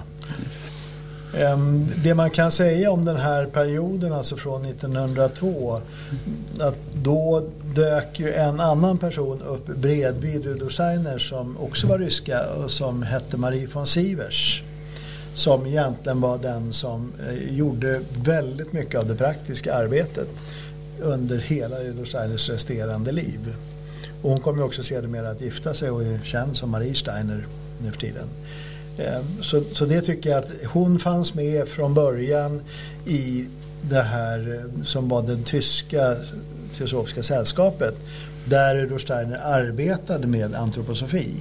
Ehm, 1.39 1.87
det 1.97 2.15
man 2.15 2.31
kan 2.31 2.53
säga 2.53 2.91
om 2.91 3.05
den 3.05 3.17
här 3.17 3.47
perioden, 3.47 4.13
alltså 4.13 4.37
från 4.37 4.65
1902, 4.65 5.81
att 6.61 6.79
då 6.95 7.43
dök 7.75 8.21
ju 8.21 8.33
en 8.33 8.61
annan 8.61 8.99
person 8.99 9.43
upp 9.43 9.67
bredvid 9.67 10.45
Rudolf 10.45 10.73
Steiner 10.73 11.19
som 11.19 11.57
också 11.59 11.87
var 11.87 11.99
ryska 11.99 12.47
och 12.47 12.71
som 12.71 13.03
hette 13.03 13.37
Marie 13.37 13.69
von 13.73 13.87
Sievers. 13.87 14.63
Som 15.35 15.67
egentligen 15.67 16.21
var 16.21 16.39
den 16.39 16.73
som 16.73 17.13
eh, 17.29 17.57
gjorde 17.57 18.01
väldigt 18.25 18.73
mycket 18.73 19.01
av 19.01 19.07
det 19.07 19.15
praktiska 19.15 19.75
arbetet 19.75 20.29
under 21.01 21.39
hela 21.39 21.77
Rudolf 21.81 22.09
Steiners 22.09 22.51
resterande 22.51 23.13
liv. 23.13 23.57
Och 24.23 24.31
hon 24.31 24.41
kom 24.41 24.57
ju 24.57 24.63
också 24.63 24.83
sedermera 24.83 25.31
att 25.31 25.41
gifta 25.41 25.75
sig 25.75 25.91
och 25.91 26.03
är 26.03 26.21
känd 26.25 26.57
som 26.57 26.71
Marie 26.71 26.95
Steiner 26.95 27.47
nu 27.83 27.93
för 27.93 28.01
tiden. 28.01 28.29
Ehm, 28.99 29.43
så, 29.43 29.63
så 29.73 29.85
det 29.85 30.01
tycker 30.01 30.31
jag 30.31 30.39
att 30.39 30.51
hon 30.67 30.99
fanns 30.99 31.35
med 31.35 31.69
från 31.69 31.95
början 31.95 32.61
i 33.07 33.45
det 33.83 34.03
här 34.03 34.61
ehm, 34.65 34.85
som 34.85 35.09
var 35.09 35.23
det 35.23 35.45
tyska 35.45 36.17
teosofiska 36.79 37.23
sällskapet 37.23 37.95
där 38.45 38.75
Rudolf 38.75 39.03
Steiner 39.03 39.41
arbetade 39.45 40.27
med 40.27 40.55
antroposofi. 40.55 41.35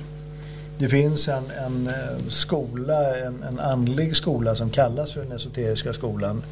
Det 0.78 0.89
finns 0.89 1.28
en, 1.28 1.44
en 1.66 1.88
ehm, 1.88 2.30
skola, 2.30 3.18
en, 3.18 3.44
en 3.44 3.60
andlig 3.60 4.16
skola 4.16 4.56
som 4.56 4.70
kallas 4.70 5.13
för 5.13 5.24
den 5.24 5.32
esoteriska 5.32 5.94
skolan 5.94 6.44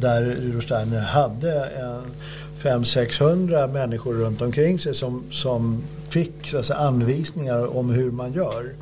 där 0.00 0.22
Rudolf 0.22 0.64
Steiner 0.64 1.00
hade 1.00 1.70
500-600 2.62 3.72
människor 3.72 4.14
runt 4.14 4.42
omkring 4.42 4.78
sig 4.78 4.94
som, 4.94 5.24
som 5.30 5.82
fick 6.08 6.54
alltså, 6.54 6.74
anvisningar 6.74 7.76
om 7.76 7.90
hur 7.90 8.10
man 8.10 8.32
gör. 8.32 8.72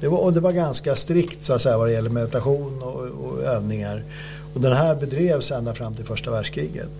Det 0.00 0.08
var, 0.08 0.18
och 0.18 0.32
det 0.32 0.40
var 0.40 0.52
ganska 0.52 0.96
strikt 0.96 1.44
så 1.44 1.52
att 1.52 1.62
säga 1.62 1.78
vad 1.78 1.88
det 1.88 1.92
gäller 1.92 2.10
meditation 2.10 2.82
och, 2.82 3.30
och 3.30 3.42
övningar. 3.42 4.02
Och 4.54 4.60
den 4.60 4.72
här 4.72 4.94
bedrevs 4.94 5.50
ända 5.50 5.74
fram 5.74 5.94
till 5.94 6.04
första 6.04 6.30
världskriget. 6.30 6.90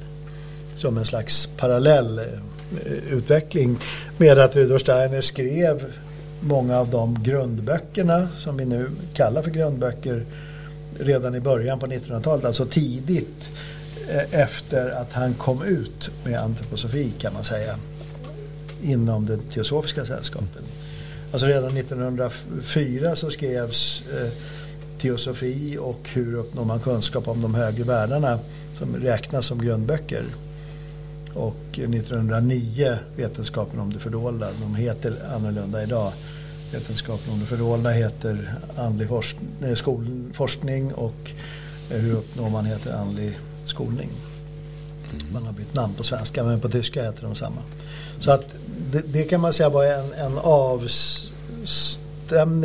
Som 0.76 0.98
en 0.98 1.04
slags 1.04 1.48
parallell 1.56 2.18
eh, 2.18 2.24
utveckling 3.10 3.78
med 4.18 4.38
att 4.38 4.56
Rudolf 4.56 4.82
Steiner 4.82 5.20
skrev 5.20 5.84
många 6.40 6.78
av 6.78 6.88
de 6.88 7.22
grundböckerna 7.22 8.28
som 8.38 8.56
vi 8.56 8.64
nu 8.64 8.90
kallar 9.14 9.42
för 9.42 9.50
grundböcker 9.50 10.24
redan 10.98 11.34
i 11.34 11.40
början 11.40 11.78
på 11.78 11.86
1900-talet, 11.86 12.44
alltså 12.44 12.66
tidigt 12.66 13.50
eh, 14.08 14.40
efter 14.40 14.90
att 14.90 15.12
han 15.12 15.34
kom 15.34 15.62
ut 15.62 16.10
med 16.24 16.40
antroposofi 16.40 17.12
kan 17.18 17.32
man 17.32 17.44
säga 17.44 17.76
inom 18.82 19.26
det 19.26 19.36
teosofiska 19.36 20.04
sällskapet. 20.04 20.64
Alltså 21.32 21.46
redan 21.46 21.76
1904 21.76 23.16
så 23.16 23.30
skrevs 23.30 24.02
eh, 24.12 24.32
teosofi 24.98 25.78
och 25.80 26.08
hur 26.12 26.34
uppnår 26.34 26.64
man 26.64 26.80
kunskap 26.80 27.28
om 27.28 27.40
de 27.40 27.54
högre 27.54 27.84
världarna 27.84 28.38
som 28.78 28.96
räknas 28.96 29.46
som 29.46 29.64
grundböcker. 29.64 30.24
Och 31.34 31.64
1909 31.72 32.98
Vetenskapen 33.16 33.80
om 33.80 33.92
det 33.92 33.98
fördolda. 33.98 34.48
De 34.60 34.74
heter 34.74 35.16
annorlunda 35.34 35.82
idag. 35.82 36.12
Vetenskapen 36.72 37.32
om 37.32 37.40
det 37.40 37.46
fördolda 37.46 37.90
heter 37.90 38.54
andlig 38.76 39.08
forskning 40.34 40.94
och 40.94 41.32
eh, 41.90 41.96
hur 41.96 42.12
uppnår 42.12 42.50
man 42.50 42.64
heter 42.64 42.92
andlig 42.92 43.38
skolning. 43.64 44.10
Man 45.32 45.46
har 45.46 45.52
bytt 45.52 45.74
namn 45.74 45.94
på 45.94 46.02
svenska 46.02 46.44
men 46.44 46.60
på 46.60 46.68
tyska 46.68 47.04
heter 47.04 47.22
de 47.22 47.34
samma. 47.34 47.62
Så 48.20 48.30
att 48.30 48.54
det, 48.92 49.02
det, 49.06 49.24
kan 49.24 49.40
man 49.40 49.52
säga 49.52 49.68
var 49.68 49.84
en, 49.84 50.12
en 50.12 50.38
avstämning, 50.42 51.74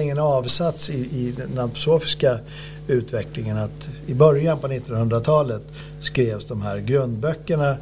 en 0.09 0.19
avsats 0.19 0.89
i, 0.89 0.99
i 0.99 1.33
den 1.37 1.59
antroposofiska 1.59 2.39
utvecklingen. 2.87 3.57
Att 3.57 3.89
I 4.07 4.13
början 4.13 4.59
på 4.59 4.67
1900-talet 4.67 5.61
skrevs 6.01 6.45
de 6.45 6.61
här 6.61 6.77
grundböckerna 6.77 7.77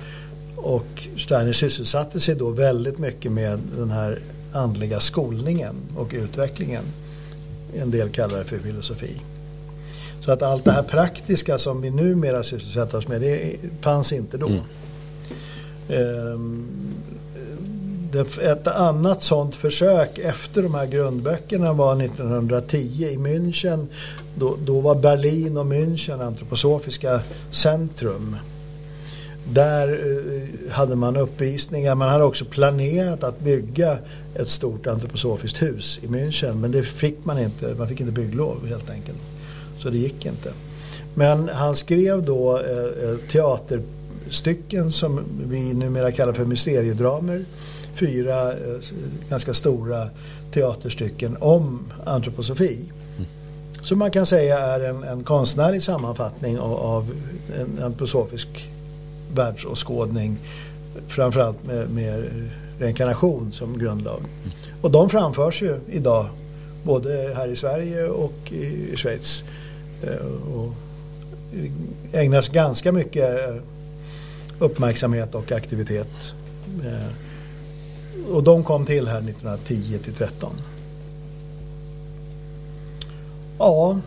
och 0.55 1.07
Steiner 1.17 1.53
sysselsatte 1.53 2.19
sig 2.19 2.35
då 2.35 2.49
väldigt 2.49 2.97
mycket 2.97 3.31
med 3.31 3.59
den 3.77 3.91
här 3.91 4.19
andliga 4.53 4.99
skolningen 4.99 5.75
och 5.95 6.11
utvecklingen. 6.13 6.83
En 7.75 7.91
del 7.91 8.09
kallar 8.09 8.37
det 8.37 8.45
för 8.45 8.57
filosofi. 8.57 9.21
Så 10.25 10.31
att 10.31 10.41
allt 10.41 10.65
det 10.65 10.71
här 10.71 10.83
praktiska 10.83 11.57
som 11.57 11.81
vi 11.81 11.89
numera 11.89 12.43
sysselsätter 12.43 12.97
oss 12.97 13.07
med, 13.07 13.21
det 13.21 13.55
fanns 13.81 14.13
inte 14.13 14.37
då. 14.37 14.47
Mm. 14.47 14.61
Um, 15.87 16.67
ett 18.41 18.67
annat 18.67 19.23
sånt 19.23 19.55
försök 19.55 20.17
efter 20.17 20.63
de 20.63 20.73
här 20.73 20.85
grundböckerna 20.85 21.73
var 21.73 22.01
1910 22.01 22.77
i 23.11 23.17
München. 23.17 23.87
Då, 24.35 24.55
då 24.65 24.79
var 24.79 24.95
Berlin 24.95 25.57
och 25.57 25.65
München 25.65 26.21
antroposofiska 26.21 27.21
centrum. 27.51 28.35
Där 29.51 29.87
eh, 29.87 30.71
hade 30.71 30.95
man 30.95 31.17
uppvisningar. 31.17 31.95
Man 31.95 32.09
hade 32.09 32.23
också 32.23 32.45
planerat 32.45 33.23
att 33.23 33.39
bygga 33.39 33.97
ett 34.35 34.49
stort 34.49 34.87
antroposofiskt 34.87 35.61
hus 35.61 35.99
i 36.03 36.07
München. 36.07 36.53
Men 36.53 36.71
det 36.71 36.83
fick 36.83 37.25
man 37.25 37.39
inte. 37.39 37.75
Man 37.77 37.87
fick 37.87 37.99
inte 37.99 38.13
bygglov 38.13 38.67
helt 38.67 38.89
enkelt. 38.89 39.19
Så 39.79 39.89
det 39.89 39.97
gick 39.97 40.25
inte. 40.25 40.51
Men 41.13 41.49
han 41.53 41.75
skrev 41.75 42.23
då 42.23 42.57
eh, 42.57 43.09
eh 43.09 43.17
teaterstycken 43.31 44.91
som 44.91 45.19
vi 45.47 45.73
numera 45.73 46.11
kallar 46.11 46.33
för 46.33 46.45
mysteriedramer. 46.45 47.45
Fyra 47.95 48.51
eh, 48.51 48.57
ganska 49.29 49.53
stora 49.53 50.09
teaterstycken 50.51 51.37
om 51.39 51.79
antroposofi. 52.05 52.79
Mm. 53.17 53.29
Så 53.81 53.95
man 53.95 54.11
kan 54.11 54.25
säga 54.25 54.59
är 54.59 54.79
en, 54.79 55.03
en 55.03 55.23
konstnärlig 55.23 55.83
sammanfattning 55.83 56.59
av, 56.59 56.73
av 56.73 57.11
en 57.59 57.83
antroposofisk 57.83 58.69
världsåskådning. 59.35 60.37
Framförallt 61.07 61.65
med, 61.65 61.89
med 61.89 62.23
reinkarnation 62.79 63.51
som 63.51 63.79
grundlag. 63.79 64.19
Mm. 64.19 64.51
Och 64.81 64.91
de 64.91 65.09
framförs 65.09 65.61
ju 65.61 65.79
idag 65.91 66.25
både 66.83 67.33
här 67.35 67.47
i 67.47 67.55
Sverige 67.55 68.07
och 68.07 68.51
i 68.51 68.95
Schweiz. 68.95 69.43
Eh, 70.03 70.53
och 70.55 70.73
ägnas 72.11 72.49
ganska 72.49 72.91
mycket 72.91 73.61
uppmärksamhet 74.59 75.35
och 75.35 75.51
aktivitet. 75.51 76.33
Och 78.31 78.43
de 78.43 78.63
kom 78.63 78.85
till 78.85 79.07
här 79.07 79.17
1910 79.17 79.99
till 80.03 80.13
13. 80.13 80.51
Ja, 83.57 83.97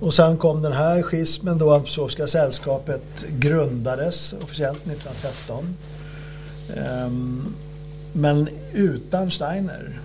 och 0.00 0.14
sen 0.14 0.36
kom 0.36 0.62
den 0.62 0.72
här 0.72 1.02
schismen 1.02 1.58
då 1.58 1.74
Antroposofiska 1.74 2.26
sällskapet 2.26 3.02
grundades 3.28 4.34
officiellt 4.42 4.86
1913. 4.86 5.64
Um, 6.68 6.76
ehm, 6.76 7.54
men 8.12 8.48
utan 8.72 9.30
Steiner. 9.30 10.00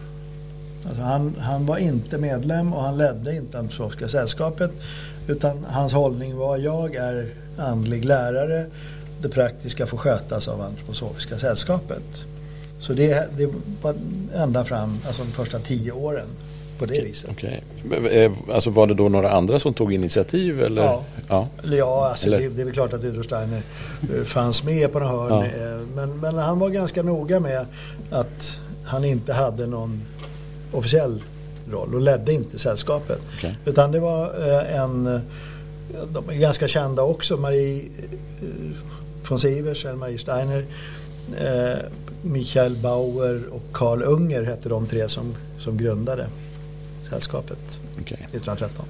Alltså 0.88 1.04
han, 1.04 1.36
han 1.40 1.66
var 1.66 1.78
inte 1.78 2.18
medlem 2.18 2.74
och 2.74 2.82
han 2.82 2.98
ledde 2.98 3.36
inte 3.36 3.60
Antroposofiska 3.60 4.08
sällskapet. 4.08 4.72
Utan 5.28 5.66
hans 5.70 5.94
hållning 5.94 6.36
var 6.38 6.58
jag 6.58 6.96
är 6.96 7.34
andlig 7.58 8.06
lärare. 8.06 8.66
Det 9.22 9.30
praktiska 9.30 9.86
får 9.86 9.98
skötas 9.98 10.48
av 10.48 10.62
Antroposofiska 10.62 11.38
sällskapet. 11.38 12.26
Så 12.84 12.94
det, 12.94 13.28
det 13.38 13.50
var 13.82 13.96
ända 14.36 14.66
fram, 14.66 14.98
alltså 15.08 15.24
de 15.24 15.32
första 15.32 15.60
tio 15.60 15.92
åren 15.92 16.28
på 16.80 16.86
det 16.86 17.02
viset. 17.02 17.30
Okay. 17.30 17.60
Eh, 18.12 18.32
alltså 18.52 18.70
var 18.70 18.88
det 18.88 18.94
då 18.94 19.10
några 19.10 19.32
andra 19.32 19.60
som 19.60 19.74
tog 19.74 19.94
initiativ? 19.94 20.64
Eller? 20.64 20.84
Ja, 20.84 21.04
ja. 21.30 21.48
ja 21.64 22.08
alltså 22.10 22.28
eller? 22.28 22.40
Det, 22.40 22.50
det, 22.50 22.62
är 22.62 22.66
väl 22.66 22.74
klart 22.74 22.94
att 22.94 23.04
Rudolf 23.04 23.26
Steiner 23.26 23.62
eh, 24.16 24.24
fanns 24.24 24.64
med 24.64 24.92
på 24.92 25.00
några 25.00 25.12
hörn. 25.12 25.32
Ja. 25.32 25.66
Eh, 25.66 25.78
men, 25.96 26.20
men 26.20 26.36
han 26.36 26.60
var 26.60 26.70
ganska 26.70 27.04
noga 27.04 27.40
med 27.40 27.66
att 28.10 28.60
han 28.86 29.06
inte 29.06 29.34
hade 29.34 29.68
någon 29.68 30.02
officiell 30.72 31.24
roll 31.72 31.96
och 31.96 32.02
ledde 32.02 32.34
inte 32.34 32.60
sällskapet. 32.60 33.20
Okay. 33.38 33.52
Utan 33.66 33.92
det 33.92 34.00
var 34.00 34.34
en, 34.64 35.22
de 36.14 36.30
är 36.30 36.34
ganska 36.34 36.68
kända 36.68 37.04
också, 37.04 37.38
Marie 37.38 37.84
von 39.30 39.40
Sivers 39.40 39.86
eller 39.86 39.96
Marie 39.96 40.18
Steiner. 40.18 40.66
Michael 42.24 42.76
Bauer 42.76 43.42
och 43.52 43.64
Karl 43.72 44.04
Unger 44.04 44.44
hette 44.44 44.70
de 44.70 44.88
tre 44.88 45.10
som, 45.10 45.36
som 45.60 45.78
grundade 45.78 46.28
sällskapet 47.10 47.80
okay. 48.02 48.18
1913. 48.18 48.86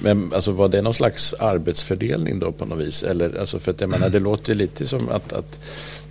Men 0.00 0.32
alltså 0.34 0.52
var 0.52 0.68
det 0.68 0.82
någon 0.82 0.94
slags 0.94 1.34
arbetsfördelning 1.34 2.38
då 2.38 2.52
på 2.52 2.64
något 2.64 2.78
vis? 2.78 3.02
Eller, 3.02 3.38
alltså 3.40 3.58
för 3.58 3.70
att 3.70 3.80
jag 3.80 3.90
menar, 3.90 4.08
det 4.08 4.18
låter 4.30 4.54
lite 4.54 4.86
som 4.86 5.08
att, 5.08 5.32
att 5.32 5.60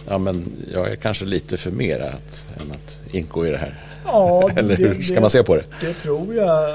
ja, 0.07 0.17
men 0.17 0.45
jag 0.73 0.91
är 0.91 0.95
kanske 0.95 1.25
lite 1.25 1.57
för 1.57 1.71
mer 1.71 1.99
att, 1.99 2.45
än 2.61 2.71
att 2.71 2.97
ingå 3.11 3.47
i 3.47 3.51
det 3.51 3.57
här. 3.57 3.83
Ja, 4.05 4.49
Eller 4.55 4.77
hur 4.77 5.01
ska 5.01 5.15
det, 5.15 5.21
man 5.21 5.29
se 5.29 5.43
på 5.43 5.55
det? 5.55 5.65
Det 5.81 5.93
tror 5.93 6.35
jag. 6.35 6.71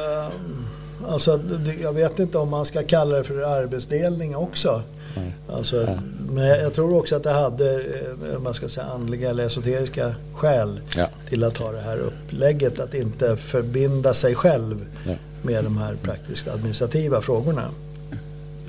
Alltså, 1.08 1.40
jag 1.82 1.92
vet 1.92 2.18
inte 2.18 2.38
om 2.38 2.48
man 2.48 2.64
ska 2.64 2.82
kalla 2.82 3.16
det 3.16 3.24
för 3.24 3.40
arbetsdelning 3.40 4.36
också. 4.36 4.82
Mm. 5.18 5.32
Alltså, 5.52 5.76
ja. 5.76 5.98
Men 6.30 6.46
jag 6.46 6.74
tror 6.74 6.94
också 6.98 7.16
att 7.16 7.22
det 7.22 7.32
hade 7.32 7.74
eh, 7.74 8.38
man 8.42 8.54
ska 8.54 8.68
säga, 8.68 8.86
andliga 8.86 9.30
eller 9.30 9.44
esoteriska 9.44 10.14
skäl 10.34 10.80
ja. 10.96 11.08
till 11.28 11.44
att 11.44 11.56
ha 11.56 11.72
det 11.72 11.80
här 11.80 11.98
upplägget. 11.98 12.80
Att 12.80 12.94
inte 12.94 13.36
förbinda 13.36 14.14
sig 14.14 14.34
själv 14.34 14.86
ja. 15.06 15.12
med 15.42 15.64
de 15.64 15.78
här 15.78 15.94
praktiska 16.02 16.52
administrativa 16.52 17.20
frågorna. 17.20 17.64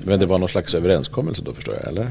Men 0.04 0.20
det 0.20 0.26
var 0.26 0.38
någon 0.38 0.48
slags 0.48 0.74
överenskommelse 0.74 1.42
då 1.44 1.52
förstår 1.52 1.74
jag, 1.74 1.88
eller? 1.88 2.10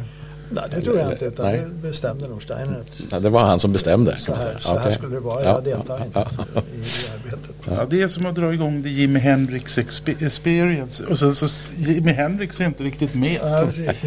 Nej, 0.49 0.63
det 0.75 0.81
tror 0.81 0.99
jag 0.99 1.11
inte. 1.11 1.25
Utan 1.25 1.45
Nej. 1.45 1.57
det 1.57 1.87
bestämde 1.87 2.27
nog 2.27 2.43
Steiner. 2.43 2.83
Ja, 3.11 3.19
det 3.19 3.29
var 3.29 3.43
han 3.43 3.59
som 3.59 3.71
bestämde. 3.71 4.17
Så 4.19 4.33
här, 4.33 4.57
så 4.59 4.77
här 4.77 4.91
skulle 4.91 5.15
det 5.15 5.19
vara. 5.19 5.43
Jag 5.43 5.63
deltar 5.63 6.05
inte 6.05 6.19
i, 6.19 6.77
i 6.77 7.09
arbetet. 7.13 7.55
Ja, 7.65 7.85
det 7.89 8.01
är 8.01 8.07
som 8.07 8.25
att 8.25 8.35
dra 8.35 8.53
igång 8.53 8.83
det 8.83 8.89
Jimi 8.89 9.19
Hendrix 9.19 9.77
Experience. 10.19 11.03
Och 11.05 11.19
sen 11.19 11.35
så 11.35 11.47
Jimi 11.77 12.11
Hendrix 12.11 12.61
är 12.61 12.65
inte 12.65 12.83
riktigt 12.83 13.15
med. 13.15 13.39
Ja, 13.41 13.49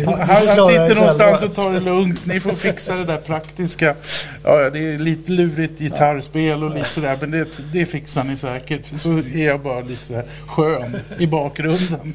han, 0.06 0.26
han 0.26 0.68
sitter 0.68 0.94
någonstans 0.94 1.42
och 1.42 1.54
tar 1.54 1.72
det 1.72 1.80
lugnt. 1.80 2.26
Ni 2.26 2.40
får 2.40 2.52
fixa 2.52 2.94
det 2.94 3.04
där 3.04 3.16
praktiska. 3.16 3.94
Ja, 4.44 4.70
det 4.70 4.78
är 4.94 4.98
lite 4.98 5.32
lurigt 5.32 5.78
gitarrspel 5.78 6.62
och 6.62 6.74
lite 6.74 6.88
sådär. 6.88 7.18
Men 7.20 7.30
det, 7.30 7.46
det 7.72 7.86
fixar 7.86 8.24
ni 8.24 8.36
säkert. 8.36 9.00
Så 9.00 9.10
är 9.18 9.46
jag 9.46 9.60
bara 9.60 9.80
lite 9.80 10.06
så 10.06 10.14
här 10.14 10.24
skön 10.46 10.96
i 11.18 11.26
bakgrunden. 11.26 12.12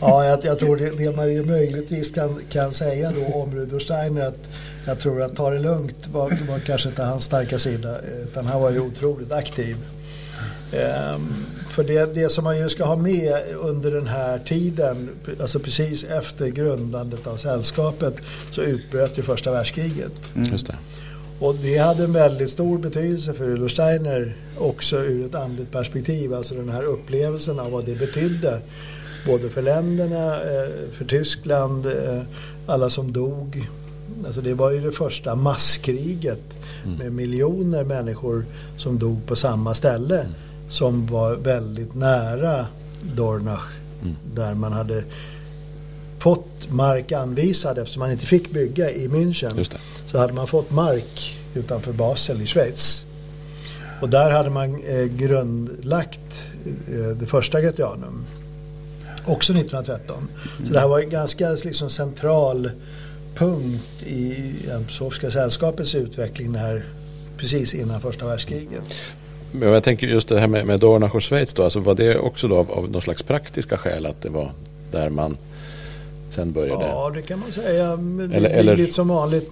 Ja, 0.00 0.24
jag, 0.24 0.44
jag 0.44 0.58
tror 0.58 0.76
det, 0.76 0.98
det 0.98 1.16
man 1.16 1.32
ju 1.32 1.44
möjligtvis 1.44 2.10
kan, 2.10 2.40
kan 2.50 2.72
säga 2.72 3.12
då 3.12 3.38
om 3.38 3.54
Rudolf 3.64 3.82
Steiner 3.82 4.26
att 4.26 4.48
jag 4.86 4.98
tror 4.98 5.22
att 5.22 5.36
ta 5.36 5.50
det 5.50 5.58
lugnt 5.58 6.08
var, 6.12 6.38
var 6.48 6.58
kanske 6.58 6.88
inte 6.88 7.02
hans 7.02 7.24
starka 7.24 7.58
sida. 7.58 7.96
Utan 8.22 8.46
han 8.46 8.60
var 8.60 8.70
ju 8.70 8.80
otroligt 8.80 9.32
aktiv. 9.32 9.76
Ehm, 10.72 11.46
för 11.68 11.84
det, 11.84 12.14
det 12.14 12.28
som 12.28 12.44
man 12.44 12.58
ju 12.58 12.68
ska 12.68 12.84
ha 12.84 12.96
med 12.96 13.42
under 13.62 13.90
den 13.90 14.06
här 14.06 14.38
tiden, 14.38 15.08
alltså 15.40 15.58
precis 15.58 16.04
efter 16.04 16.48
grundandet 16.48 17.26
av 17.26 17.36
sällskapet, 17.36 18.14
så 18.50 18.62
utbröt 18.62 19.18
ju 19.18 19.22
första 19.22 19.50
världskriget. 19.50 20.12
Mm. 20.34 20.52
Just 20.52 20.66
det. 20.66 20.76
Och 21.38 21.54
det 21.54 21.78
hade 21.78 22.04
en 22.04 22.12
väldigt 22.12 22.50
stor 22.50 22.78
betydelse 22.78 23.32
för 23.32 23.44
Rudolf 23.44 23.72
Steiner 23.72 24.36
också 24.58 24.96
ur 24.96 25.26
ett 25.26 25.34
andligt 25.34 25.72
perspektiv. 25.72 26.34
Alltså 26.34 26.54
den 26.54 26.68
här 26.68 26.82
upplevelsen 26.82 27.60
av 27.60 27.70
vad 27.70 27.84
det 27.84 27.98
betydde. 27.98 28.60
Både 29.26 29.50
för 29.50 29.62
länderna, 29.62 30.34
eh, 30.34 30.68
för 30.92 31.04
Tyskland, 31.04 31.86
eh, 31.86 32.22
alla 32.66 32.90
som 32.90 33.12
dog. 33.12 33.68
Alltså 34.26 34.40
det 34.40 34.54
var 34.54 34.70
ju 34.70 34.80
det 34.80 34.92
första 34.92 35.34
masskriget 35.34 36.56
mm. 36.84 36.98
med 36.98 37.12
miljoner 37.12 37.84
människor 37.84 38.44
som 38.76 38.98
dog 38.98 39.26
på 39.26 39.36
samma 39.36 39.74
ställe. 39.74 40.20
Mm 40.20 40.32
som 40.68 41.06
var 41.06 41.36
väldigt 41.36 41.94
nära 41.94 42.66
Dornach 43.02 43.68
mm. 44.02 44.16
där 44.34 44.54
man 44.54 44.72
hade 44.72 45.04
fått 46.18 46.70
mark 46.70 47.12
anvisad 47.12 47.78
eftersom 47.78 48.00
man 48.00 48.12
inte 48.12 48.26
fick 48.26 48.50
bygga 48.50 48.90
i 48.90 49.08
München. 49.08 49.78
Så 50.06 50.18
hade 50.18 50.32
man 50.32 50.46
fått 50.46 50.70
mark 50.70 51.36
utanför 51.54 51.92
Basel 51.92 52.42
i 52.42 52.46
Schweiz. 52.46 53.06
Och 54.00 54.08
där 54.08 54.30
hade 54.30 54.50
man 54.50 54.82
eh, 54.84 55.04
grundlagt 55.04 56.42
eh, 56.88 57.16
det 57.16 57.26
första 57.26 57.60
Gretianum. 57.60 58.24
Också 59.26 59.52
1913. 59.52 60.16
Mm. 60.16 60.66
Så 60.66 60.72
det 60.72 60.80
här 60.80 60.88
var 60.88 61.00
en 61.00 61.10
ganska 61.10 61.50
liksom, 61.50 61.90
central 61.90 62.70
punkt 63.34 64.02
i 64.06 64.52
Antroposofiska 64.74 65.30
sällskapets 65.30 65.94
utveckling 65.94 66.54
här 66.54 66.84
precis 67.36 67.74
innan 67.74 68.00
första 68.00 68.26
världskriget. 68.26 68.94
Men 69.52 69.68
jag 69.68 69.84
tänker 69.84 70.06
just 70.06 70.28
det 70.28 70.40
här 70.40 70.46
med, 70.46 70.66
med 70.66 70.80
Dornach 70.80 71.14
och 71.14 71.22
Schweiz 71.22 71.54
då, 71.54 71.64
alltså 71.64 71.80
var 71.80 71.94
det 71.94 72.18
också 72.18 72.48
då 72.48 72.56
av, 72.56 72.70
av 72.70 72.90
någon 72.90 73.02
slags 73.02 73.22
praktiska 73.22 73.78
skäl 73.78 74.06
att 74.06 74.22
det 74.22 74.28
var 74.28 74.52
där 74.90 75.10
man 75.10 75.36
sen 76.30 76.52
började? 76.52 76.84
Ja, 76.84 77.10
det 77.14 77.22
kan 77.22 77.38
man 77.38 77.52
säga. 77.52 77.96
Men 77.96 78.32
eller, 78.32 78.48
det 78.48 78.72
är 78.72 78.76
lite 78.76 78.92
som 78.92 79.08
vanligt. 79.08 79.50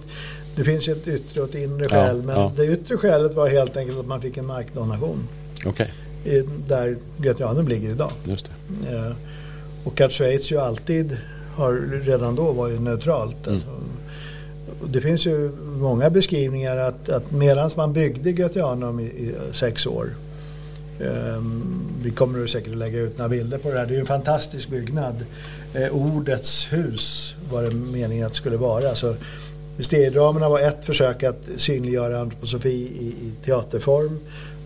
Det 0.55 0.63
finns 0.63 0.87
ju 0.87 0.91
ett 0.91 1.07
yttre 1.07 1.41
och 1.41 1.49
ett 1.49 1.55
inre 1.55 1.89
skäl. 1.89 2.17
Ja, 2.17 2.23
men 2.25 2.35
ja. 2.35 2.51
det 2.55 2.65
yttre 2.65 2.97
skälet 2.97 3.33
var 3.33 3.49
helt 3.49 3.77
enkelt 3.77 3.99
att 3.99 4.05
man 4.05 4.21
fick 4.21 4.37
en 4.37 4.45
markdonation. 4.45 5.27
Okay. 5.65 5.87
där 6.67 6.97
Gretianum 7.17 7.67
ligger 7.67 7.89
idag. 7.89 8.11
Just 8.23 8.45
det. 8.45 9.15
Och 9.83 10.01
att 10.01 10.11
Schweiz 10.11 10.51
ju 10.51 10.59
alltid 10.59 11.17
har, 11.55 12.01
redan 12.03 12.35
då 12.35 12.51
var 12.51 12.67
ju 12.67 12.79
neutralt. 12.79 13.47
Mm. 13.47 13.59
Alltså, 13.59 14.85
det 14.85 15.01
finns 15.01 15.25
ju 15.25 15.51
många 15.77 16.09
beskrivningar 16.09 16.77
att, 16.77 17.09
att 17.09 17.31
medan 17.31 17.69
man 17.75 17.93
byggde 17.93 18.31
Götianum 18.31 18.99
i, 18.99 19.03
i 19.03 19.33
sex 19.51 19.87
år 19.87 20.09
um, 20.99 21.79
vi 22.03 22.11
kommer 22.11 22.47
säkert 22.47 22.71
att 22.71 22.77
lägga 22.77 22.99
ut 22.99 23.17
några 23.17 23.29
bilder 23.29 23.57
på 23.57 23.71
det 23.71 23.79
här. 23.79 23.85
Det 23.85 23.95
är 23.95 23.99
en 23.99 24.05
fantastisk 24.05 24.69
byggnad. 24.69 25.25
Eh, 25.73 25.89
ordets 25.89 26.73
hus 26.73 27.35
var 27.51 27.63
det 27.63 27.75
meningen 27.75 28.25
att 28.25 28.31
det 28.31 28.37
skulle 28.37 28.57
vara. 28.57 28.95
Mysteriedramerna 29.77 30.49
var 30.49 30.59
ett 30.59 30.85
försök 30.85 31.23
att 31.23 31.49
synliggöra 31.57 32.19
antroposofi 32.19 32.69
i, 32.69 33.05
i 33.05 33.31
teaterform 33.45 34.19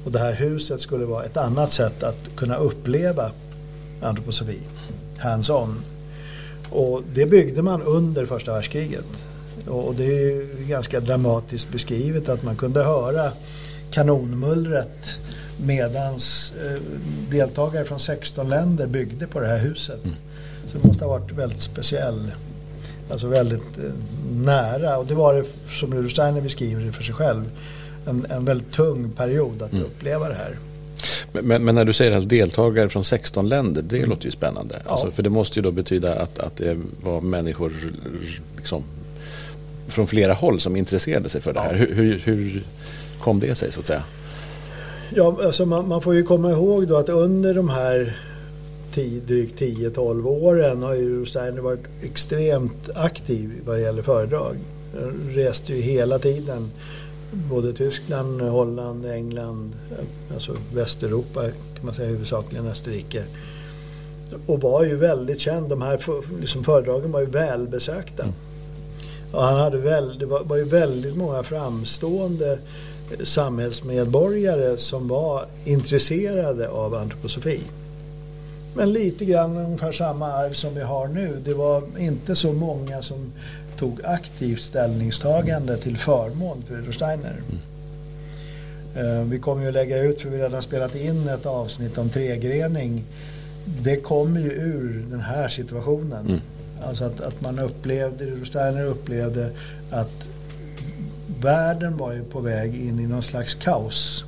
och 0.06 0.12
det 0.12 0.20
här 0.20 0.34
huset 0.34 0.80
skulle 0.80 1.06
vara 1.06 1.24
ett 1.24 1.38
annat 1.38 1.72
sätt 1.72 2.04
att 2.04 2.30
kunna 2.36 2.56
uppleva 2.56 3.32
antroposofi, 4.02 4.60
hands-on. 5.18 5.82
Och 6.70 7.02
det 7.14 7.26
byggde 7.26 7.62
man 7.62 7.82
under 7.82 8.26
första 8.26 8.54
världskriget. 8.54 9.06
Och 9.68 9.96
det 9.96 10.06
är 10.06 10.68
ganska 10.68 11.00
dramatiskt 11.00 11.72
beskrivet 11.72 12.30
att 12.30 12.44
man 12.44 12.56
kunde 12.56 12.84
höra 12.84 13.32
kanonmullret 13.92 15.20
medans 15.58 16.54
eh, 16.66 16.82
deltagare 17.30 17.86
från 17.86 18.00
16 18.00 18.50
länder 18.50 18.88
byggde 18.88 19.28
på 19.28 19.40
det 19.40 19.48
här 19.48 19.58
huset. 19.58 20.04
Mm. 20.04 20.16
Så 20.68 20.78
det 20.78 20.88
måste 20.88 21.06
ha 21.06 21.20
varit 21.20 21.32
väldigt 21.32 21.60
speciell, 21.60 22.32
alltså 23.12 23.28
väldigt 23.28 23.78
eh, 23.78 23.92
nära. 24.32 24.98
Och 24.98 25.06
det 25.06 25.16
var 25.16 25.34
det 25.34 25.46
som 25.80 25.94
Rudolf 25.94 26.12
Steiner 26.12 26.42
beskriver 26.42 26.82
det 26.82 26.92
för 26.92 27.04
sig 27.04 27.16
själv. 27.16 27.52
En, 28.06 28.26
en 28.30 28.46
väldigt 28.46 28.72
tung 28.72 29.12
period 29.12 29.62
att 29.62 29.72
mm. 29.72 29.84
uppleva 29.84 30.30
det 30.30 30.36
här. 30.36 30.56
Men, 31.32 31.66
men, 31.66 31.76
när 31.76 31.86
du 31.86 31.94
säger 31.94 32.12
att 32.12 32.30
deltagare 32.30 32.90
från 32.90 33.04
16 33.04 33.50
länder, 33.50 33.82
det 33.82 33.98
mm. 33.98 34.10
låter 34.10 34.26
ju 34.26 34.32
spännande. 34.32 34.76
Ja. 34.86 34.92
Alltså, 34.92 35.12
för 35.12 35.24
det 35.24 35.30
måste 35.30 35.60
ju 35.60 35.64
då 35.64 35.72
betyda 35.72 36.16
att, 36.16 36.40
att 36.40 36.58
det 36.58 36.78
var 37.04 37.22
människor 37.22 37.74
liksom, 38.58 38.84
från 39.88 40.08
flera 40.08 40.34
håll 40.34 40.60
som 40.60 40.76
intresserade 40.76 41.30
sig 41.30 41.42
för 41.42 41.54
det 41.54 41.60
här. 41.60 41.76
Hur, 41.76 41.94
hur, 41.94 42.20
hur, 42.20 42.64
kom 43.20 43.40
det 43.40 43.56
sig 43.56 43.72
så 43.72 43.80
att 43.80 43.86
säga? 43.86 44.04
Ja, 45.16 45.38
alltså 45.44 45.66
man, 45.66 45.88
man 45.88 46.02
får 46.02 46.16
ju 46.16 46.24
komma 46.24 46.52
ihåg 46.52 46.88
då 46.88 46.98
att 46.98 47.10
under 47.10 47.54
de 47.54 47.70
här 47.70 48.18
tio, 48.94 49.20
drygt 49.20 49.62
10-12 49.62 50.26
åren 50.26 50.84
har 50.84 50.94
ju 50.94 51.26
Steiner 51.26 51.62
varit 51.62 51.84
extremt 52.04 52.90
aktiv 52.96 53.52
vad 53.66 53.82
gäller 53.82 54.02
föredrag. 54.02 54.56
Reste 55.30 55.74
ju 55.74 55.82
hela 55.82 56.20
tiden 56.20 56.72
både 57.32 57.74
Tyskland, 57.74 58.42
Holland, 58.42 59.06
England, 59.06 59.76
alltså 60.34 60.56
Västeuropa 60.74 61.42
kan 61.76 61.86
man 61.86 61.94
säga 61.94 62.10
huvudsakligen 62.10 62.68
Österrike. 62.68 63.24
Och 64.46 64.62
var 64.62 64.84
ju 64.84 64.96
väldigt 64.96 65.40
känd. 65.40 65.70
De 65.70 65.82
här 65.82 66.00
liksom 66.42 66.64
föredragen 66.64 67.12
var 67.12 67.20
ju 67.20 67.26
välbesökta. 67.26 68.24
Mm. 68.24 68.36
Och 69.32 69.44
han 69.44 69.60
hade 69.60 69.78
väl, 69.78 70.20
det 70.20 70.26
var, 70.26 70.44
var 70.44 70.58
ju 70.58 70.64
väldigt 70.64 71.18
många 71.18 71.44
framstående 71.44 72.60
samhällsmedborgare 73.24 74.78
som 74.78 75.08
var 75.08 75.46
intresserade 75.66 76.70
av 76.70 76.96
antroposofi. 76.96 77.62
Men 78.76 78.94
lite 78.94 79.26
grann 79.26 79.58
ungefär 79.58 79.92
samma 79.92 80.32
arv 80.32 80.54
som 80.54 80.76
vi 80.76 80.82
har 80.82 81.08
nu. 81.08 81.42
Det 81.46 81.54
var 81.54 81.84
inte 81.98 82.36
så 82.36 82.54
många 82.54 83.02
som 83.02 83.32
tog 83.78 84.00
aktivt 84.04 84.62
ställningstagande 84.62 85.78
till 85.78 85.98
förmån 85.98 86.64
för 86.68 86.76
Rudolf 86.76 86.96
Steiner. 86.96 87.36
Mm. 87.50 87.60
Eh, 88.96 89.24
vi 89.24 89.40
kommer 89.40 89.62
ju 89.62 89.68
att 89.68 89.74
lägga 89.74 90.02
ut, 90.02 90.22
för 90.22 90.30
vi 90.30 90.38
redan 90.38 90.62
spelat 90.62 90.96
in 90.96 91.28
ett 91.28 91.46
avsnitt 91.46 91.98
om 91.98 92.10
tregrening. 92.10 93.04
Det 93.82 93.96
kommer 93.96 94.40
ju 94.40 94.52
ur 94.52 95.06
den 95.10 95.20
här 95.20 95.50
situationen. 95.50 96.28
Mm. 96.28 96.40
Alltså 96.84 97.04
att, 97.04 97.22
att 97.22 97.42
man 97.42 97.60
upplevde, 97.60 98.26
Rudolf 98.26 98.48
Steiner 98.48 98.86
upplevde 98.86 99.50
att 99.92 100.30
världen 101.42 101.98
var 101.98 102.14
ju 102.14 102.24
på 102.24 102.40
väg 102.40 102.76
in 102.76 103.00
i 103.00 103.08
någon 103.08 103.24
slags 103.24 103.56
kaos. 103.56 104.24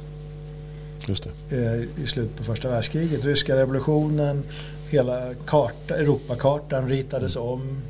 Just 1.08 1.28
det. 1.50 1.58
Eh, 1.58 2.04
I 2.04 2.08
slutet 2.08 2.38
på 2.38 2.44
första 2.44 2.70
världskriget. 2.70 3.26
Ryska 3.26 3.56
revolutionen, 3.56 4.44
hela 4.90 5.34
karta, 5.46 5.96
Europakartan 5.96 6.90
ritades 6.90 7.36
om. 7.36 7.82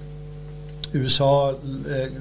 USA, 0.91 1.49
eh, 1.89 2.11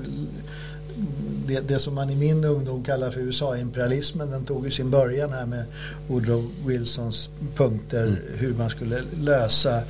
det, 1.47 1.61
det, 1.61 1.79
som 1.79 1.95
man 1.95 2.11
i 2.11 2.17
min 2.17 2.45
ungdom 2.45 2.85
kallar 2.85 3.11
för 3.11 3.21
USA-imperialismen, 3.21 4.31
den 4.31 4.45
tog 4.45 4.65
ju 4.65 4.71
sin 4.71 4.91
början 4.91 5.33
här 5.33 5.47
med 5.47 5.65
Woodrow 6.09 6.51
Wilsons 6.67 7.31
punkter 7.57 8.07
mm. 8.07 8.19
hur 8.35 8.55
man 8.55 8.71
skulle 8.71 9.03
lösa 9.21 9.83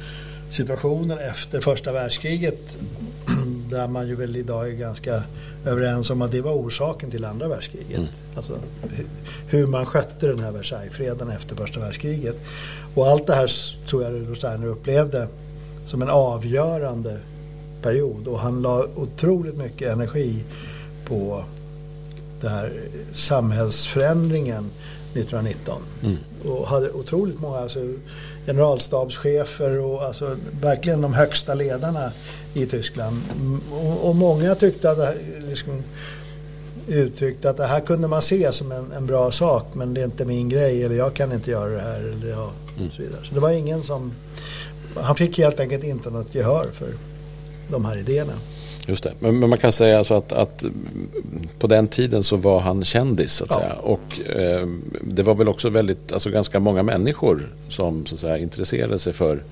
situationen 0.50 1.18
efter 1.18 1.60
första 1.60 1.92
världskriget. 1.92 2.76
Där 3.70 3.88
man 3.88 4.08
ju 4.08 4.14
väl 4.14 4.36
idag 4.36 4.68
är 4.68 4.72
ganska 4.72 5.22
överens 5.66 6.10
om 6.10 6.22
att 6.22 6.32
det 6.32 6.40
var 6.40 6.52
orsaken 6.52 7.10
till 7.10 7.24
andra 7.24 7.48
världskriget. 7.48 7.98
Mm. 7.98 8.10
Alltså 8.34 8.58
hur 9.48 9.66
man 9.66 9.86
skötte 9.86 10.26
den 10.26 10.40
här 10.40 10.52
Versaillesfreden 10.52 11.30
efter 11.30 11.56
första 11.56 11.80
världskriget. 11.80 12.36
Och 12.94 13.06
allt 13.06 13.26
det 13.26 13.34
här 13.34 13.50
tror 13.86 14.02
jag 14.02 14.12
Rudolf 14.12 14.38
Steiner 14.38 14.66
upplevde 14.66 15.28
som 15.86 16.02
en 16.02 16.08
avgörande 16.08 17.20
period 17.82 18.28
och 18.28 18.38
han 18.38 18.62
la 18.62 18.86
otroligt 18.96 19.56
mycket 19.56 19.92
energi 19.92 20.44
på 21.04 21.44
den 22.40 22.50
här 22.50 22.72
samhällsförändringen 23.14 24.70
1919. 25.14 25.82
Mm. 26.02 26.16
Och 26.44 26.66
hade 26.66 26.90
otroligt 26.90 27.40
många 27.40 27.58
alltså, 27.58 27.78
generalstabschefer 28.46 29.78
och 29.78 30.02
alltså, 30.02 30.36
verkligen 30.60 31.00
de 31.00 31.14
högsta 31.14 31.54
ledarna 31.54 32.12
i 32.54 32.66
Tyskland. 32.66 33.20
Och, 33.72 34.08
och 34.08 34.16
många 34.16 34.54
tyckte 34.54 34.90
att 34.90 35.16
liksom, 35.48 35.82
uttryckte 36.88 37.50
att 37.50 37.56
det 37.56 37.66
här 37.66 37.80
kunde 37.80 38.08
man 38.08 38.22
se 38.22 38.52
som 38.52 38.72
en, 38.72 38.92
en, 38.92 39.06
bra 39.06 39.30
sak 39.30 39.66
men 39.72 39.94
det 39.94 40.00
är 40.00 40.04
inte 40.04 40.24
min 40.24 40.48
grej 40.48 40.84
eller 40.84 40.96
jag 40.96 41.14
kan 41.14 41.32
inte 41.32 41.50
göra 41.50 41.70
det 41.70 41.80
här. 41.80 41.98
Eller, 41.98 42.30
ja, 42.30 42.50
mm. 42.78 42.90
så, 42.90 43.02
vidare. 43.02 43.20
så 43.24 43.34
det 43.34 43.40
var 43.40 43.50
ingen 43.50 43.82
som... 43.82 44.12
Han 44.94 45.16
fick 45.16 45.38
helt 45.38 45.60
enkelt 45.60 45.84
inte 45.84 46.10
något 46.10 46.34
gehör 46.34 46.66
för 46.72 46.88
de 47.68 47.84
här 47.84 47.98
idéerna. 47.98 48.32
Just 48.86 49.04
det. 49.04 49.12
Men, 49.18 49.38
men 49.38 49.50
man 49.50 49.58
kan 49.58 49.72
säga 49.72 49.98
alltså 49.98 50.14
att, 50.14 50.32
att, 50.32 50.64
på 51.58 51.66
den 51.66 51.88
tiden 51.88 52.22
så 52.22 52.36
var 52.36 52.60
han 52.60 52.84
kändis 52.84 53.32
så 53.32 53.44
att 53.44 53.50
ja. 53.50 53.58
säga. 53.58 53.72
Och 53.72 54.20
eh, 54.36 54.68
det 55.02 55.22
var 55.22 55.34
väl 55.34 55.48
också 55.48 55.70
väldigt, 55.70 56.12
alltså 56.12 56.30
ganska 56.30 56.60
många 56.60 56.82
människor 56.82 57.48
som 57.68 58.06
så 58.06 58.14
att 58.14 58.20
säga, 58.20 58.38
intresserade 58.38 58.98
sig 58.98 59.12
för 59.12 59.42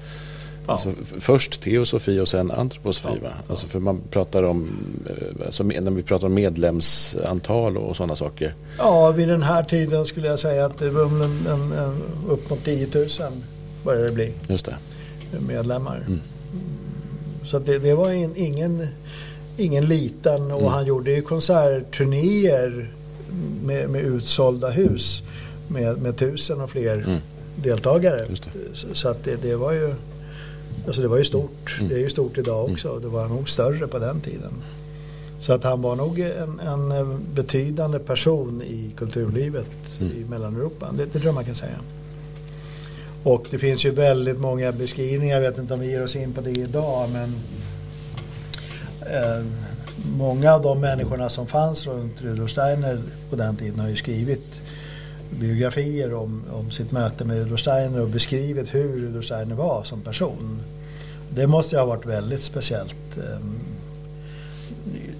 Ja. 0.66 0.72
Alltså, 0.72 0.92
först 1.20 1.60
teosofi 1.60 2.20
och 2.20 2.28
sen 2.28 2.50
antroposofi. 2.50 3.18
Ja. 3.22 3.28
Alltså 3.48 3.66
för 3.66 3.78
man 3.78 4.00
pratar 4.10 4.42
om, 4.42 4.68
eh, 5.06 5.46
alltså 5.46 5.64
när 5.64 5.90
vi 5.90 6.02
pratar 6.02 6.26
om 6.26 6.34
medlemsantal 6.34 7.76
och 7.76 7.96
sådana 7.96 8.16
saker. 8.16 8.54
Ja, 8.78 9.10
vid 9.10 9.28
den 9.28 9.42
här 9.42 9.62
tiden 9.62 10.06
skulle 10.06 10.28
jag 10.28 10.38
säga 10.38 10.66
att 10.66 10.78
det 10.78 10.90
var 10.90 11.04
en, 11.04 11.22
en, 11.22 11.72
en, 11.72 12.02
upp 12.28 12.50
mot 12.50 12.64
10 12.64 12.88
000 12.94 13.08
började 13.84 14.06
det 14.06 14.12
bli. 14.12 14.32
Just 14.48 14.64
det. 14.66 14.76
Medlemmar. 15.40 16.04
Mm. 16.06 16.20
Så 17.46 17.58
det, 17.58 17.78
det, 17.78 17.94
var 17.94 18.12
in, 18.12 18.32
ingen, 18.36 18.86
ingen 19.56 19.84
liten 19.84 20.50
och 20.50 20.60
mm. 20.60 20.72
han 20.72 20.86
gjorde 20.86 21.10
ju 21.10 21.22
konsertturnéer 21.22 22.90
med, 23.64 23.90
med 23.90 24.02
utsålda 24.02 24.70
hus 24.70 25.22
med, 25.68 25.98
med 26.02 26.16
tusen 26.16 26.60
och 26.60 26.70
fler 26.70 26.94
mm. 26.94 27.20
deltagare. 27.56 28.26
Så, 28.72 28.86
så, 28.92 29.08
att 29.08 29.24
det, 29.24 29.36
det, 29.42 29.56
var 29.56 29.72
ju 29.72 29.94
alltså 30.86 31.02
det 31.02 31.08
var 31.08 31.18
ju 31.18 31.24
stort. 31.24 31.76
Mm. 31.78 31.88
Det 31.88 31.94
är 31.94 32.00
ju 32.00 32.10
stort 32.10 32.38
idag 32.38 32.64
mm. 32.64 32.72
också. 32.72 32.98
Det 32.98 33.08
var 33.08 33.28
nog 33.28 33.48
större 33.48 33.86
på 33.86 33.98
den 33.98 34.20
tiden. 34.20 34.52
Så 35.40 35.52
att 35.52 35.64
han 35.64 35.82
var 35.82 35.96
nog 35.96 36.18
en, 36.20 36.60
en 36.60 37.18
betydande 37.34 37.98
person 37.98 38.62
i 38.62 38.90
kulturlivet 38.96 40.00
mm. 40.00 40.12
i 40.12 40.24
Mellaneuropa. 40.30 40.92
Det, 40.92 41.04
det 41.04 41.10
tror 41.10 41.24
jag 41.24 41.34
man 41.34 41.44
kan 41.44 41.54
säga. 41.54 41.78
Och 43.26 43.46
det 43.50 43.58
finns 43.58 43.84
ju 43.84 43.90
väldigt 43.90 44.38
många 44.38 44.72
beskrivningar, 44.72 45.40
jag 45.40 45.50
vet 45.50 45.58
inte 45.58 45.74
om 45.74 45.80
vi 45.80 45.90
ger 45.90 46.02
oss 46.02 46.16
in 46.16 46.32
på 46.32 46.40
det 46.40 46.50
idag, 46.50 47.10
men 47.10 47.34
eh, 49.00 49.44
många 50.16 50.54
av 50.54 50.62
de 50.62 50.80
människorna 50.80 51.28
som 51.28 51.46
fanns 51.46 51.86
runt 51.86 52.22
Rudolf 52.22 52.50
Steiner 52.50 53.02
på 53.30 53.36
den 53.36 53.56
tiden 53.56 53.80
har 53.80 53.88
ju 53.88 53.96
skrivit 53.96 54.60
biografier 55.40 56.14
om, 56.14 56.44
om 56.52 56.70
sitt 56.70 56.92
möte 56.92 57.24
med 57.24 57.36
Rudolf 57.36 57.60
Steiner 57.60 58.00
och 58.00 58.08
beskrivit 58.08 58.74
hur 58.74 59.00
Rudolf 59.00 59.24
Steiner 59.24 59.54
var 59.54 59.82
som 59.82 60.00
person. 60.00 60.60
Det 61.30 61.46
måste 61.46 61.74
ju 61.74 61.78
ha 61.78 61.86
varit 61.86 62.06
väldigt 62.06 62.42
speciellt. 62.42 63.18
Eh, 63.18 63.46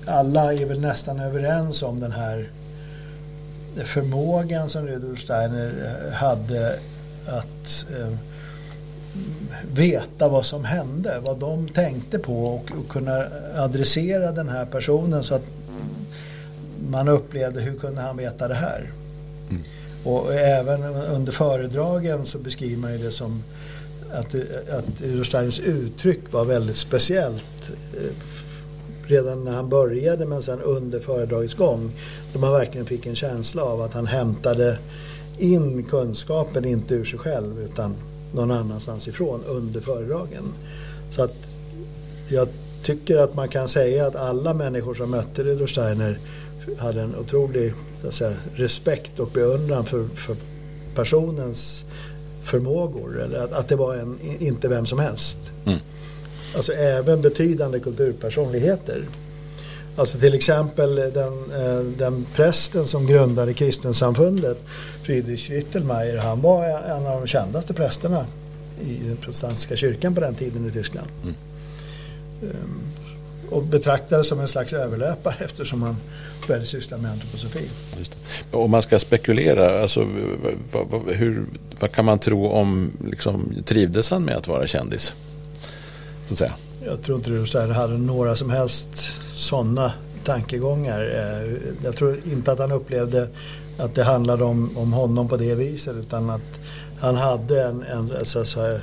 alla 0.06 0.54
är 0.54 0.66
väl 0.66 0.80
nästan 0.80 1.20
överens 1.20 1.82
om 1.82 2.00
den 2.00 2.12
här 2.12 2.50
förmågan 3.84 4.68
som 4.68 4.86
Rudolf 4.86 5.20
Steiner 5.20 5.72
eh, 6.06 6.12
hade 6.12 6.78
att 7.26 7.86
eh, 7.90 8.16
veta 9.74 10.28
vad 10.28 10.46
som 10.46 10.64
hände, 10.64 11.20
vad 11.24 11.38
de 11.38 11.68
tänkte 11.68 12.18
på 12.18 12.46
och, 12.46 12.70
och 12.78 12.88
kunna 12.88 13.24
adressera 13.56 14.32
den 14.32 14.48
här 14.48 14.66
personen 14.66 15.24
så 15.24 15.34
att 15.34 15.50
man 16.90 17.08
upplevde 17.08 17.60
hur 17.60 17.78
kunde 17.78 18.00
han 18.00 18.16
veta 18.16 18.48
det 18.48 18.54
här. 18.54 18.90
Mm. 19.50 19.62
Och 20.04 20.34
även 20.34 20.84
under 20.84 21.32
föredragen 21.32 22.26
så 22.26 22.38
beskriver 22.38 22.76
man 22.76 22.92
ju 22.92 22.98
det 22.98 23.12
som 23.12 23.42
att, 24.12 24.34
att 24.70 25.00
Rudolf 25.00 25.60
uttryck 25.60 26.32
var 26.32 26.44
väldigt 26.44 26.76
speciellt 26.76 27.70
eh, 27.96 28.10
redan 29.06 29.44
när 29.44 29.52
han 29.52 29.68
började 29.68 30.26
men 30.26 30.42
sen 30.42 30.60
under 30.60 31.00
föredragets 31.00 31.54
gång. 31.54 31.92
Då 32.32 32.38
man 32.38 32.52
verkligen 32.52 32.86
fick 32.86 33.06
en 33.06 33.14
känsla 33.14 33.62
av 33.62 33.82
att 33.82 33.92
han 33.92 34.06
hämtade 34.06 34.78
in 35.38 35.82
kunskapen 35.82 36.64
inte 36.64 36.94
ur 36.94 37.04
sig 37.04 37.18
själv 37.18 37.60
utan 37.60 37.94
någon 38.32 38.50
annanstans 38.50 39.08
ifrån 39.08 39.40
under 39.46 39.80
föredragen. 39.80 40.44
Så 41.10 41.22
att 41.22 41.36
jag 42.28 42.48
tycker 42.82 43.16
att 43.16 43.34
man 43.34 43.48
kan 43.48 43.68
säga 43.68 44.06
att 44.06 44.16
alla 44.16 44.54
människor 44.54 44.94
som 44.94 45.10
mötte 45.10 45.44
Rudolf 45.44 45.70
Steiner 45.70 46.18
hade 46.78 47.00
en 47.00 47.16
otrolig 47.16 47.72
säga, 48.10 48.32
respekt 48.54 49.20
och 49.20 49.30
beundran 49.34 49.84
för, 49.84 50.04
för 50.04 50.36
personens 50.94 51.84
förmågor. 52.44 53.20
Eller 53.20 53.38
att, 53.38 53.52
att 53.52 53.68
det 53.68 53.76
var 53.76 53.94
en, 53.94 54.18
inte 54.38 54.68
vem 54.68 54.86
som 54.86 54.98
helst. 54.98 55.38
Mm. 55.64 55.78
Alltså 56.56 56.72
även 56.72 57.22
betydande 57.22 57.80
kulturpersonligheter. 57.80 59.04
Alltså 59.96 60.18
till 60.18 60.34
exempel 60.34 60.94
den, 60.94 61.52
eh, 61.52 61.78
den 61.98 62.26
prästen 62.34 62.86
som 62.86 63.06
grundade 63.06 63.54
kristensamfundet, 63.54 64.58
Friedrich 65.02 65.50
Rittelmeier, 65.50 66.16
han 66.16 66.40
var 66.40 66.64
en 66.64 67.06
av 67.06 67.20
de 67.20 67.26
kändaste 67.26 67.74
prästerna 67.74 68.26
i 68.82 68.94
den 68.94 69.16
protestantiska 69.16 69.76
kyrkan 69.76 70.14
på 70.14 70.20
den 70.20 70.34
tiden 70.34 70.68
i 70.68 70.70
Tyskland. 70.70 71.08
Mm. 71.22 71.34
Um, 72.42 72.80
och 73.50 73.62
betraktades 73.62 74.28
som 74.28 74.40
en 74.40 74.48
slags 74.48 74.72
överlöpare 74.72 75.34
eftersom 75.44 75.82
han 75.82 75.96
började 76.46 76.66
syssla 76.66 76.96
med 76.96 77.10
antroposofi. 77.10 77.68
Om 78.50 78.70
man 78.70 78.82
ska 78.82 78.98
spekulera, 78.98 79.82
alltså, 79.82 80.08
vad, 80.72 80.86
vad, 80.90 81.14
hur, 81.14 81.44
vad 81.80 81.92
kan 81.92 82.04
man 82.04 82.18
tro 82.18 82.48
om, 82.48 82.92
liksom, 83.10 83.54
trivdes 83.64 84.10
han 84.10 84.24
med 84.24 84.36
att 84.36 84.48
vara 84.48 84.66
kändis? 84.66 85.12
Så 86.26 86.32
att 86.32 86.38
säga. 86.38 86.52
Jag 86.86 87.02
tror 87.02 87.18
inte 87.18 87.30
du 87.30 87.72
hade 87.72 87.98
några 87.98 88.34
som 88.34 88.50
helst 88.50 88.90
sådana 89.34 89.92
tankegångar. 90.24 91.00
Eh, 91.00 91.52
jag 91.84 91.96
tror 91.96 92.20
inte 92.32 92.52
att 92.52 92.58
han 92.58 92.72
upplevde 92.72 93.28
att 93.78 93.94
det 93.94 94.04
handlade 94.04 94.44
om, 94.44 94.78
om 94.78 94.92
honom 94.92 95.28
på 95.28 95.36
det 95.36 95.54
viset 95.54 95.96
utan 95.96 96.30
att 96.30 96.60
han 97.00 97.16
hade 97.16 97.62
en, 97.62 97.82
en 97.82 97.98
alltså, 97.98 98.44
så, 98.44 98.44
så 98.44 98.78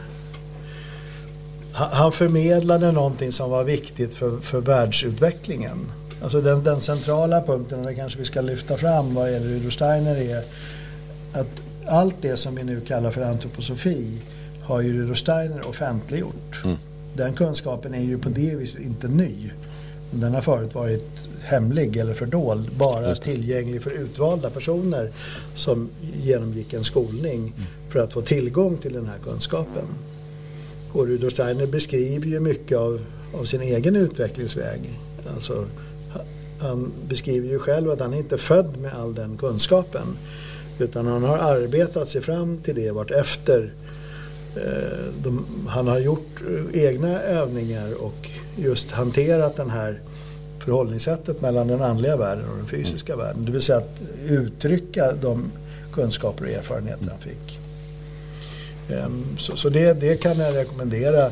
han 1.73 2.11
förmedlade 2.11 2.91
någonting 2.91 3.31
som 3.31 3.49
var 3.49 3.63
viktigt 3.63 4.13
för, 4.13 4.37
för 4.37 4.61
världsutvecklingen. 4.61 5.91
Alltså 6.23 6.41
den, 6.41 6.63
den 6.63 6.81
centrala 6.81 7.41
punkten, 7.41 7.79
och 7.79 7.85
det 7.85 7.95
kanske 7.95 8.19
vi 8.19 8.25
ska 8.25 8.41
lyfta 8.41 8.77
fram 8.77 9.13
vad 9.13 9.31
gäller 9.31 9.47
Rudolf 9.47 9.73
Steiner 9.73 10.15
är 10.15 10.43
att 11.33 11.61
allt 11.87 12.15
det 12.21 12.37
som 12.37 12.55
vi 12.55 12.63
nu 12.63 12.81
kallar 12.81 13.11
för 13.11 13.21
antroposofi 13.21 14.21
har 14.63 14.81
ju 14.81 15.01
Rudolf 15.01 15.17
Steiner 15.17 15.67
offentliggjort. 15.67 16.61
Mm. 16.63 16.77
Den 17.13 17.33
kunskapen 17.33 17.93
är 17.93 18.03
ju 18.03 18.17
på 18.17 18.29
det 18.29 18.55
viset 18.55 18.81
inte 18.81 19.07
ny. 19.07 19.51
Den 20.11 20.33
har 20.33 20.41
förut 20.41 20.75
varit 20.75 21.27
hemlig 21.41 21.97
eller 21.97 22.13
fördold, 22.13 22.69
bara 22.77 23.15
tillgänglig 23.15 23.81
för 23.81 23.91
utvalda 23.91 24.49
personer 24.49 25.11
som 25.55 25.89
genomgick 26.23 26.73
en 26.73 26.83
skolning 26.83 27.53
för 27.89 27.99
att 27.99 28.13
få 28.13 28.21
tillgång 28.21 28.77
till 28.77 28.93
den 28.93 29.05
här 29.05 29.17
kunskapen. 29.23 29.85
Och 30.91 31.07
Rudolf 31.07 31.33
Steiner 31.33 31.67
beskriver 31.67 32.27
ju 32.27 32.39
mycket 32.39 32.77
av, 32.77 33.01
av 33.33 33.45
sin 33.45 33.61
egen 33.61 33.95
utvecklingsväg. 33.95 34.79
Alltså, 35.35 35.65
han 36.59 36.91
beskriver 37.07 37.49
ju 37.49 37.59
själv 37.59 37.89
att 37.89 37.99
han 37.99 38.13
inte 38.13 38.35
är 38.35 38.39
född 38.39 38.77
med 38.77 38.93
all 38.93 39.15
den 39.15 39.37
kunskapen. 39.37 40.17
Utan 40.79 41.07
han 41.07 41.23
har 41.23 41.37
arbetat 41.37 42.09
sig 42.09 42.21
fram 42.21 42.57
till 42.57 42.75
det 42.75 42.91
vart 42.91 43.11
efter. 43.11 43.71
Eh, 44.55 45.13
de, 45.23 45.45
han 45.67 45.87
har 45.87 45.99
gjort 45.99 46.41
egna 46.73 47.21
övningar 47.21 48.03
och 48.03 48.29
just 48.55 48.91
hanterat 48.91 49.55
den 49.55 49.69
här 49.69 49.99
förhållningssättet 50.59 51.41
mellan 51.41 51.67
den 51.67 51.81
andliga 51.81 52.17
världen 52.17 52.49
och 52.49 52.57
den 52.57 52.65
fysiska 52.65 53.13
mm. 53.13 53.25
världen. 53.25 53.45
Det 53.45 53.51
vill 53.51 53.61
säga 53.61 53.77
att 53.77 53.99
uttrycka 54.27 55.13
de 55.21 55.51
kunskaper 55.93 56.45
och 56.45 56.51
erfarenheter 56.51 57.07
han 57.09 57.19
fick. 57.19 57.59
Ehm, 58.89 59.37
så, 59.37 59.57
så 59.57 59.69
det, 59.69 59.93
det, 59.93 60.17
kan 60.17 60.37
jag 60.37 60.55
rekommendera 60.55 61.31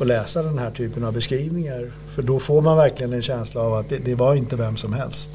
att 0.00 0.06
läsa 0.06 0.42
den 0.42 0.58
här 0.58 0.70
typen 0.70 1.04
av 1.04 1.12
beskrivningar. 1.12 1.92
För 2.14 2.22
då 2.22 2.38
får 2.38 2.62
man 2.62 2.76
verkligen 2.76 3.12
en 3.12 3.22
känsla 3.22 3.60
av 3.60 3.74
att 3.74 3.88
det, 3.88 3.98
det 3.98 4.14
var 4.14 4.34
inte 4.34 4.56
vem 4.56 4.76
som 4.76 4.92
helst. 4.92 5.30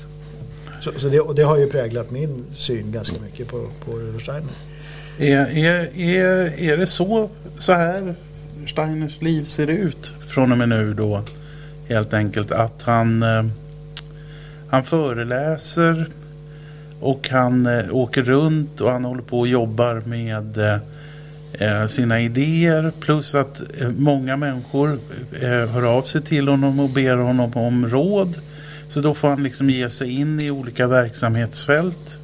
Så, 0.82 0.92
så 0.98 1.10
det, 1.10 1.20
och 1.20 1.36
det 1.36 1.44
har 1.44 1.58
ju 1.58 1.68
präglat 1.68 2.12
min 2.12 2.46
syn 2.56 2.92
ganska 2.92 3.16
mycket 3.20 3.48
på, 3.48 3.68
på 3.86 3.92
Rudolf 3.92 4.24
Steiner. 4.24 4.54
Är, 5.20 5.58
är, 5.58 6.00
är, 6.00 6.60
är 6.60 6.78
det 6.78 6.88
så, 6.88 7.30
så 7.60 7.74
här 7.74 8.16
Steiners 8.68 9.22
liv 9.22 9.44
ser 9.44 9.68
ut 9.68 10.14
från 10.28 10.52
och 10.52 10.58
med 10.58 10.70
nu 10.70 10.94
då? 10.94 11.22
Helt 11.90 12.14
enkelt 12.14 12.52
att 12.52 12.82
han, 12.82 13.24
eh, 13.24 13.46
han 14.70 14.84
föreläser 14.84 16.06
och 17.00 17.30
han 17.30 17.66
eh, 17.66 17.96
åker 17.96 18.24
runt 18.24 18.82
och 18.82 18.92
han 18.92 19.06
håller 19.06 19.22
på 19.22 19.40
och 19.40 19.48
jobbar 19.48 20.02
med 20.06 20.58
eh, 21.54 21.88
sina 21.88 22.22
idéer 22.22 22.92
plus 23.00 23.36
att 23.36 23.62
många 23.98 24.38
människor 24.38 25.00
hör 25.42 25.84
av 25.84 26.02
sig 26.02 26.22
till 26.22 26.48
honom 26.48 26.80
och 26.80 26.90
ber 26.90 27.16
honom 27.16 27.52
om 27.54 27.90
råd. 27.90 28.36
Så 28.90 29.02
då 29.02 29.14
får 29.14 29.28
han 29.28 29.44
liksom 29.44 29.70
ge 29.70 29.90
sig 29.90 30.12
in 30.12 30.42
i 30.42 30.52
olika 30.52 30.88
verksamhetsfält. 30.88 32.20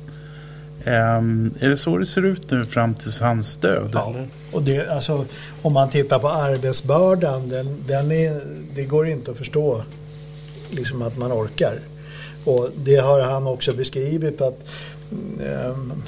Um, 0.85 1.53
är 1.59 1.69
det 1.69 1.77
så 1.77 1.97
det 1.97 2.05
ser 2.05 2.25
ut 2.25 2.51
nu 2.51 2.65
fram 2.65 2.95
till 2.95 3.11
hans 3.21 3.57
död? 3.57 3.89
Ja, 3.93 4.15
och 4.51 4.63
det, 4.63 4.87
alltså, 4.87 5.25
om 5.61 5.73
man 5.73 5.89
tittar 5.89 6.19
på 6.19 6.29
arbetsbördan, 6.29 7.49
den, 7.49 7.83
den 7.87 8.11
är, 8.11 8.41
det 8.75 8.83
går 8.83 9.07
inte 9.07 9.31
att 9.31 9.37
förstå 9.37 9.83
liksom 10.71 11.01
att 11.01 11.17
man 11.17 11.31
orkar. 11.31 11.79
Och 12.45 12.69
det 12.75 12.95
har 12.95 13.19
han 13.19 13.47
också 13.47 13.73
beskrivit 13.73 14.41
att 14.41 14.59
um, 15.39 16.03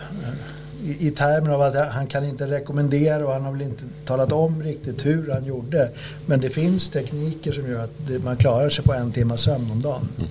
i, 0.84 1.08
i 1.08 1.12
termer 1.12 1.50
av 1.50 1.62
att 1.62 1.92
han 1.92 2.08
kan 2.08 2.26
inte 2.26 2.48
rekommendera 2.48 3.26
och 3.26 3.34
han 3.34 3.46
har 3.46 3.52
väl 3.52 3.62
inte 3.62 3.84
talat 4.06 4.32
om 4.32 4.64
riktigt 4.64 5.06
hur 5.06 5.32
han 5.32 5.46
gjorde. 5.46 5.90
Men 6.26 6.42
det 6.42 6.50
finns 6.50 6.90
tekniker 6.90 7.52
som 7.52 7.70
gör 7.70 7.84
att 7.84 7.94
det, 8.08 8.20
man 8.20 8.38
klarar 8.38 8.70
sig 8.70 8.86
på 8.86 8.94
en 8.94 9.12
timme 9.12 9.38
sömn 9.38 9.72
om 9.72 9.82
dagen. 9.82 10.08
Mm. 10.18 10.30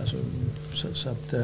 Alltså, 0.00 0.16
så, 0.74 0.86
så, 0.92 1.08
att, 1.08 1.32
eh, 1.32 1.42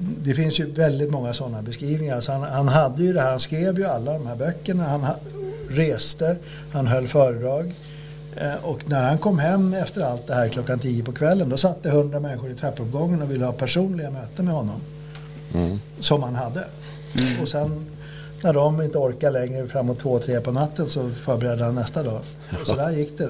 det 0.00 0.34
finns 0.34 0.58
ju 0.58 0.72
väldigt 0.72 1.10
många 1.10 1.34
sådana 1.34 1.62
beskrivningar. 1.62 2.16
Alltså 2.16 2.32
han, 2.32 2.42
han, 2.42 2.68
hade 2.68 3.02
ju 3.02 3.12
det 3.12 3.20
här, 3.20 3.30
han 3.30 3.40
skrev 3.40 3.78
ju 3.78 3.84
alla 3.84 4.12
de 4.12 4.26
här 4.26 4.36
böckerna. 4.36 4.82
Han 4.84 5.06
reste, 5.68 6.36
han 6.72 6.86
höll 6.86 7.08
föredrag. 7.08 7.74
Eh, 8.36 8.64
och 8.64 8.90
när 8.90 9.08
han 9.08 9.18
kom 9.18 9.38
hem 9.38 9.74
efter 9.74 10.00
allt 10.00 10.26
det 10.26 10.34
här 10.34 10.48
klockan 10.48 10.78
tio 10.78 11.04
på 11.04 11.12
kvällen 11.12 11.48
då 11.48 11.56
satt 11.56 11.82
det 11.82 11.90
hundra 11.90 12.20
människor 12.20 12.50
i 12.50 12.54
trappuppgången 12.54 13.22
och 13.22 13.30
ville 13.30 13.44
ha 13.44 13.52
personliga 13.52 14.10
möten 14.10 14.44
med 14.44 14.54
honom. 14.54 14.80
Mm. 15.54 15.80
Som 16.00 16.22
han 16.22 16.34
hade. 16.34 16.64
Mm. 17.18 17.42
Och 17.42 17.48
sen 17.48 17.86
när 18.42 18.52
de 18.52 18.82
inte 18.82 18.98
orkar 18.98 19.30
längre 19.30 19.66
framåt 19.66 19.98
två, 19.98 20.18
tre 20.18 20.40
på 20.40 20.52
natten 20.52 20.88
så 20.88 21.10
förbereder 21.10 21.64
han 21.64 21.74
nästa 21.74 22.02
dag. 22.02 22.20
Och 22.60 22.66
så 22.66 22.74
där 22.74 22.90
gick 22.90 23.18
det. 23.18 23.28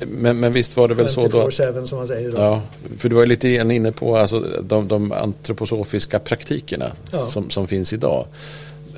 Men, 0.00 0.40
men 0.40 0.52
visst 0.52 0.76
var 0.76 0.88
det 0.88 0.94
väl 0.94 1.08
så 1.08 1.28
då? 1.28 1.46
Att, 1.46 1.88
som 1.88 1.98
man 1.98 2.08
säger 2.08 2.28
idag. 2.28 2.40
Ja, 2.40 2.62
för 2.98 3.08
du 3.08 3.16
var 3.16 3.26
lite 3.26 3.48
inne 3.48 3.92
på 3.92 4.16
alltså, 4.16 4.40
de, 4.62 4.88
de 4.88 5.12
antroposofiska 5.12 6.18
praktikerna 6.18 6.92
ja. 7.12 7.26
som, 7.26 7.50
som 7.50 7.66
finns 7.66 7.92
idag. 7.92 8.26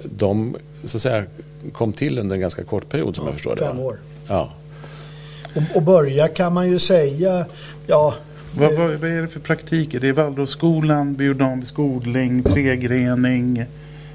De 0.05 0.57
så 0.85 0.97
att 0.97 1.03
säga, 1.03 1.25
kom 1.73 1.93
till 1.93 2.19
under 2.19 2.35
en 2.35 2.41
ganska 2.41 2.65
kort 2.65 2.89
period 2.89 3.17
som 3.17 3.25
ja, 3.25 3.29
jag 3.29 3.35
förstår 3.35 3.57
det. 3.57 3.65
Fem 3.65 3.79
år. 3.79 3.99
Ja. 4.29 4.53
Och, 5.55 5.77
och 5.77 5.83
börja 5.83 6.29
kan 6.29 6.53
man 6.53 6.71
ju 6.71 6.79
säga, 6.79 7.47
ja 7.87 8.15
vad, 8.59 8.75
vad, 8.75 8.91
vad, 8.91 9.11
är 9.11 9.23
det 9.23 9.29
för 9.29 9.41
praktiker? 9.41 10.01
Det 10.01 10.09
är 10.09 10.13
Waldorfskolan, 10.13 11.15
biodynamisk 11.15 11.79
odling, 11.79 12.43
tregrening, 12.43 13.59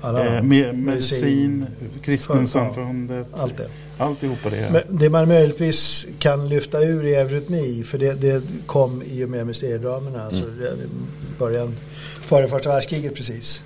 eh, 0.03 0.43
med, 0.43 0.77
medicin, 0.77 1.65
kristensamfundet. 2.03 3.27
Allt 3.33 3.57
det. 3.57 3.67
Alltihopa 3.97 4.49
det. 4.49 4.69
Men 4.71 4.97
det 4.99 5.09
man 5.09 5.27
möjligtvis 5.27 6.07
kan 6.19 6.49
lyfta 6.49 6.81
ur 6.81 7.05
i 7.05 7.15
eurytmi, 7.15 7.83
för 7.83 7.97
det, 7.97 8.13
det 8.13 8.41
kom 8.65 9.03
i 9.03 9.25
och 9.25 9.29
med 9.29 9.47
mysteriedramerna, 9.47 10.21
mm. 10.21 10.27
alltså 10.27 10.45
början 11.39 11.75
före 12.21 12.47
första 12.47 12.69
världskriget 12.69 13.15
precis. 13.15 13.63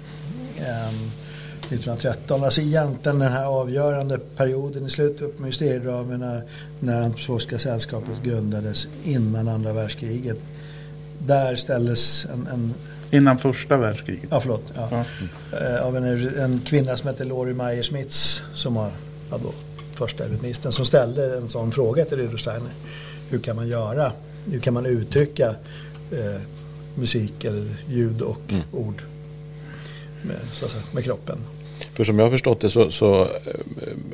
Um, 0.57 1.11
1913. 1.69 2.43
Alltså 2.43 2.61
egentligen 2.61 3.19
den 3.19 3.31
här 3.31 3.45
avgörande 3.45 4.17
perioden 4.17 4.85
i 4.85 4.89
slutet 4.89 5.37
på 5.37 5.43
mysteriedramerna 5.43 6.41
när 6.79 7.01
Antroposofiska 7.01 7.59
sällskapet 7.59 8.23
grundades 8.23 8.87
innan 9.03 9.47
andra 9.47 9.73
världskriget 9.73 10.37
där 11.19 11.55
ställdes 11.55 12.25
en, 12.25 12.47
en 12.53 12.73
Innan 13.11 13.37
första 13.37 13.77
världskriget? 13.77 14.29
Ja, 14.31 14.39
förlåt. 14.39 14.63
Ja. 14.75 14.87
Ja. 14.91 15.05
Mm. 15.59 15.83
Av 15.83 15.97
en, 15.97 16.39
en, 16.39 16.61
kvinna 16.65 16.97
som 16.97 17.09
heter 17.09 17.25
Lori 17.25 17.53
Meyer 17.53 17.83
Smits 17.83 18.43
som 18.53 18.73
var 18.73 18.91
ja, 19.31 19.37
då, 19.43 19.53
första 19.99 20.25
eurytmisten 20.25 20.71
som 20.71 20.85
ställde 20.85 21.37
en 21.37 21.49
sån 21.49 21.71
fråga 21.71 22.05
till 22.05 22.17
Rudolf 22.17 22.41
Steiner. 22.41 22.71
Hur 23.29 23.39
kan 23.39 23.55
man 23.55 23.67
göra? 23.67 24.11
Hur 24.45 24.59
kan 24.59 24.73
man 24.73 24.85
uttrycka 24.85 25.55
eh, 26.11 26.41
musik 26.95 27.45
eller 27.45 27.65
ljud 27.87 28.21
och 28.21 28.41
mm. 28.49 28.63
ord 28.71 29.01
med, 30.21 30.37
säga, 30.51 30.83
med, 30.91 31.03
kroppen? 31.03 31.37
För 31.93 32.03
som 32.03 32.19
jag 32.19 32.25
har 32.25 32.31
förstått 32.31 32.61
det 32.61 32.69
så, 32.69 32.91
så 32.91 33.21
eh, 33.21 33.29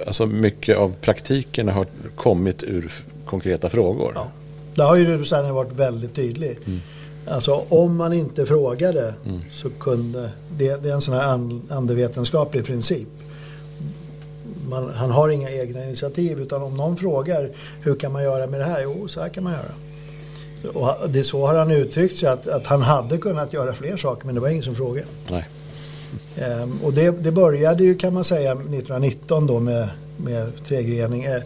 alltså 0.07 0.25
mycket 0.25 0.77
av 0.77 0.95
praktiken 1.01 1.69
har 1.69 1.85
kommit 2.15 2.63
ur 2.63 2.91
konkreta 3.25 3.69
frågor. 3.69 4.11
Ja. 4.15 4.27
Där 4.75 4.83
har 4.83 4.95
ju 4.95 5.05
Rudolf 5.05 5.27
Steiner 5.27 5.51
varit 5.51 5.71
väldigt 5.71 6.15
tydlig. 6.15 6.57
Mm. 6.65 6.79
Alltså 7.27 7.65
om 7.69 7.95
man 7.95 8.13
inte 8.13 8.45
frågade 8.45 9.13
mm. 9.25 9.41
så 9.51 9.69
kunde, 9.69 10.29
det, 10.57 10.83
det, 10.83 10.89
är 10.89 10.93
en 10.93 11.01
sån 11.01 11.13
här 11.13 11.23
and, 11.23 11.61
andevetenskaplig 11.71 12.65
princip. 12.65 13.07
Man, 14.69 14.93
han 14.93 15.11
har 15.11 15.29
inga 15.29 15.49
egna 15.49 15.83
initiativ 15.83 16.39
utan 16.39 16.61
om 16.61 16.73
någon 16.73 16.97
frågar 16.97 17.49
hur 17.81 17.95
kan 17.95 18.11
man 18.11 18.23
göra 18.23 18.47
med 18.47 18.59
det 18.59 18.65
här? 18.65 18.81
Jo, 18.81 19.07
så 19.07 19.21
här 19.21 19.29
kan 19.29 19.43
man 19.43 19.53
göra. 19.53 19.71
Och 20.73 21.09
det 21.09 21.23
så 21.23 21.45
har 21.45 21.55
han 21.55 21.71
uttryckt 21.71 22.17
sig 22.17 22.29
att, 22.29 22.47
att 22.47 22.67
han 22.67 22.81
hade 22.81 23.17
kunnat 23.17 23.53
göra 23.53 23.73
fler 23.73 23.97
saker 23.97 24.25
men 24.25 24.35
det 24.35 24.41
var 24.41 24.49
ingen 24.49 24.63
som 24.63 24.75
frågade. 24.75 25.07
Nej. 25.29 25.45
Ehm, 26.37 26.79
och 26.83 26.93
det, 26.93 27.11
det, 27.11 27.31
började 27.31 27.83
ju 27.83 27.95
kan 27.95 28.13
man 28.13 28.23
säga 28.23 28.51
1919 28.51 29.47
då 29.47 29.59
med, 29.59 29.89
med 30.17 30.51
tregrening. 30.67 31.23
Eh, 31.23 31.41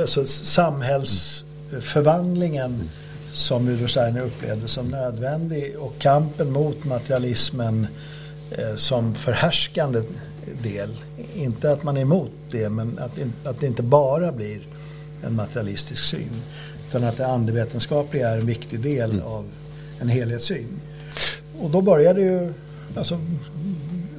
alltså 0.00 0.26
samhällsförvandlingen 0.26 2.74
mm. 2.74 2.88
som 3.32 3.68
Rudolf 3.68 3.90
Steiner 3.90 4.20
upplevde 4.20 4.68
som 4.68 4.88
nödvändig 4.88 5.76
och 5.78 5.94
kampen 5.98 6.52
mot 6.52 6.84
materialismen 6.84 7.86
eh, 8.50 8.74
som 8.76 9.14
förhärskande 9.14 10.02
del. 10.62 10.90
Inte 11.34 11.72
att 11.72 11.82
man 11.82 11.96
är 11.96 12.00
emot 12.00 12.30
det 12.50 12.68
men 12.68 12.98
att, 12.98 13.18
att 13.44 13.60
det 13.60 13.66
inte 13.66 13.82
bara 13.82 14.32
blir 14.32 14.60
en 15.22 15.34
materialistisk 15.34 16.04
syn. 16.04 16.42
Utan 16.88 17.04
att 17.04 17.16
det 17.16 17.26
andevetenskapliga 17.26 18.28
är 18.28 18.38
en 18.38 18.46
viktig 18.46 18.80
del 18.80 19.10
mm. 19.10 19.24
av 19.24 19.44
en 20.00 20.08
helhetssyn. 20.08 20.80
Och 21.60 21.70
då 21.70 21.80
började 21.80 22.20
ju 22.20 22.52
alltså, 22.96 23.20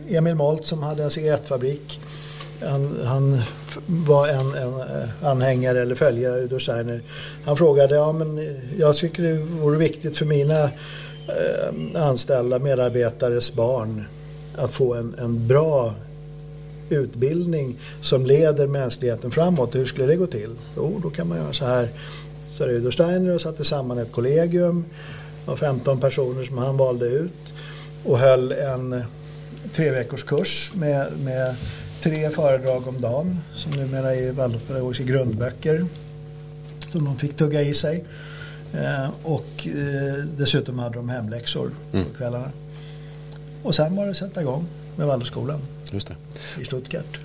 Emil 0.09 0.35
Molt 0.35 0.65
som 0.65 0.83
hade 0.83 1.03
en 1.03 1.11
cigarettfabrik. 1.11 1.99
Han, 2.61 2.99
han 3.05 3.41
var 3.85 4.27
en, 4.27 4.55
en, 4.55 4.79
eh, 4.79 5.09
anhängare 5.23 5.81
eller 5.81 5.95
följare 5.95 6.55
av 6.55 6.59
Steiner. 6.59 7.01
Han 7.45 7.57
frågade, 7.57 7.95
ja 7.95 8.11
men 8.11 8.59
jag 8.77 8.95
tycker 8.95 9.23
det 9.23 9.37
vore 9.37 9.77
viktigt 9.77 10.17
för 10.17 10.25
mina 10.25 10.63
eh, 10.63 12.03
anställda 12.07 12.59
medarbetares 12.59 13.53
barn 13.53 14.05
att 14.55 14.71
få 14.71 14.93
en, 14.93 15.15
en 15.19 15.47
bra 15.47 15.93
utbildning 16.91 17.79
som 18.01 18.25
leder 18.25 18.67
mänskligheten 18.67 19.31
framåt. 19.31 19.75
Hur 19.75 19.85
skulle 19.85 20.07
det 20.07 20.15
gå 20.15 20.27
till? 20.27 20.55
Jo, 20.75 20.99
då 21.03 21.09
kan 21.09 21.27
man 21.27 21.37
göra 21.37 21.53
så 21.53 21.65
här. 21.65 21.89
Så 22.49 22.65
Rudolf 22.65 22.93
Steiner 22.93 23.35
och 23.35 23.41
satte 23.41 23.65
samman 23.65 23.97
ett 23.97 24.11
kollegium 24.11 24.85
av 25.45 25.55
15 25.55 25.99
personer 25.99 26.43
som 26.43 26.57
han 26.57 26.77
valde 26.77 27.05
ut 27.05 27.53
och 28.03 28.19
höll 28.19 28.51
en 28.51 29.03
tre 29.73 29.91
veckors 29.91 30.23
kurs 30.23 30.71
med, 30.75 31.07
med 31.23 31.55
tre 32.01 32.29
föredrag 32.29 32.87
om 32.87 33.01
dagen 33.01 33.37
som 33.55 33.71
numera 33.71 34.15
är 34.15 34.31
Waldorfpedagogiska 34.31 35.03
grundböcker 35.03 35.85
som 36.91 37.05
de 37.05 37.17
fick 37.17 37.37
tugga 37.37 37.61
i 37.61 37.73
sig. 37.73 38.05
Eh, 38.73 39.09
och 39.23 39.67
eh, 39.67 40.25
dessutom 40.37 40.79
hade 40.79 40.95
de 40.95 41.09
hemläxor 41.09 41.71
mm. 41.93 42.05
på 42.05 42.13
kvällarna. 42.13 42.51
Och 43.63 43.75
sen 43.75 43.95
var 43.95 44.05
det 44.05 44.11
att 44.11 44.17
sätta 44.17 44.41
igång 44.41 44.67
med 44.95 45.07
Waldorfskolan 45.07 45.59
Just 45.91 46.07
det. 46.07 46.15
i 46.61 46.65
Stuttgart. 46.65 47.19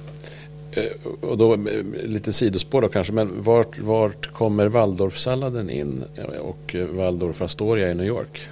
Eh, 0.72 0.84
och 1.20 1.38
då 1.38 1.54
eh, 1.54 1.60
lite 2.04 2.32
sidospår 2.32 2.82
då 2.82 2.88
kanske, 2.88 3.12
men 3.12 3.42
vart, 3.42 3.78
vart 3.78 4.32
kommer 4.32 4.68
Waldorfsalladen 4.68 5.70
in 5.70 6.04
och 6.40 6.76
Waldorf 6.90 7.42
Astoria 7.42 7.90
i 7.90 7.94
New 7.94 8.06
York? 8.06 8.48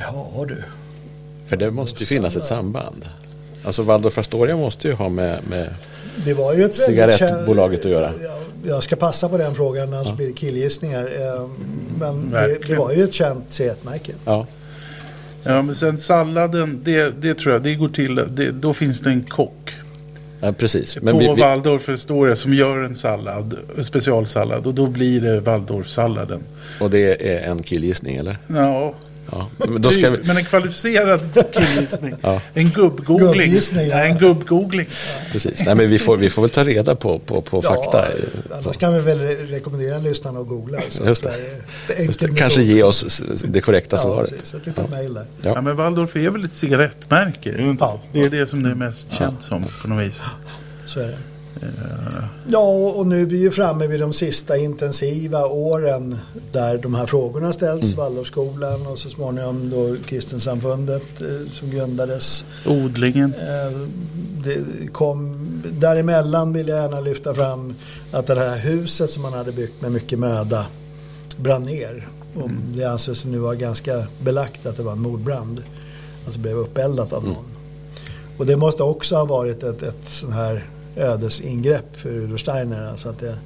Ja 0.00 0.44
du. 0.48 0.62
För 1.46 1.56
det 1.56 1.70
måste 1.70 2.00
ju 2.00 2.06
finnas 2.06 2.36
ett 2.36 2.44
samband. 2.44 3.04
Alltså 3.64 3.82
Waldorf 3.82 4.18
Astoria 4.18 4.56
måste 4.56 4.88
ju 4.88 4.94
ha 4.94 5.08
med, 5.08 5.48
med 5.48 5.74
det 6.24 6.34
var 6.34 6.54
ju 6.54 6.64
ett 6.64 6.74
cigarettbolaget 6.74 7.84
att 7.84 7.90
göra. 7.90 8.12
Jag 8.64 8.82
ska 8.82 8.96
passa 8.96 9.28
på 9.28 9.38
den 9.38 9.54
frågan, 9.54 9.94
annars 9.94 10.08
ja. 10.08 10.14
blir 10.14 10.26
det 10.26 10.32
killgissningar. 10.32 11.08
Eh, 11.20 11.48
men 11.98 12.30
det, 12.30 12.58
det, 12.66 12.74
var 12.74 12.92
ju 12.92 13.04
ett 13.04 13.14
känt 13.14 13.44
C1-märke. 13.50 14.12
Ja. 14.24 14.46
Ja, 15.44 15.62
men 15.62 15.74
sen 15.74 15.98
salladen, 15.98 16.80
det, 16.84 17.22
det 17.22 17.34
tror 17.34 17.52
jag, 17.52 17.62
det 17.62 17.74
går 17.74 17.88
till, 17.88 18.14
det, 18.14 18.50
då 18.50 18.74
finns 18.74 19.00
det 19.00 19.10
en 19.10 19.22
kock. 19.22 19.72
Ja, 20.40 20.52
precis. 20.52 20.98
Men 21.02 21.14
på 21.14 21.18
vi, 21.18 21.34
vi... 21.34 21.40
Waldorf 21.40 21.88
Astoria 21.88 22.36
som 22.36 22.54
gör 22.54 22.84
en 22.84 22.94
sallad, 22.94 23.56
specialsallad 23.78 24.66
och 24.66 24.74
då 24.74 24.86
blir 24.86 25.20
det 25.20 25.40
Waldorfsalladen. 25.40 26.40
Och 26.80 26.90
det 26.90 27.28
är 27.28 27.50
en 27.50 27.62
killgissning 27.62 28.16
eller? 28.16 28.36
Ja, 28.46 28.94
Ja, 29.30 29.48
men, 29.56 29.82
då 29.82 29.90
ska 29.90 30.10
vi... 30.10 30.18
men 30.24 30.36
en 30.36 30.44
kvalificerad 30.44 31.20
killgissning. 31.52 32.14
ja. 32.22 32.40
En 32.54 32.70
gubbgoogling. 32.70 33.60
Ja. 33.90 34.04
En 34.04 34.18
gubbgoogling. 34.18 34.86
Ja. 34.90 35.32
Precis. 35.32 35.62
Nej, 35.64 35.74
men 35.74 35.90
vi, 35.90 35.98
får, 35.98 36.16
vi 36.16 36.30
får 36.30 36.42
väl 36.42 36.50
ta 36.50 36.64
reda 36.64 36.94
på, 36.94 37.18
på, 37.18 37.42
på 37.42 37.62
fakta. 37.62 38.04
Annars 38.52 38.76
kan 38.76 38.94
vi 38.94 39.00
väl 39.00 39.18
rekommendera 39.46 39.98
lyssnarna 39.98 40.40
att 40.40 40.48
googla. 40.48 40.78
Så 40.88 41.04
Just 41.04 41.22
det. 41.22 41.32
det, 41.86 42.02
Just 42.02 42.20
det. 42.20 42.28
Kanske 42.28 42.62
ge 42.62 42.82
oss 42.82 43.22
det 43.44 43.60
korrekta 43.60 43.98
svaret. 43.98 44.30
Precis. 44.30 44.54
Ja. 44.76 44.82
Mail 44.90 45.14
där. 45.14 45.26
Ja. 45.42 45.60
men 45.62 45.76
Waldorf 45.76 46.16
är 46.16 46.30
väl 46.30 46.44
ett 46.44 46.54
cigarettmärke? 46.54 47.76
Ja. 47.80 48.00
Det 48.12 48.20
är 48.20 48.30
det 48.30 48.46
som 48.46 48.62
det 48.62 48.70
är 48.70 48.74
mest 48.74 49.12
känt 49.12 49.42
som 49.42 49.64
på 49.82 49.88
något 49.88 50.06
vis. 50.06 50.22
Så 50.86 51.00
är 51.00 51.06
det. 51.06 51.18
Ja, 52.48 52.68
och 52.68 53.06
nu 53.06 53.22
är 53.22 53.26
vi 53.26 53.36
ju 53.36 53.50
framme 53.50 53.86
vid 53.86 54.00
de 54.00 54.12
sista 54.12 54.56
intensiva 54.56 55.46
åren 55.46 56.18
där 56.52 56.78
de 56.78 56.94
här 56.94 57.06
frågorna 57.06 57.52
ställs. 57.52 57.84
Mm. 57.84 57.96
Waldorfskolan 57.96 58.86
och 58.86 58.98
så 58.98 59.10
småningom 59.10 59.70
då 59.70 59.96
Kristensamfundet 60.06 61.22
eh, 61.22 61.52
som 61.52 61.70
grundades. 61.70 62.44
Odlingen. 62.66 63.34
Eh, 63.34 63.78
det 64.44 64.58
kom, 64.92 65.38
däremellan 65.72 66.52
vill 66.52 66.68
jag 66.68 66.82
gärna 66.82 67.00
lyfta 67.00 67.34
fram 67.34 67.74
att 68.12 68.26
det 68.26 68.34
här 68.34 68.58
huset 68.58 69.10
som 69.10 69.22
man 69.22 69.32
hade 69.32 69.52
byggt 69.52 69.80
med 69.80 69.92
mycket 69.92 70.18
möda 70.18 70.66
brann 71.36 71.62
ner. 71.62 72.08
Och 72.34 72.50
mm. 72.50 72.62
Det 72.76 72.84
anses 72.84 73.24
nu 73.24 73.38
vara 73.38 73.54
ganska 73.54 74.06
belagt 74.22 74.66
att 74.66 74.76
det 74.76 74.82
var 74.82 74.92
en 74.92 75.00
mordbrand. 75.00 75.62
Alltså 76.24 76.40
blev 76.40 76.56
uppeeldat 76.56 77.12
av 77.12 77.22
mm. 77.22 77.34
någon. 77.34 77.44
Mm. 77.44 77.56
Och 78.38 78.46
det 78.46 78.56
måste 78.56 78.82
också 78.82 79.16
ha 79.16 79.24
varit 79.24 79.62
ett, 79.62 79.82
ett 79.82 80.04
sån 80.04 80.32
här 80.32 80.64
ödesingrepp 80.96 81.96
för 81.96 82.08
Rudolf 82.08 82.40
Steiner. 82.40 82.90
Alltså 82.90 83.08
att, 83.08 83.18
det, 83.18 83.38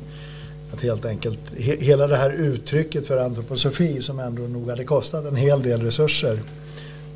att 0.74 0.80
helt 0.82 1.04
enkelt 1.04 1.38
he, 1.58 1.76
hela 1.80 2.06
det 2.06 2.16
här 2.16 2.30
uttrycket 2.30 3.06
för 3.06 3.16
antroposofi 3.16 4.02
som 4.02 4.18
ändå 4.18 4.42
nog 4.42 4.70
hade 4.70 4.84
kostat 4.84 5.24
en 5.24 5.36
hel 5.36 5.62
del 5.62 5.82
resurser 5.82 6.40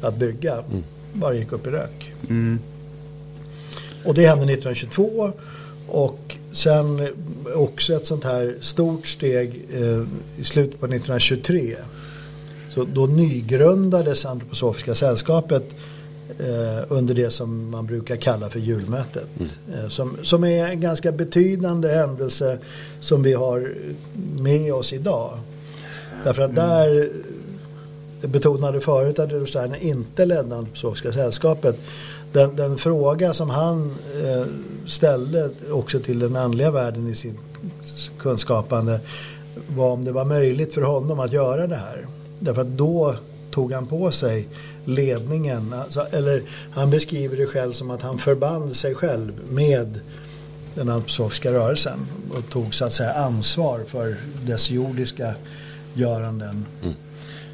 att 0.01 0.17
bygga 0.17 0.53
mm. 0.53 0.85
bara 1.13 1.35
gick 1.35 1.53
upp 1.53 1.67
i 1.67 1.71
rök. 1.71 2.13
Mm. 2.29 2.59
Och 4.05 4.15
det 4.15 4.27
hände 4.27 4.45
1922 4.45 5.33
och 5.89 6.37
sen 6.53 7.09
också 7.55 7.95
ett 7.95 8.07
sånt 8.07 8.25
här 8.25 8.57
stort 8.61 9.07
steg 9.07 9.67
eh, 9.75 10.03
i 10.39 10.45
slutet 10.45 10.81
på 10.81 10.87
1923. 10.87 11.77
Så 12.69 12.85
då 12.85 13.07
nygrundades 13.07 14.25
Antroposofiska 14.25 14.95
sällskapet 14.95 15.65
eh, 16.49 16.85
under 16.89 17.15
det 17.15 17.31
som 17.31 17.71
man 17.71 17.87
brukar 17.87 18.17
kalla 18.17 18.51
för 18.51 18.59
julmötet. 18.59 19.27
Mm. 19.39 19.51
Eh, 19.75 19.89
som, 19.89 20.17
som 20.23 20.45
är 20.45 20.67
en 20.67 20.81
ganska 20.81 21.13
betydande 21.13 21.89
händelse 21.89 22.59
som 23.01 23.23
vi 23.23 23.33
har 23.33 23.75
med 24.39 24.75
oss 24.75 24.93
idag. 24.93 25.39
Därför 26.25 26.43
att 26.43 26.51
mm. 26.51 26.69
där 26.69 27.11
betonade 28.29 28.81
förut 28.81 29.19
att 29.19 29.31
Rudolf 29.31 29.57
inte 29.81 30.27
ledde 30.27 30.57
Antroposofiska 30.57 31.13
sällskapet. 31.13 31.77
Den, 32.33 32.57
den, 32.57 32.79
fråga 32.79 33.35
som 33.35 33.51
han 33.51 33.95
eh, 34.25 34.45
ställde 34.87 35.51
också 35.71 36.01
till 36.01 36.19
den 36.19 36.37
andliga 36.37 36.71
världen 36.71 37.09
i 37.09 37.15
sin 37.15 37.39
kunskapande 38.19 39.01
var 39.69 39.93
om 39.93 40.05
det 40.05 40.13
var 40.13 40.25
möjligt 40.25 40.75
för 40.75 40.83
honom 40.83 41.21
att 41.21 41.33
göra 41.33 41.67
det 41.67 41.77
här. 41.77 42.07
Därför 42.39 42.61
att 42.61 42.69
då 42.69 43.15
tog 43.51 43.73
han 43.73 43.87
på 43.87 44.11
sig 44.11 44.49
ledningen. 44.85 45.73
Alltså, 45.73 46.07
eller 46.11 46.43
han 46.71 46.91
beskriver 46.91 47.37
det 47.37 47.47
själv 47.47 47.73
som 47.73 47.91
att 47.91 48.03
han 48.03 48.19
förband 48.19 48.77
sig 48.77 48.95
själv 48.95 49.33
med 49.51 50.01
den 50.75 50.89
antroposofiska 50.89 51.53
rörelsen 51.53 52.07
och 52.31 52.51
tog 52.51 52.75
så 52.75 52.85
att 52.85 52.93
säga 52.93 53.13
ansvar 53.13 53.81
för 53.87 54.17
dess 54.47 54.71
jordiska 54.71 55.35
göranden. 55.95 56.67
Mm. 56.83 56.95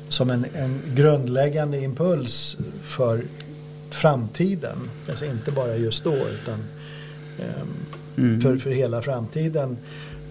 Som 0.08 0.30
en, 0.30 0.46
en 0.54 0.80
grundläggande 0.94 1.80
impuls 1.80 2.56
för 2.82 3.22
framtiden. 3.90 4.76
Alltså 5.08 5.24
inte 5.24 5.52
bara 5.52 5.76
just 5.76 6.04
då 6.04 6.14
utan 6.14 6.64
um, 7.38 8.24
mm. 8.24 8.40
för, 8.40 8.56
för 8.56 8.70
hela 8.70 9.02
framtiden. 9.02 9.78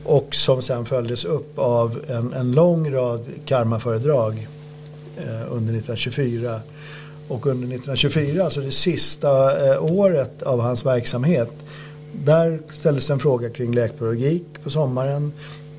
Och 0.03 0.35
som 0.35 0.61
sen 0.61 0.85
följdes 0.85 1.25
upp 1.25 1.59
av 1.59 2.01
en, 2.07 2.33
en 2.33 2.51
lång 2.51 2.91
rad 2.91 3.25
karmaföredrag 3.45 4.47
eh, 5.17 5.41
under 5.41 5.73
1924 5.73 6.61
och 7.27 7.47
under 7.47 7.67
1924, 7.67 8.43
alltså 8.43 8.61
det 8.61 8.71
sista 8.71 9.65
eh, 9.67 9.83
året 9.83 10.41
av 10.41 10.61
hans 10.61 10.85
verksamhet, 10.85 11.51
där 12.11 12.59
ställdes 12.73 13.09
en 13.09 13.19
fråga 13.19 13.49
kring 13.49 13.73
läkpedagogik 13.73 14.43
på 14.63 14.69
sommaren, 14.69 15.33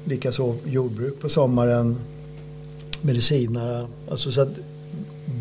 likaså 0.05 0.55
jordbruk 0.65 1.21
på 1.21 1.29
sommaren, 1.29 1.97
medicinare. 3.01 3.87
Alltså 4.11 4.33
så 4.33 4.41
att 4.41 4.59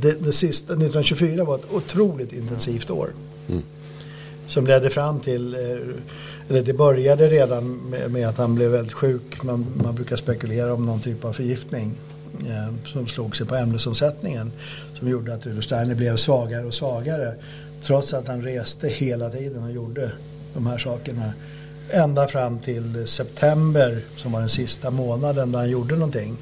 det, 0.02 0.12
det 0.12 0.34
sista, 0.34 0.74
1924 0.74 1.44
var 1.44 1.56
ett 1.56 1.72
otroligt 1.72 2.34
intensivt 2.34 2.90
år. 2.90 3.10
Mm. 3.50 3.64
Som 4.48 4.68
ledde 4.68 4.90
fram 4.90 5.20
till, 5.20 5.54
eh, 5.54 5.60
eller 6.50 6.62
det 6.62 6.74
började 6.74 7.30
redan 7.30 7.76
med, 7.76 8.12
med, 8.12 8.28
att 8.28 8.38
han 8.38 8.56
blev 8.56 8.72
väldigt 8.72 8.94
sjuk. 8.94 9.44
Man, 9.44 9.66
man 9.84 9.96
brukar 9.96 10.16
spekulera 10.16 10.74
om 10.74 10.82
någon 10.82 11.00
typ 11.00 11.26
av 11.26 11.34
förgiftning 11.34 11.92
eh, 12.40 12.74
som 12.86 13.08
slog 13.08 13.36
sig 13.36 13.48
på 13.48 13.56
ämnesomsättningen 13.56 14.52
som 15.00 15.10
gjorde 15.10 15.34
att 15.34 15.46
Rudolf 15.46 15.66
Steiner 15.66 15.96
blev 15.96 16.18
svagare 16.18 16.66
och 16.66 16.74
svagare 16.74 17.34
trots 17.82 18.14
att 18.14 18.28
han 18.28 18.44
reste 18.44 18.88
hela 18.88 19.30
tiden 19.30 19.64
och 19.64 19.72
gjorde 19.72 20.12
de 20.54 20.68
här 20.68 20.78
sakerna. 20.78 21.34
Ända 21.90 22.28
fram 22.28 22.60
till 22.60 23.08
september 23.08 24.02
som 24.18 24.32
var 24.32 24.40
den 24.40 24.50
sista 24.50 24.92
månaden 24.92 25.52
där 25.52 25.60
han 25.60 25.70
gjorde 25.70 25.96
någonting. 25.96 26.38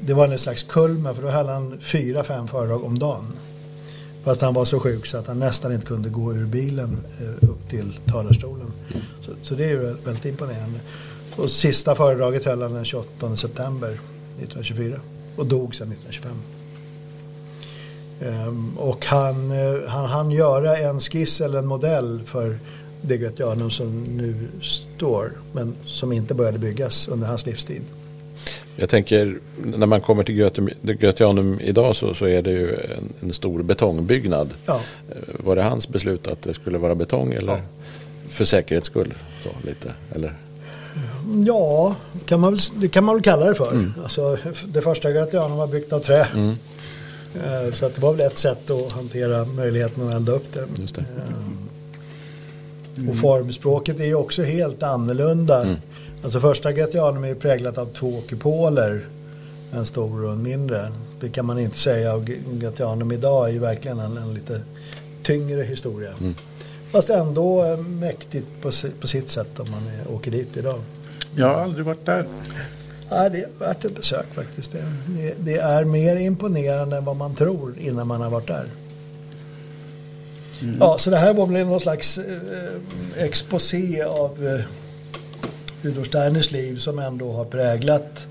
Det 0.00 0.14
var 0.14 0.28
en 0.28 0.38
slags 0.38 0.62
kulmen 0.62 1.14
för 1.14 1.22
då 1.22 1.28
hade 1.28 1.52
han 1.52 1.80
fyra, 1.80 2.22
fem 2.22 2.48
föredrag 2.48 2.84
om 2.84 2.98
dagen. 2.98 3.32
Fast 4.24 4.40
han 4.40 4.54
var 4.54 4.64
så 4.64 4.80
sjuk 4.80 5.06
så 5.06 5.18
att 5.18 5.26
han 5.26 5.38
nästan 5.38 5.72
inte 5.72 5.86
kunde 5.86 6.08
gå 6.08 6.34
ur 6.34 6.46
bilen 6.46 6.98
eh, 7.20 7.48
upp 7.50 7.68
till 7.68 7.92
talarstolen. 8.06 8.72
Så, 9.22 9.32
så 9.42 9.54
det 9.54 9.64
är 9.64 9.68
ju 9.68 9.96
väldigt 10.04 10.24
imponerande. 10.24 10.80
Och 11.36 11.50
sista 11.50 11.94
föredraget 11.94 12.44
höll 12.44 12.62
han 12.62 12.74
den 12.74 12.84
28 12.84 13.36
september 13.36 13.88
1924 13.88 15.00
och 15.36 15.46
dog 15.46 15.74
sedan 15.74 15.92
1925. 15.92 16.32
Um, 18.20 18.78
och 18.78 19.06
han, 19.06 19.52
uh, 19.52 19.88
han 19.88 20.06
hann 20.06 20.30
göra 20.30 20.76
en 20.76 21.00
skiss 21.00 21.40
eller 21.40 21.58
en 21.58 21.66
modell 21.66 22.20
för 22.26 22.58
det 23.02 23.16
Goetheanum 23.16 23.70
som 23.70 24.04
nu 24.04 24.34
står 24.62 25.32
men 25.52 25.74
som 25.86 26.12
inte 26.12 26.34
började 26.34 26.58
byggas 26.58 27.08
under 27.08 27.26
hans 27.26 27.46
livstid. 27.46 27.82
Jag 28.76 28.88
tänker 28.88 29.38
när 29.64 29.86
man 29.86 30.00
kommer 30.00 30.22
till 30.22 30.50
Goetheanum 30.82 31.60
idag 31.60 31.96
så, 31.96 32.14
så 32.14 32.26
är 32.26 32.42
det 32.42 32.50
ju 32.50 32.74
en, 32.74 33.12
en 33.20 33.32
stor 33.32 33.62
betongbyggnad. 33.62 34.54
Ja. 34.66 34.80
Eh, 35.10 35.16
var 35.44 35.56
det 35.56 35.62
hans 35.62 35.88
beslut 35.88 36.26
att 36.26 36.42
det 36.42 36.54
skulle 36.54 36.78
vara 36.78 36.94
betong 36.94 37.32
eller 37.32 37.52
ja. 37.52 37.60
för 38.28 38.44
säkerhets 38.44 38.86
skull? 38.86 39.14
Så, 39.42 39.50
lite, 39.66 39.94
eller? 40.14 40.34
Ja, 41.46 41.96
kan 42.26 42.40
man, 42.40 42.58
det 42.76 42.88
kan 42.88 43.04
man 43.04 43.14
väl 43.14 43.22
kalla 43.22 43.46
det 43.46 43.54
för. 43.54 43.72
Mm. 43.72 43.92
Alltså, 44.02 44.38
det 44.66 44.80
första 44.80 45.12
Goetheanum 45.12 45.56
var 45.56 45.66
byggt 45.66 45.92
av 45.92 46.00
trä. 46.00 46.28
Mm. 46.34 46.54
Eh, 47.34 47.72
så 47.72 47.86
att 47.86 47.94
det 47.94 48.00
var 48.00 48.12
väl 48.12 48.26
ett 48.26 48.38
sätt 48.38 48.70
att 48.70 48.92
hantera 48.92 49.44
möjligheten 49.44 50.08
att 50.08 50.14
elda 50.14 50.32
upp 50.32 50.52
det. 50.52 50.66
Just 50.82 50.94
det. 50.94 51.04
Mm. 52.96 53.08
Och 53.08 53.16
formspråket 53.16 54.00
är 54.00 54.04
ju 54.04 54.14
också 54.14 54.42
helt 54.42 54.82
annorlunda. 54.82 55.62
Mm. 55.62 55.76
Alltså 56.24 56.40
första 56.40 56.72
Goetheanum 56.72 57.24
är 57.24 57.28
ju 57.28 57.34
präglat 57.34 57.78
av 57.78 57.86
två 57.86 58.20
kupoler. 58.28 59.04
En 59.72 59.86
stor 59.86 60.24
och 60.24 60.32
en 60.32 60.42
mindre. 60.42 60.92
Det 61.20 61.28
kan 61.28 61.46
man 61.46 61.58
inte 61.58 61.78
säga. 61.78 62.14
Och 62.14 62.30
Goetheanum 62.46 63.12
idag 63.12 63.48
är 63.48 63.52
ju 63.52 63.58
verkligen 63.58 63.98
en, 63.98 64.16
en 64.16 64.34
lite 64.34 64.60
tyngre 65.22 65.62
historia. 65.62 66.10
Mm. 66.20 66.34
Fast 66.90 67.10
ändå 67.10 67.64
eh, 67.64 67.76
mäktigt 67.76 68.46
på, 68.62 68.70
på 69.00 69.06
sitt 69.06 69.30
sätt 69.30 69.60
om 69.60 69.70
man 69.70 69.82
är, 69.86 70.14
åker 70.14 70.30
dit 70.30 70.56
idag. 70.56 70.80
Jag 71.36 71.46
har 71.46 71.54
aldrig 71.54 71.86
varit 71.86 72.06
där. 72.06 72.26
Ja, 73.14 73.28
det 73.28 73.42
är 73.42 73.48
värt 73.58 73.84
ett 73.84 73.96
besök 73.96 74.26
faktiskt. 74.34 74.72
Det, 74.72 75.34
det, 75.38 75.58
är 75.58 75.84
mer 75.84 76.16
imponerande 76.16 76.96
än 76.96 77.04
vad 77.04 77.16
man 77.16 77.34
tror 77.34 77.78
innan 77.78 78.06
man 78.06 78.20
har 78.20 78.30
varit 78.30 78.46
där. 78.46 78.66
Mm. 80.62 80.76
Ja, 80.80 80.98
så 80.98 81.10
det 81.10 81.16
här 81.16 81.34
var 81.34 81.46
väl 81.46 81.66
någon 81.66 81.80
slags 81.80 82.18
eh, 82.18 83.24
exposé 83.24 84.02
av 84.02 84.46
eh, 84.46 84.60
Rudolf 85.82 86.08
Steiners 86.08 86.50
liv 86.50 86.78
som 86.78 86.98
ändå 86.98 87.32
har 87.32 87.44
präglat 87.44 88.26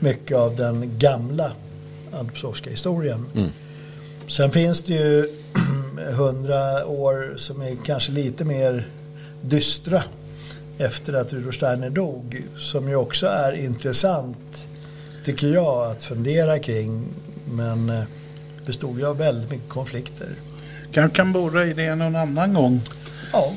mycket 0.00 0.36
av 0.36 0.56
den 0.56 0.98
gamla 0.98 1.52
antroposofiska 2.12 2.70
historien. 2.70 3.26
Mm. 3.34 3.50
Sen 4.28 4.50
finns 4.50 4.82
det 4.82 4.94
ju 4.94 5.28
hundra 6.16 6.86
år 6.86 7.34
som 7.36 7.62
är 7.62 7.76
kanske 7.84 8.12
lite 8.12 8.44
mer 8.44 8.88
dystra 9.42 10.02
efter 10.78 11.12
att 11.12 11.32
Rudolf 11.32 11.54
Steiner 11.54 11.90
dog. 11.90 12.42
Som 12.56 12.88
ju 12.88 12.96
också 12.96 13.26
är 13.26 13.52
intressant 13.52 14.66
tycker 15.24 15.46
jag 15.46 15.90
att 15.90 16.04
fundera 16.04 16.58
kring. 16.58 17.04
Men 17.50 17.90
eh, 17.90 18.02
bestod 18.66 18.98
ju 18.98 19.06
av 19.06 19.18
väldigt 19.18 19.50
mycket 19.50 19.68
konflikter. 19.68 20.28
Kanske 20.92 21.16
kan 21.16 21.32
borra 21.32 21.66
i 21.66 21.72
det 21.72 21.94
någon 21.94 22.16
annan 22.16 22.54
gång. 22.54 22.80
Ja. 23.32 23.52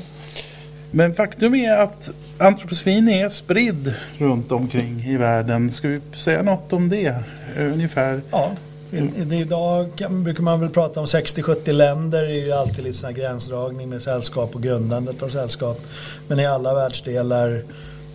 Men 0.90 1.14
faktum 1.14 1.54
är 1.54 1.76
att 1.76 2.10
antroposofin 2.38 3.08
är 3.08 3.28
spridd 3.28 3.94
runt 4.18 4.52
omkring 4.52 5.04
i 5.06 5.16
världen. 5.16 5.70
Ska 5.70 5.88
vi 5.88 6.00
säga 6.16 6.42
något 6.42 6.72
om 6.72 6.88
det 6.88 7.14
ungefär? 7.58 8.20
Ja. 8.30 8.52
I, 8.90 9.34
idag 9.40 9.88
brukar 10.10 10.42
man 10.42 10.60
väl 10.60 10.70
prata 10.70 11.00
om 11.00 11.06
60-70 11.06 11.72
länder. 11.72 12.22
Det 12.22 12.32
är 12.32 12.44
ju 12.44 12.52
alltid 12.52 12.84
lite 12.84 12.98
sån 12.98 13.14
gränsdragning 13.14 13.88
med 13.88 14.02
sällskap 14.02 14.54
och 14.54 14.62
grundandet 14.62 15.22
av 15.22 15.28
sällskap. 15.28 15.80
Men 16.28 16.40
i 16.40 16.46
alla 16.46 16.74
världsdelar, 16.74 17.62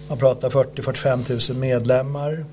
man 0.10 0.18
pratar 0.18 0.50
40-45 0.50 1.52
000 1.52 1.60
medlemmar. 1.60 2.46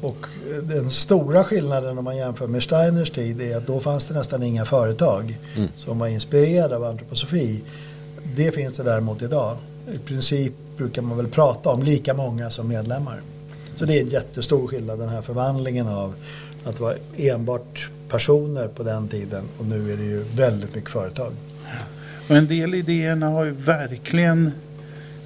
Och 0.00 0.26
den 0.62 0.90
stora 0.90 1.44
skillnaden 1.44 1.98
om 1.98 2.04
man 2.04 2.16
jämför 2.16 2.46
med 2.46 2.62
Steiners 2.62 3.10
tid 3.10 3.40
är 3.40 3.56
att 3.56 3.66
då 3.66 3.80
fanns 3.80 4.08
det 4.08 4.14
nästan 4.14 4.42
inga 4.42 4.64
företag 4.64 5.38
mm. 5.56 5.68
som 5.76 5.98
var 5.98 6.06
inspirerade 6.06 6.76
av 6.76 6.84
antroposofi. 6.84 7.60
Det 8.36 8.52
finns 8.52 8.76
det 8.76 8.82
däremot 8.82 9.22
idag. 9.22 9.56
I 9.94 9.98
princip 9.98 10.52
brukar 10.76 11.02
man 11.02 11.16
väl 11.16 11.28
prata 11.28 11.70
om 11.70 11.82
lika 11.82 12.14
många 12.14 12.50
som 12.50 12.68
medlemmar. 12.68 13.20
Så 13.76 13.84
det 13.84 13.98
är 13.98 14.00
en 14.00 14.08
jättestor 14.08 14.66
skillnad 14.66 14.98
den 14.98 15.08
här 15.08 15.22
förvandlingen 15.22 15.88
av 15.88 16.14
att 16.64 16.76
det 16.76 16.82
var 16.82 16.96
enbart 17.16 17.88
personer 18.08 18.68
på 18.68 18.82
den 18.82 19.08
tiden 19.08 19.44
och 19.58 19.66
nu 19.66 19.92
är 19.92 19.96
det 19.96 20.04
ju 20.04 20.24
väldigt 20.36 20.74
mycket 20.74 20.90
företag. 20.90 21.32
Och 22.28 22.36
en 22.36 22.46
del 22.46 22.74
idéerna 22.74 23.28
har 23.28 23.44
ju 23.44 23.50
verkligen 23.50 24.52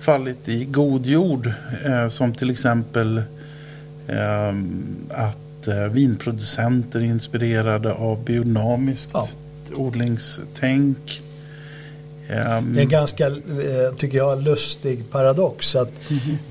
fallit 0.01 0.49
i 0.49 0.65
god 0.65 1.07
jord. 1.07 1.53
Eh, 1.85 2.09
som 2.09 2.35
till 2.35 2.51
exempel 2.51 3.23
eh, 4.09 4.55
att 5.11 5.69
eh, 5.69 5.89
vinproducenter 5.91 7.01
är 7.01 7.05
inspirerade 7.05 7.93
av 7.93 8.25
biodynamiskt 8.25 9.11
ja. 9.13 9.29
odlingstänk. 9.75 11.23
Um, 12.31 12.75
det 12.75 12.81
är 12.81 12.83
en 12.83 12.89
ganska, 12.89 13.27
eh, 13.27 13.95
tycker 13.99 14.19
jag, 14.19 14.43
lustig 14.43 15.11
paradox. 15.11 15.77
Att, 15.77 15.93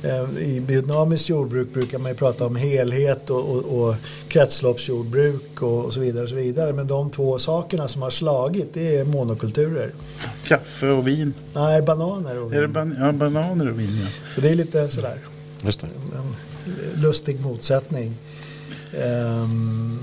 mm. 0.03 0.37
I 0.37 0.59
biodynamiskt 0.59 1.29
jordbruk 1.29 1.73
brukar 1.73 1.97
man 1.97 2.11
ju 2.11 2.17
prata 2.17 2.45
om 2.45 2.55
helhet 2.55 3.29
och, 3.29 3.49
och, 3.49 3.79
och 3.79 3.95
kretsloppsjordbruk 4.27 5.61
och, 5.61 5.85
och, 5.85 5.93
så 5.93 5.99
vidare. 5.99 6.23
och 6.23 6.29
så 6.29 6.35
vidare. 6.35 6.73
Men 6.73 6.87
de 6.87 7.09
två 7.09 7.39
sakerna 7.39 7.87
som 7.87 8.01
har 8.01 8.09
slagit 8.09 8.73
det 8.73 8.97
är 8.97 9.05
monokulturer. 9.05 9.91
Kaffe 10.47 10.87
och 10.87 11.07
vin? 11.07 11.33
Nej, 11.53 11.81
bananer 11.81 12.41
och 12.41 12.51
vin. 12.51 12.57
Är 12.57 12.61
det 12.61 12.67
ban 12.67 12.95
ja, 12.99 13.11
bananer 13.11 13.69
och 13.69 13.79
vin, 13.79 13.99
ja. 14.03 14.07
Så 14.35 14.41
det 14.41 14.49
är 14.49 14.55
lite 14.55 14.89
sådär. 14.89 15.17
Just 15.63 15.79
det. 15.79 15.87
En 15.87 17.01
lustig 17.01 17.39
motsättning. 17.39 18.13
Um, 18.93 19.99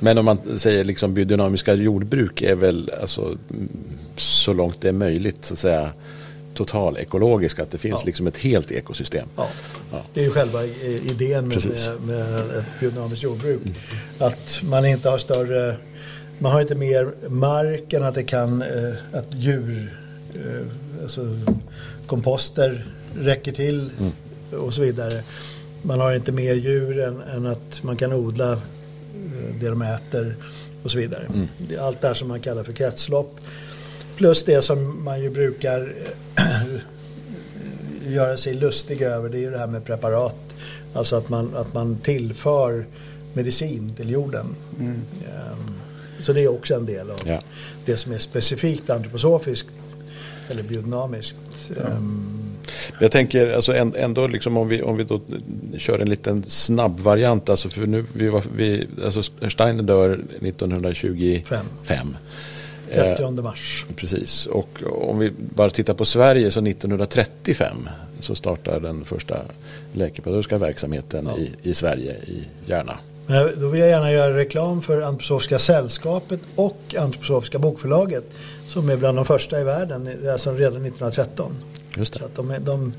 men 0.00 0.18
om 0.18 0.24
man 0.24 0.38
säger 0.56 0.84
liksom 0.84 1.14
biodynamiska 1.14 1.74
jordbruk 1.74 2.42
är 2.42 2.54
väl 2.54 2.90
alltså, 3.00 3.36
så 4.16 4.52
långt 4.52 4.80
det 4.80 4.88
är 4.88 4.92
möjligt 4.92 5.44
så 5.44 5.54
att 5.54 5.58
säga 5.58 5.92
total 6.54 6.96
ekologisk, 6.96 7.58
att 7.58 7.70
det 7.70 7.78
finns 7.78 8.00
ja. 8.00 8.06
liksom 8.06 8.26
ett 8.26 8.36
helt 8.36 8.70
ekosystem. 8.70 9.28
Ja. 9.36 9.48
ja. 9.92 10.02
Det 10.14 10.20
är 10.20 10.24
ju 10.24 10.30
själva 10.30 10.64
idén 10.64 11.48
med, 11.48 11.66
med, 11.66 12.00
med 12.06 12.56
ett 12.58 12.64
biodynamiskt 12.80 13.24
jordbruk. 13.24 13.60
Mm. 13.62 13.74
Att 14.18 14.60
man 14.62 14.86
inte 14.86 15.08
har 15.08 15.18
större, 15.18 15.76
man 16.38 16.52
har 16.52 16.60
inte 16.60 16.74
mer 16.74 17.08
mark 17.28 17.92
än 17.92 18.02
att 18.02 18.14
det 18.14 18.24
kan, 18.24 18.62
eh, 18.62 18.94
att 19.12 19.26
djur, 19.30 19.98
eh, 20.34 21.02
alltså 21.02 21.38
komposter 22.06 22.86
räcker 23.18 23.52
till 23.52 23.90
mm. 23.98 24.12
och 24.64 24.74
så 24.74 24.80
vidare. 24.80 25.22
Man 25.82 26.00
har 26.00 26.14
inte 26.14 26.32
mer 26.32 26.54
djur 26.54 27.00
än, 27.00 27.20
än 27.20 27.46
att 27.46 27.82
man 27.82 27.96
kan 27.96 28.12
odla 28.12 28.52
eh, 28.52 28.58
det 29.60 29.68
de 29.68 29.82
äter 29.82 30.36
och 30.82 30.90
så 30.90 30.98
vidare. 30.98 31.26
Mm. 31.34 31.48
Allt 31.80 32.00
det 32.00 32.06
här 32.06 32.14
som 32.14 32.28
man 32.28 32.40
kallar 32.40 32.64
för 32.64 32.72
kretslopp. 32.72 33.40
Plus 34.16 34.44
det 34.44 34.62
som 34.62 35.04
man 35.04 35.22
ju 35.22 35.30
brukar 35.30 35.92
göra 38.06 38.36
sig 38.36 38.54
lustig 38.54 39.02
över 39.02 39.28
det 39.28 39.38
är 39.38 39.40
ju 39.40 39.50
det 39.50 39.58
här 39.58 39.66
med 39.66 39.84
preparat. 39.84 40.36
Alltså 40.92 41.16
att 41.16 41.28
man, 41.28 41.56
att 41.56 41.74
man 41.74 41.98
tillför 41.98 42.84
medicin 43.32 43.92
till 43.96 44.10
jorden. 44.10 44.46
Mm. 44.80 44.92
Um, 44.92 45.74
så 46.20 46.32
det 46.32 46.40
är 46.40 46.48
också 46.48 46.74
en 46.74 46.86
del 46.86 47.10
av 47.10 47.20
ja. 47.26 47.40
det 47.84 47.96
som 47.96 48.12
är 48.12 48.18
specifikt 48.18 48.90
antroposofiskt 48.90 49.68
eller 50.48 50.62
biodynamiskt. 50.62 51.36
Ja. 51.76 51.90
Um, 51.90 52.40
jag 53.00 53.12
tänker 53.12 53.54
alltså 53.54 53.74
ändå 53.74 54.26
liksom 54.26 54.56
om 54.56 54.68
vi, 54.68 54.82
om 54.82 54.96
vi 54.96 55.04
då 55.04 55.20
kör 55.78 55.98
en 55.98 56.08
liten 56.08 56.42
snabb 56.42 57.00
variant. 57.00 57.48
Alltså 57.48 57.68
för 57.68 57.86
nu, 57.86 58.04
vi 58.14 58.28
var, 58.28 58.42
vi, 58.56 58.86
alltså 59.04 59.22
Steiner 59.22 59.82
dör 59.82 60.24
1925. 60.40 61.66
Fem. 61.82 62.16
30 62.94 63.42
mars. 63.42 63.86
Eh, 63.88 63.94
precis, 63.94 64.46
och 64.46 64.82
om 64.86 65.18
vi 65.18 65.32
bara 65.54 65.70
tittar 65.70 65.94
på 65.94 66.04
Sverige 66.04 66.50
så 66.50 66.66
1935 66.66 67.88
så 68.20 68.34
startar 68.34 68.80
den 68.80 69.04
första 69.04 69.36
läkepedagogiska 69.92 70.58
verksamheten 70.58 71.28
ja. 71.30 71.38
i, 71.38 71.70
i 71.70 71.74
Sverige, 71.74 72.12
i 72.12 72.48
Järna. 72.66 72.98
Då 73.56 73.68
vill 73.68 73.80
jag 73.80 73.88
gärna 73.88 74.12
göra 74.12 74.36
reklam 74.36 74.82
för 74.82 75.02
Antroposofiska 75.02 75.58
sällskapet 75.58 76.40
och 76.54 76.94
Antroposofiska 76.98 77.58
bokförlaget 77.58 78.24
som 78.68 78.88
är 78.88 78.96
bland 78.96 79.18
de 79.18 79.24
första 79.24 79.60
i 79.60 79.64
världen, 79.64 80.08
alltså 80.32 80.50
redan 80.50 80.86
1913. 80.86 81.52
Just 81.96 82.12
det. 82.12 82.18
Så 82.18 82.24
att 82.24 82.34
de, 82.36 82.54
de, 82.60 82.92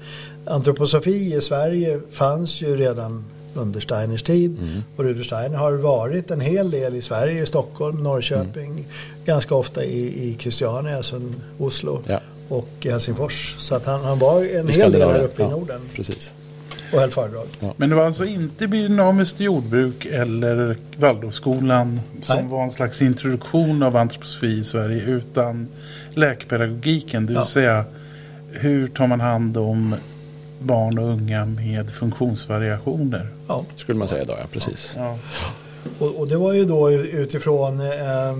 antroposofi 0.46 1.36
i 1.36 1.41
Sverige 1.41 2.00
fanns 2.12 2.62
ju 2.62 2.78
redan 2.78 3.26
under 3.58 3.80
Steiners 3.80 4.24
tid. 4.24 4.60
Mm. 4.60 4.84
Och 4.95 5.03
Rudolf 5.03 5.26
Steiner 5.26 5.58
har 5.58 5.72
varit 5.72 6.32
en 6.32 6.41
hel 6.41 6.72
del 6.72 6.95
i 6.95 7.01
Sverige, 7.01 7.43
i 7.43 7.45
Stockholm, 7.45 8.03
Norrköping, 8.03 8.72
mm. 8.72 8.86
ganska 9.26 9.56
ofta 9.56 9.84
i, 9.84 10.30
i 10.30 10.36
Christiania, 10.39 10.97
alltså 10.97 11.22
Oslo. 11.58 12.01
Ja. 12.08 12.20
och 12.49 12.70
Helsingfors. 12.84 13.56
Så 13.60 13.76
att 13.76 13.86
han, 13.86 14.03
han 14.03 14.20
var 14.20 14.43
en 14.43 14.70
I 14.70 14.72
hel 14.72 14.91
del 14.91 15.10
här 15.10 15.24
uppe 15.24 15.41
i 15.41 15.45
ja. 15.45 15.51
Norden 15.51 15.82
Precis. 15.95 16.32
och 16.93 16.99
höll 16.99 17.12
föredrag. 17.12 17.47
Men 17.78 17.89
det 17.89 17.95
var 17.95 18.06
alltså 18.06 18.26
inte 18.26 18.68
biodynamiskt 18.68 19.39
jordbruk 19.39 20.06
eller 20.06 20.78
Waldorfskolan 20.97 21.99
som 22.24 22.36
Nej. 22.36 22.45
var 22.47 22.64
en 22.64 22.72
slags 22.72 23.01
introduktion 23.01 23.84
av 23.84 23.95
antroposofi 23.95 24.60
i 24.60 24.64
Sverige 24.64 25.01
utan 25.03 25.68
läkepedagogiken, 26.14 27.26
det 27.26 27.28
vill 27.28 27.36
Ja. 27.36 27.45
säga 27.45 27.86
hur 28.51 28.88
tar 28.88 29.08
man 29.08 29.20
hand 29.22 29.58
om 29.58 29.95
barn 30.60 30.99
och 30.99 31.10
unga 31.10 31.45
med 31.45 31.91
funktionsvariationer. 31.91 33.28
Ja. 33.47 33.66
Skulle 33.76 33.99
man 33.99 34.08
säga 34.08 34.24
då, 34.26 34.34
ja 34.34 34.47
precis. 34.51 34.91
Ja. 34.95 35.18
Och, 35.99 36.20
och 36.20 36.28
det 36.28 36.38
var 36.38 36.53
ju 36.53 36.66
då 36.66 36.91
utifrån 36.91 37.80
eh, 37.80 38.36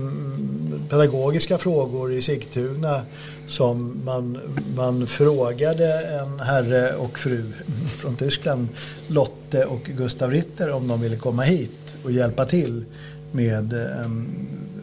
pedagogiska 0.90 1.58
frågor 1.58 2.12
i 2.12 2.22
Sigtuna 2.22 3.02
som 3.48 4.02
man, 4.04 4.38
man 4.76 5.06
frågade 5.06 6.00
en 6.00 6.40
herre 6.40 6.94
och 6.94 7.18
fru 7.18 7.44
från 7.96 8.16
Tyskland, 8.16 8.68
Lotte 9.08 9.64
och 9.64 9.82
Gustav 9.96 10.30
Ritter, 10.30 10.72
om 10.72 10.88
de 10.88 11.00
ville 11.00 11.16
komma 11.16 11.42
hit 11.42 11.96
och 12.04 12.12
hjälpa 12.12 12.44
till 12.44 12.84
med 13.32 13.72
eh, 13.72 14.10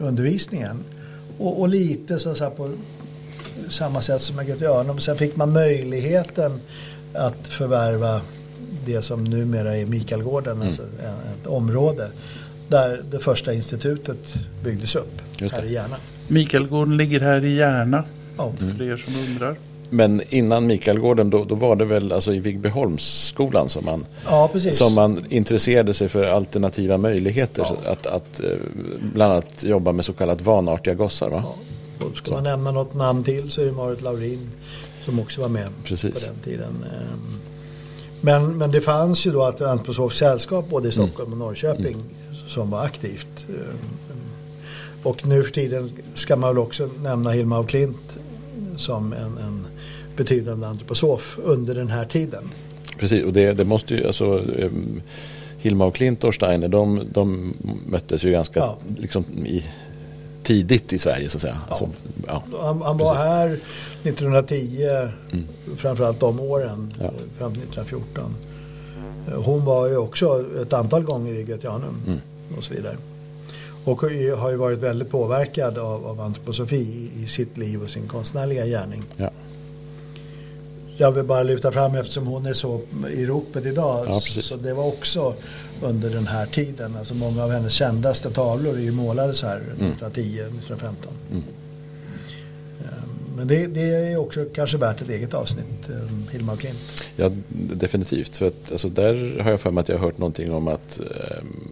undervisningen. 0.00 0.84
Och, 1.38 1.60
och 1.60 1.68
lite 1.68 2.18
så, 2.18 2.34
så 2.34 2.44
här 2.44 2.50
på 2.50 2.70
samma 3.68 4.00
sätt 4.00 4.22
som 4.22 4.36
med 4.36 4.48
Göte 4.48 4.66
Örnum. 4.66 5.00
Sen 5.00 5.16
fick 5.16 5.36
man 5.36 5.52
möjligheten 5.52 6.60
att 7.14 7.48
förvärva 7.48 8.20
det 8.86 9.02
som 9.02 9.24
numera 9.24 9.76
är 9.76 9.86
Mikaelgården, 9.86 10.62
alltså 10.62 10.82
en- 10.82 11.34
ett 11.40 11.46
område 11.46 12.10
där 12.68 13.02
det 13.10 13.18
första 13.18 13.52
institutet 13.54 14.34
byggdes 14.64 14.96
upp 14.96 15.22
Just 15.40 15.54
här 15.54 15.62
det. 15.62 15.68
i 15.68 15.72
Järna. 15.72 15.96
Mikaelgården 16.28 16.96
ligger 16.96 17.20
här 17.20 17.44
i 17.44 17.54
Järna, 17.56 18.04
Ja. 18.36 18.52
för 18.58 18.82
er 18.82 18.96
som 18.96 19.16
undrar. 19.16 19.56
Men 19.90 20.22
innan 20.28 20.66
Mikaelgården 20.66 21.30
då, 21.30 21.44
då 21.44 21.54
var 21.54 21.76
det 21.76 21.84
väl 21.84 22.12
alltså 22.12 22.34
i 22.34 22.38
Vigbyholmsskolan 22.38 23.68
som 23.68 23.84
man, 23.84 24.06
ja, 24.26 24.50
som 24.72 24.94
man 24.94 25.24
intresserade 25.28 25.94
sig 25.94 26.08
för 26.08 26.24
alternativa 26.24 26.98
möjligheter. 26.98 27.62
Ja. 27.84 27.90
Att, 27.92 28.06
att 28.06 28.40
eh, 28.40 28.46
bland 29.14 29.32
annat 29.32 29.64
jobba 29.64 29.92
med 29.92 30.04
så 30.04 30.12
kallat 30.12 30.40
vanartiga 30.40 30.94
gossar 30.94 31.30
va? 31.30 31.44
Ja. 32.00 32.06
Ska 32.14 32.30
man 32.30 32.42
nämna 32.44 32.70
något 32.72 32.94
namn 32.94 33.24
till 33.24 33.50
så 33.50 33.60
är 33.60 33.64
det 33.66 33.72
Marit 33.72 34.02
Laurin 34.02 34.50
som 35.04 35.20
också 35.20 35.40
var 35.40 35.48
med 35.48 35.68
Precis. 35.84 36.14
på 36.14 36.20
den 36.20 36.34
tiden. 36.44 36.84
Ehm, 36.84 37.38
Men, 38.20 38.58
men 38.58 38.70
det 38.70 38.80
fanns 38.80 39.26
ju 39.26 39.32
då 39.32 39.48
ett 39.48 39.60
antroposofiskt 39.60 40.18
sällskap 40.18 40.68
både 40.70 40.88
i 40.88 40.92
Mm. 40.94 41.08
Stockholm 41.08 41.32
och 41.32 41.38
Norrköping 41.38 41.96
som 42.48 42.70
var 42.70 42.84
aktivt. 42.84 43.46
Ehm, 43.48 43.78
Och 45.02 45.26
nu 45.26 45.42
för 45.42 45.50
tiden 45.50 45.90
ska 46.14 46.36
man 46.36 46.54
väl 46.54 46.58
också 46.62 46.88
nämna 47.02 47.30
Hilma 47.30 47.58
af 47.58 47.66
Klint 47.66 48.18
som 48.76 49.12
en, 49.12 49.38
en 49.38 49.66
betydande 50.16 50.66
antroposof 50.66 51.38
under 51.44 51.74
den 51.74 51.88
här 51.88 52.04
tiden. 52.04 52.44
Precis, 52.98 53.24
och 53.24 53.32
det, 53.32 53.52
det 53.52 53.64
måste 53.64 53.94
ju, 53.94 54.06
alltså 54.06 54.24
um, 54.38 55.02
Hilma 55.58 55.84
och 55.84 55.94
Klint 55.94 56.24
och 56.24 56.34
Steiner, 56.34 56.68
de, 56.68 57.00
de 57.12 57.54
möttes 57.86 58.24
ju 58.24 58.30
ganska 58.30 58.60
Ja. 58.60 58.76
liksom, 58.98 59.24
i, 59.46 59.64
tidigt 60.44 60.92
i 60.92 60.98
Sverige 60.98 61.28
så 61.28 61.38
att 61.38 61.42
säga. 61.42 61.60
Alltså, 61.68 61.88
ja. 62.26 62.42
Han, 62.60 62.82
han 62.82 62.98
var 62.98 63.14
Precis. 63.14 63.24
här 63.24 63.58
1910, 64.02 65.08
framförallt 65.76 66.20
de 66.20 66.40
åren, 66.40 66.94
Ja. 67.00 67.10
fram 67.38 67.52
till 67.52 67.62
1914. 67.62 68.34
Eh, 69.28 69.42
Hon 69.42 69.64
var 69.64 69.88
ju 69.88 69.96
också 69.96 70.44
ett 70.62 70.72
antal 70.72 71.02
gånger 71.02 71.32
i 71.34 71.42
Götianum 71.42 71.96
Mm. 72.06 72.18
och 72.58 72.64
så 72.64 72.74
vidare. 72.74 72.96
Och 73.84 74.00
har 74.38 74.50
ju 74.50 74.56
varit 74.56 74.78
väldigt 74.78 75.10
påverkad 75.10 75.78
av, 75.78 76.06
av 76.06 76.20
antroposofi 76.20 76.76
i, 77.16 77.22
i 77.22 77.26
sitt 77.26 77.56
liv 77.56 77.82
och 77.82 77.90
sin 77.90 78.08
konstnärliga 78.08 78.66
gärning. 78.66 79.02
Ja. 79.16 79.30
Jag 80.96 81.12
vill 81.12 81.24
bara 81.24 81.42
lyfta 81.42 81.72
fram 81.72 81.94
eftersom 81.94 82.26
hon 82.26 82.46
är 82.46 82.54
så 82.54 82.80
i 83.14 83.26
ropet 83.26 83.66
idag. 83.66 84.04
Ja, 84.08 84.20
så 84.20 84.56
det 84.56 84.74
var 84.74 84.84
också 84.84 85.34
under 85.84 86.10
den 86.10 86.26
här 86.26 86.46
tiden. 86.46 86.96
Alltså 86.98 87.14
många 87.14 87.44
av 87.44 87.50
hennes 87.50 87.72
kändaste 87.72 88.30
tavlor 88.30 88.74
är 88.74 88.80
ju 88.80 88.92
målade 88.92 89.34
så 89.34 89.46
här 89.46 89.56
1910, 89.56 90.20
1915. 90.20 91.12
Mm. 91.30 91.42
Eh, 92.80 92.86
Men 93.36 93.48
det, 93.48 93.66
det 93.66 93.82
är 93.82 94.16
också 94.16 94.44
kanske 94.54 94.76
värt 94.76 95.00
ett 95.02 95.08
eget 95.08 95.34
avsnitt, 95.34 95.90
eh, 95.90 96.32
Hilma 96.32 96.52
och 96.52 96.60
Klint. 96.60 96.78
Ja, 97.16 97.30
definitivt. 97.48 98.36
För 98.36 98.46
att, 98.46 98.72
alltså, 98.72 98.88
där 98.88 99.40
har 99.42 99.50
jag 99.50 99.60
för 99.60 99.70
mig 99.70 99.80
att 99.80 99.88
jag 99.88 99.98
har 99.98 100.04
hört 100.04 100.18
någonting 100.18 100.52
om 100.52 100.68
att 100.68 101.00
ehm, 101.00 101.68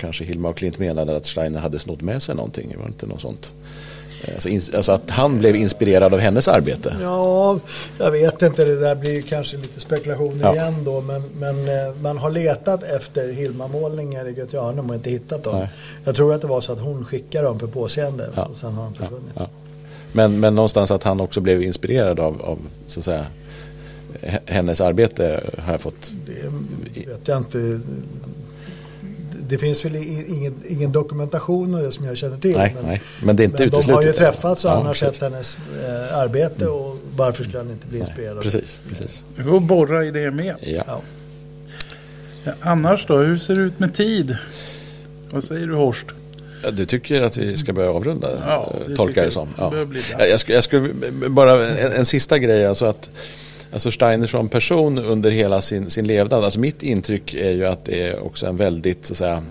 kanske 0.00 0.24
Hilma 0.24 0.48
och 0.48 0.56
Klint 0.56 0.78
menade 0.78 1.16
att 1.16 1.26
Steiner 1.26 1.60
hade 1.60 1.78
snott 1.78 2.00
med 2.00 2.22
sig 2.22 2.34
någonting. 2.34 2.74
Var 2.76 2.84
det 2.84 2.88
inte 2.88 3.06
något 3.06 3.20
sånt? 3.20 3.52
Alltså, 4.34 4.76
alltså 4.76 4.92
att 4.92 5.10
han 5.10 5.38
blev 5.38 5.56
inspirerad 5.56 6.14
av 6.14 6.20
hennes 6.20 6.48
arbete. 6.48 6.96
Ja, 7.02 7.58
jag 7.98 8.10
vet 8.10 8.42
inte, 8.42 8.64
det 8.64 8.76
där 8.80 8.94
blir 8.94 9.22
kanske 9.22 9.56
lite 9.56 9.80
spekulation 9.80 10.40
Ja. 10.42 10.54
igen 10.54 10.84
då. 10.84 11.00
Men, 11.00 11.22
men 11.38 11.68
eh, 11.68 11.94
man 12.00 12.18
har 12.18 12.30
letat 12.30 12.82
efter 12.82 13.32
Hilma-målningar 13.32 14.28
i 14.28 14.32
Göteborg 14.32 14.78
och 14.80 14.94
inte 14.94 15.10
hittat 15.10 15.44
dem. 15.44 15.58
Nej. 15.58 15.68
Jag 16.04 16.16
tror 16.16 16.34
att 16.34 16.40
det 16.40 16.46
var 16.46 16.60
så 16.60 16.72
att 16.72 16.80
hon 16.80 17.04
skickade 17.04 17.44
dem 17.44 17.58
för 17.58 17.66
påseende 17.66 18.28
Ja. 18.36 18.44
och 18.44 18.56
sen 18.56 18.72
har 18.72 18.84
de 18.84 18.94
försvunnit. 18.94 19.30
ja. 19.34 19.48
Men, 20.12 20.40
men 20.40 20.54
någonstans 20.54 20.90
att 20.90 21.02
han 21.02 21.20
också 21.20 21.40
blev 21.40 21.62
inspirerad 21.62 22.20
av, 22.20 22.42
av 22.42 22.58
så 22.86 23.00
att 23.00 23.04
säga, 23.04 23.26
hennes 24.46 24.80
arbete 24.80 25.40
har 25.58 25.72
jag 25.72 25.80
fått. 25.80 26.12
Det 26.26 27.06
vet 27.06 27.28
jag 27.28 27.38
inte. 27.38 27.80
Det 29.48 29.58
finns 29.58 29.84
väl 29.84 29.96
ingen, 29.96 30.54
ingen 30.68 30.92
dokumentation 30.92 31.74
av 31.74 31.82
det 31.82 31.92
som 31.92 32.04
jag 32.04 32.16
känner 32.16 32.36
till. 32.38 32.56
Nej, 32.56 32.72
men, 32.76 32.86
nej, 32.86 33.02
men 33.22 33.36
det 33.36 33.42
är 33.42 33.44
inte 33.44 33.58
men 33.62 33.70
de 33.70 33.76
uteslutet. 33.76 33.94
har 33.94 34.02
ju 34.02 34.12
träffats 34.12 34.64
och 34.64 34.70
Ja, 34.70 34.74
han 34.74 34.86
har 34.86 34.94
sett 34.94 35.18
hennes 35.20 35.58
eh, 35.84 36.18
arbete 36.18 36.66
och 36.66 36.96
varför 37.16 37.44
skulle 37.44 37.58
han 37.58 37.70
inte 37.70 37.86
bli 37.86 37.98
inspirerad? 37.98 38.30
av 38.38 38.44
det? 38.44 38.50
Precis, 38.50 38.80
precis. 38.88 39.22
Vi 39.36 39.44
får 39.44 39.60
borra 39.60 40.04
i 40.04 40.10
det 40.10 40.30
med. 40.30 40.54
Ja. 40.60 40.82
Ja. 40.86 41.00
Ja, 42.44 42.52
annars 42.60 43.06
då, 43.06 43.16
hur 43.16 43.38
ser 43.38 43.54
det 43.54 43.60
ut 43.60 43.78
med 43.78 43.94
tid? 43.94 44.36
Vad 45.30 45.44
säger 45.44 45.66
du 45.66 45.74
Horst? 45.74 46.06
Du 46.72 46.86
tycker 46.86 47.22
att 47.22 47.36
vi 47.36 47.56
ska 47.56 47.72
börja 47.72 47.90
avrunda, 47.90 48.28
Ja, 48.46 48.72
eh, 48.80 48.88
det 48.88 48.96
tolkar 48.96 49.24
det 49.24 49.30
som. 49.30 49.48
Ja. 49.58 49.72
Jag, 50.18 50.28
jag, 50.30 50.40
skulle, 50.40 50.54
jag 50.56 50.64
skulle 50.64 50.94
bara, 51.28 51.66
en, 51.68 51.92
en 51.92 52.06
sista 52.06 52.38
grej, 52.38 52.66
alltså 52.66 52.84
att 52.84 53.10
alltså 53.74 53.90
Steiner 53.90 54.26
som 54.26 54.48
person 54.48 54.98
under 54.98 55.30
hela 55.30 55.62
sin, 55.62 55.90
sin 55.90 56.06
levnad, 56.06 56.44
alltså 56.44 56.60
mitt 56.60 56.82
intryck 56.82 57.34
är 57.34 57.50
ju 57.50 57.64
att 57.64 57.84
det 57.84 58.02
är 58.08 58.26
också 58.26 58.46
en 58.46 58.56
väldigt 58.56 59.06
så 59.06 59.12
att 59.12 59.18
säga, 59.18 59.42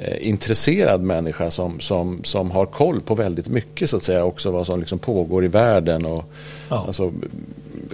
eh, 0.00 0.28
intresserad 0.28 1.02
människa 1.02 1.50
som, 1.50 1.80
som, 1.80 2.24
som 2.24 2.50
har 2.50 2.66
koll 2.66 3.00
på 3.00 3.14
väldigt 3.14 3.48
mycket 3.48 3.90
så 3.90 3.96
att 3.96 4.04
säga, 4.04 4.24
också 4.24 4.50
vad 4.50 4.66
som 4.66 4.80
liksom 4.80 4.98
pågår 4.98 5.44
i 5.44 5.48
världen 5.48 6.06
och 6.06 6.24
Ja. 6.68 6.84
alltså, 6.86 7.12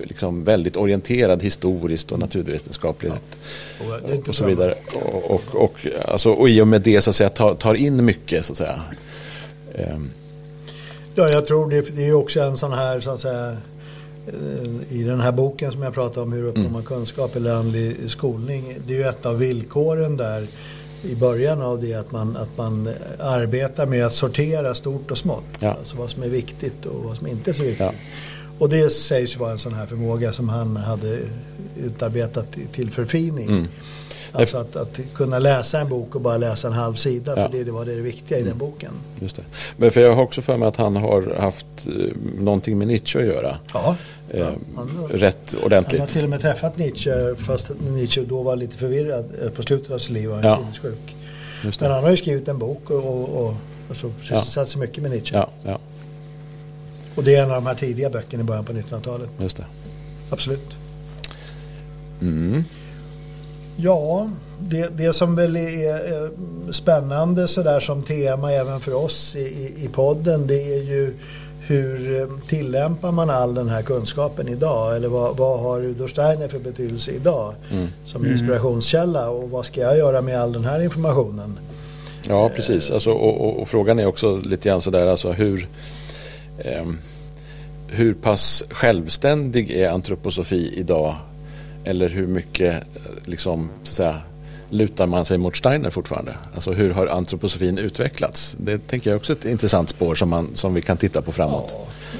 liksom 0.02 0.44
väldigt 0.44 0.76
orienterad 0.76 1.42
historiskt 1.42 2.12
och 2.12 2.18
naturvetenskapligt 2.18 3.14
Och 3.80 4.10
är 4.10 4.14
inte 4.14 4.30
och 4.30 4.36
så 4.36 4.44
vidare. 4.44 4.74
Och, 4.94 5.30
och, 5.30 5.64
och, 5.64 5.86
alltså, 6.08 6.30
och 6.30 6.48
i 6.48 6.60
och 6.60 6.68
med 6.68 6.82
det 6.82 7.00
så 7.00 7.10
att 7.10 7.16
säga 7.16 7.28
tar, 7.28 7.54
tar 7.54 7.74
in 7.74 8.04
mycket 8.04 8.44
så 8.44 8.52
att 8.52 8.58
säga. 8.58 8.82
Ehm, 9.74 10.10
Ja, 11.14 11.28
jag 11.28 11.44
tror 11.44 11.70
det, 11.70 11.96
det 11.96 12.06
är 12.08 12.12
också 12.12 12.40
en 12.40 12.56
sån 12.56 12.72
här, 12.72 13.00
så 13.00 13.10
att 13.10 13.20
säga, 13.20 13.56
i 14.90 15.02
den 15.02 15.20
här 15.20 15.32
boken 15.32 15.72
som 15.72 15.82
jag 15.82 15.94
pratade 15.94 16.20
om, 16.20 16.32
hur 16.32 16.42
uppnår 16.42 16.60
Mm. 16.60 16.72
man 16.72 16.82
kunskap 16.82 17.36
eller 17.36 17.54
andlig 17.54 17.96
skolning. 18.08 18.76
Det 18.86 18.94
är 18.94 18.98
ju 18.98 19.04
ett 19.04 19.26
av 19.26 19.38
villkoren 19.38 20.16
där 20.16 20.48
i 21.02 21.14
början 21.14 21.62
av 21.62 21.80
det 21.82 21.94
att 21.94 22.12
man, 22.12 22.36
att 22.36 22.56
man 22.56 22.88
arbetar 23.18 23.86
med 23.86 24.06
att 24.06 24.12
sortera 24.14 24.74
stort 24.74 25.10
och 25.10 25.18
smått. 25.18 25.44
Ja. 25.58 25.70
Alltså 25.70 25.96
vad 25.96 26.10
som 26.10 26.22
är 26.22 26.28
viktigt 26.28 26.86
och 26.86 27.04
vad 27.04 27.16
som 27.16 27.26
inte 27.26 27.50
är 27.50 27.54
så 27.54 27.62
viktigt. 27.62 27.80
Ja. 27.80 27.92
Och 28.58 28.68
det 28.68 28.90
sägs 28.90 29.36
vara 29.36 29.50
en 29.52 29.58
sån 29.58 29.74
här 29.74 29.86
förmåga 29.86 30.32
som 30.32 30.48
han 30.48 30.76
hade 30.76 31.18
utarbetat 31.80 32.46
till 32.72 32.90
förfining. 32.90 33.48
Mm. 33.48 33.68
Alltså 34.32 34.58
att, 34.58 34.76
att 34.76 35.00
kunna 35.14 35.38
läsa 35.38 35.80
en 35.80 35.88
bok 35.88 36.14
och 36.14 36.20
bara 36.20 36.36
läsa 36.36 36.68
en 36.68 36.74
halv 36.74 36.94
sida. 36.94 37.32
Ja. 37.32 37.38
Mm. 37.38 37.50
För 37.50 37.58
det, 37.58 37.64
det 37.64 37.70
var 37.72 37.84
det 37.84 37.94
viktiga 37.94 38.38
i 38.38 38.42
den 38.42 38.58
boken. 38.58 38.90
just 39.20 39.36
det. 39.36 39.42
Men 39.76 39.90
för 39.90 40.00
jag 40.00 40.14
har 40.14 40.22
också 40.22 40.42
för 40.42 40.56
mig 40.56 40.68
att 40.68 40.76
han 40.76 40.96
har 40.96 41.34
haft 41.40 41.66
eh, 41.86 41.92
någonting 42.40 42.78
med 42.78 42.86
Nietzsche 42.88 43.18
att 43.18 43.26
göra. 43.26 43.56
Ja, 43.74 43.96
Eh, 44.32 44.46
han 44.76 44.88
rätt 45.10 45.36
Han 45.54 45.62
ordentligt. 45.64 46.00
har 46.00 46.06
till 46.08 46.24
och 46.24 46.30
med 46.30 46.40
träffat 46.40 46.78
Nietzsche 46.78 47.34
fast 47.36 47.70
Nietzsche 47.90 48.20
då 48.24 48.42
var 48.42 48.56
lite 48.56 48.76
förvirrad 48.76 49.24
eh, 49.42 49.50
på 49.50 49.62
slutet 49.62 49.90
av 49.90 49.98
sitt 49.98 50.10
liv 50.10 50.30
och 50.30 50.36
var 50.36 50.44
Ja. 50.44 50.56
sinnessjuk. 50.56 51.16
Men 51.80 51.90
han 51.90 52.02
har 52.04 52.10
ju 52.10 52.16
skrivit 52.16 52.48
en 52.48 52.58
bok 52.58 52.90
och, 52.90 52.96
och, 53.04 53.28
och 53.46 53.54
alltså, 53.88 54.12
sysselsatt 54.22 54.68
sig 54.68 54.80
mycket 54.80 55.02
med 55.02 55.10
Nietzsche. 55.10 55.36
Ja, 55.36 55.48
ja, 55.64 55.78
Och 57.14 57.24
det 57.24 57.34
är 57.34 57.42
en 57.42 57.50
av 57.50 57.54
de 57.56 57.66
här 57.66 57.74
tidiga 57.74 58.10
böckerna 58.10 58.42
i 58.42 58.46
början 58.46 58.64
på 58.64 58.72
1900-talet. 58.72 59.28
just 59.38 59.56
det. 59.56 59.64
Absolut. 60.30 60.76
Mm. 62.20 62.64
Ja, 63.76 64.30
det, 64.58 64.88
det 64.96 65.12
som 65.12 65.36
väl 65.36 65.56
är 65.56 66.30
spännande 66.72 67.48
sådär 67.48 67.80
som 67.80 68.02
tema 68.02 68.52
även 68.52 68.80
för 68.80 68.94
oss 68.94 69.36
i, 69.36 69.72
i, 69.78 69.88
podden 69.92 70.46
det 70.46 70.74
är 70.74 70.82
ju 70.82 71.14
hur 71.66 72.20
eh, 72.20 72.28
tillämpar 72.48 73.12
man 73.12 73.30
all 73.30 73.54
den 73.54 73.68
här 73.68 73.82
kunskapen 73.82 74.48
idag? 74.48 74.96
Eller 74.96 75.08
vad, 75.08 75.36
vad 75.36 75.60
har 75.60 75.80
Rudolf 75.80 76.10
Steiner 76.10 76.48
för 76.48 76.58
betydelse 76.58 77.10
idag 77.10 77.54
Mm. 77.72 77.88
som 78.04 78.26
inspirationskälla? 78.26 79.30
Och 79.30 79.50
vad 79.50 79.64
ska 79.66 79.80
jag 79.80 79.98
göra 79.98 80.22
med 80.22 80.40
all 80.40 80.52
den 80.52 80.64
här 80.64 80.80
informationen? 80.80 81.58
Ja, 82.28 82.50
precis. 82.56 82.90
Alltså, 82.90 83.10
och, 83.10 83.40
och, 83.40 83.60
och 83.60 83.68
frågan 83.68 83.98
är 83.98 84.06
också 84.06 84.36
lite 84.36 84.68
grann 84.68 84.82
sådär, 84.82 85.06
alltså 85.06 85.32
hur, 85.32 85.68
ehm, 86.58 86.98
hur 87.88 88.14
pass 88.14 88.64
självständig 88.70 89.70
är 89.70 89.90
antroposofi 89.90 90.74
idag? 90.76 91.14
Eller 91.84 92.08
hur 92.08 92.26
mycket 92.26 92.84
liksom, 93.24 93.68
så 93.82 93.90
att 93.90 93.96
säga, 93.96 94.20
lutar 94.70 95.06
man 95.06 95.24
sig 95.24 95.38
mot 95.38 95.56
Steiner 95.56 95.90
fortfarande? 95.90 96.34
Alltså 96.54 96.72
hur 96.72 96.90
har 96.90 97.06
antroposofin 97.06 97.78
utvecklats? 97.78 98.56
Det 98.58 98.78
tänker 98.78 99.10
jag 99.10 99.16
också 99.16 99.32
är 99.32 99.36
ett 99.36 99.44
intressant 99.44 99.90
spår 99.90 100.14
som, 100.14 100.28
man, 100.28 100.48
som 100.54 100.74
vi 100.74 100.82
kan 100.82 100.96
titta 100.96 101.22
på 101.22 101.32
framåt. 101.32 101.74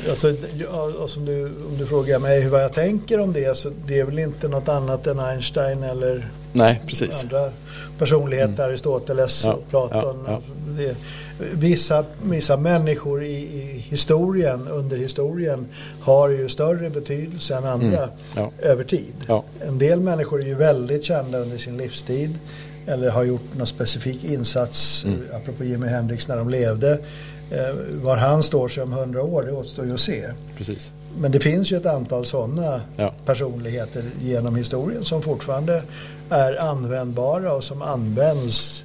Ja, 0.05 0.11
alltså, 0.11 0.35
ja, 0.59 0.93
alltså, 1.01 1.21
om, 1.21 1.27
du, 1.27 1.45
om 1.45 1.79
du 1.79 1.87
frågar 1.87 2.19
mig 2.19 2.49
vad 2.49 2.63
jag 2.63 2.73
tänker 2.73 3.21
om 3.21 3.33
det 3.33 3.57
så 3.57 3.71
det 3.87 4.01
är 4.01 4.05
väl 4.05 4.19
inte 4.19 4.49
något 4.49 4.69
annat 4.69 5.07
än 5.07 5.21
Einstein 5.21 5.83
eller 5.83 6.29
Nej, 6.53 6.81
andra 7.23 7.51
personligheter, 7.99 8.55
mm. 8.55 8.69
Aristoteles 8.71 9.45
ja, 9.45 9.59
Platon. 9.71 10.25
Ja, 10.27 10.41
det, 10.77 10.97
vissa, 11.53 12.05
vissa 12.23 12.57
människor 12.57 13.25
i, 13.25 13.33
i, 13.33 13.85
historien, 13.89 14.69
under 14.69 14.97
historien 14.97 15.67
har 16.01 16.29
ju 16.29 16.49
större 16.49 16.91
betydelse 16.91 17.55
än 17.55 17.65
andra 17.65 18.09
mm. 18.37 18.51
över 18.59 18.85
tid. 18.85 19.13
En 19.61 19.79
del 19.79 20.01
människor 20.01 20.41
är 20.43 20.47
ju 20.47 20.55
väldigt 20.55 21.05
kända 21.05 21.39
under 21.39 21.59
sin 21.59 21.77
livstid 21.77 22.39
eller 22.87 23.11
har 23.11 23.25
gjort 23.25 23.55
någon 23.57 23.67
specifik 23.67 24.25
insats, 24.25 25.05
mm. 25.05 25.21
apropå 25.33 25.65
Jimi 25.65 25.87
Hendrix 25.87 26.29
när 26.29 26.37
de 26.37 26.51
levde. 26.51 26.99
Eh, 27.51 27.75
var 28.03 28.17
han 28.17 28.43
står 28.43 28.69
sig 28.69 28.83
om 28.83 28.93
hundra 28.93 29.23
år, 29.23 29.43
det 29.43 29.53
återstår 29.53 29.87
ju 29.87 29.95
att 29.95 30.01
se. 30.01 30.27
Precis. 30.57 30.93
Men 31.19 31.33
det 31.33 31.41
finns 31.41 31.73
ju 31.73 31.77
ett 31.77 31.87
antal 31.87 32.27
sådana 32.27 32.81
ja. 32.97 33.15
personligheter 33.25 34.05
genom 34.23 34.57
historien 34.57 35.05
som 35.05 35.23
fortfarande 35.23 35.83
är 36.31 36.61
användbara 36.61 37.53
och 37.53 37.65
som 37.65 37.83
används 37.83 38.85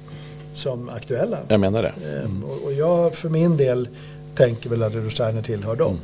som 0.56 0.88
aktuella. 0.88 1.38
Jag 1.48 1.60
menar 1.60 1.82
det. 1.82 1.92
Mm. 2.20 2.44
Och, 2.44 2.72
jag 2.72 3.14
för 3.14 3.28
min 3.28 3.56
del 3.56 3.88
tänker 4.34 4.70
väl 4.70 4.82
att 4.82 4.94
Rudolf 4.94 5.12
Steiner 5.12 5.42
tillhör 5.42 5.76
dem. 5.76 5.98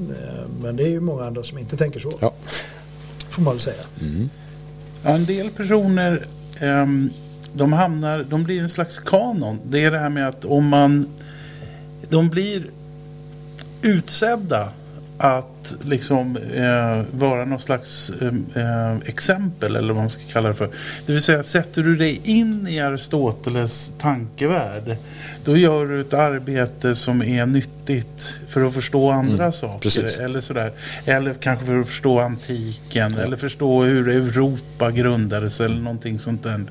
Mm. 0.00 0.12
Eh, 0.12 0.44
men 0.62 0.76
det 0.76 0.82
är 0.82 0.88
ju 0.88 1.00
många 1.00 1.24
andra 1.24 1.42
som 1.42 1.58
inte 1.58 1.76
tänker 1.76 2.00
så. 2.00 2.12
Ja. 2.20 2.32
Får 3.30 3.42
man 3.42 3.54
väl 3.54 3.60
säga. 3.60 3.82
Mm. 4.00 4.30
En 5.04 5.24
del 5.24 5.50
personer 5.50 6.26
um, 6.62 7.10
de 7.52 7.72
hamnar, 7.72 8.26
de 8.30 8.44
blir 8.44 8.62
en 8.62 8.68
slags 8.68 8.98
kanon. 8.98 9.58
Det 9.64 9.84
är 9.84 9.90
det 9.90 9.98
här 9.98 10.08
med 10.08 10.28
att 10.28 10.44
om 10.44 10.68
man 10.68 11.08
de 12.08 12.30
blir 12.30 12.70
utsedda 13.82 14.68
att 15.18 15.55
liksom 15.84 16.36
eh, 16.36 17.18
vara 17.18 17.44
någon 17.44 17.58
slags 17.58 18.10
eh, 18.20 18.28
eh, 18.62 18.96
exempel 19.04 19.76
eller 19.76 19.94
vad 19.94 20.02
man 20.02 20.10
ska 20.10 20.22
kalla 20.32 20.48
det 20.48 20.54
för. 20.54 20.70
Det 21.06 21.12
vill 21.12 21.22
säga 21.22 21.42
sätter 21.42 21.82
du 21.82 21.96
dig 21.96 22.20
in 22.24 22.68
i 22.68 22.80
Aristoteles 22.80 23.92
tankevärld 23.98 24.96
då 25.46 25.56
gör 25.56 25.86
du 25.86 26.00
ett 26.00 26.14
arbete 26.14 26.94
som 26.94 27.22
är 27.22 27.46
nyttigt 27.46 28.34
för 28.48 28.68
att 28.68 28.74
förstå 28.74 29.10
andra 29.10 29.44
mm, 29.44 29.52
saker. 29.52 29.78
Precis. 29.80 30.18
Eller 30.18 30.40
sådär. 30.40 30.72
Eller 31.04 31.34
kanske 31.34 31.66
för 31.66 31.80
att 31.80 31.86
förstå 31.86 32.20
antiken 32.20 33.14
ja. 33.16 33.22
eller 33.22 33.36
förstå 33.36 33.82
hur 33.82 34.08
Europa 34.08 34.90
grundades 34.90 35.60
eller 35.60 35.80
någonting 35.80 36.18
sånt 36.18 36.42
där. 36.42 36.64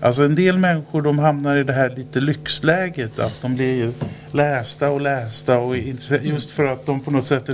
Alltså 0.00 0.22
en 0.22 0.34
del 0.34 0.58
människor 0.58 1.02
de 1.02 1.18
hamnar 1.18 1.56
i 1.56 1.64
det 1.64 1.72
här 1.72 1.96
lite 1.96 2.20
lyxläget 2.20 3.18
att 3.18 3.42
de 3.42 3.54
blir 3.54 3.92
lästa 4.32 4.90
och 4.90 5.00
lästa 5.00 5.58
och 5.58 5.76
just 6.22 6.50
för 6.50 6.64
att 6.64 6.86
de 6.86 7.00
på 7.00 7.10
något 7.10 7.24
sätt 7.24 7.48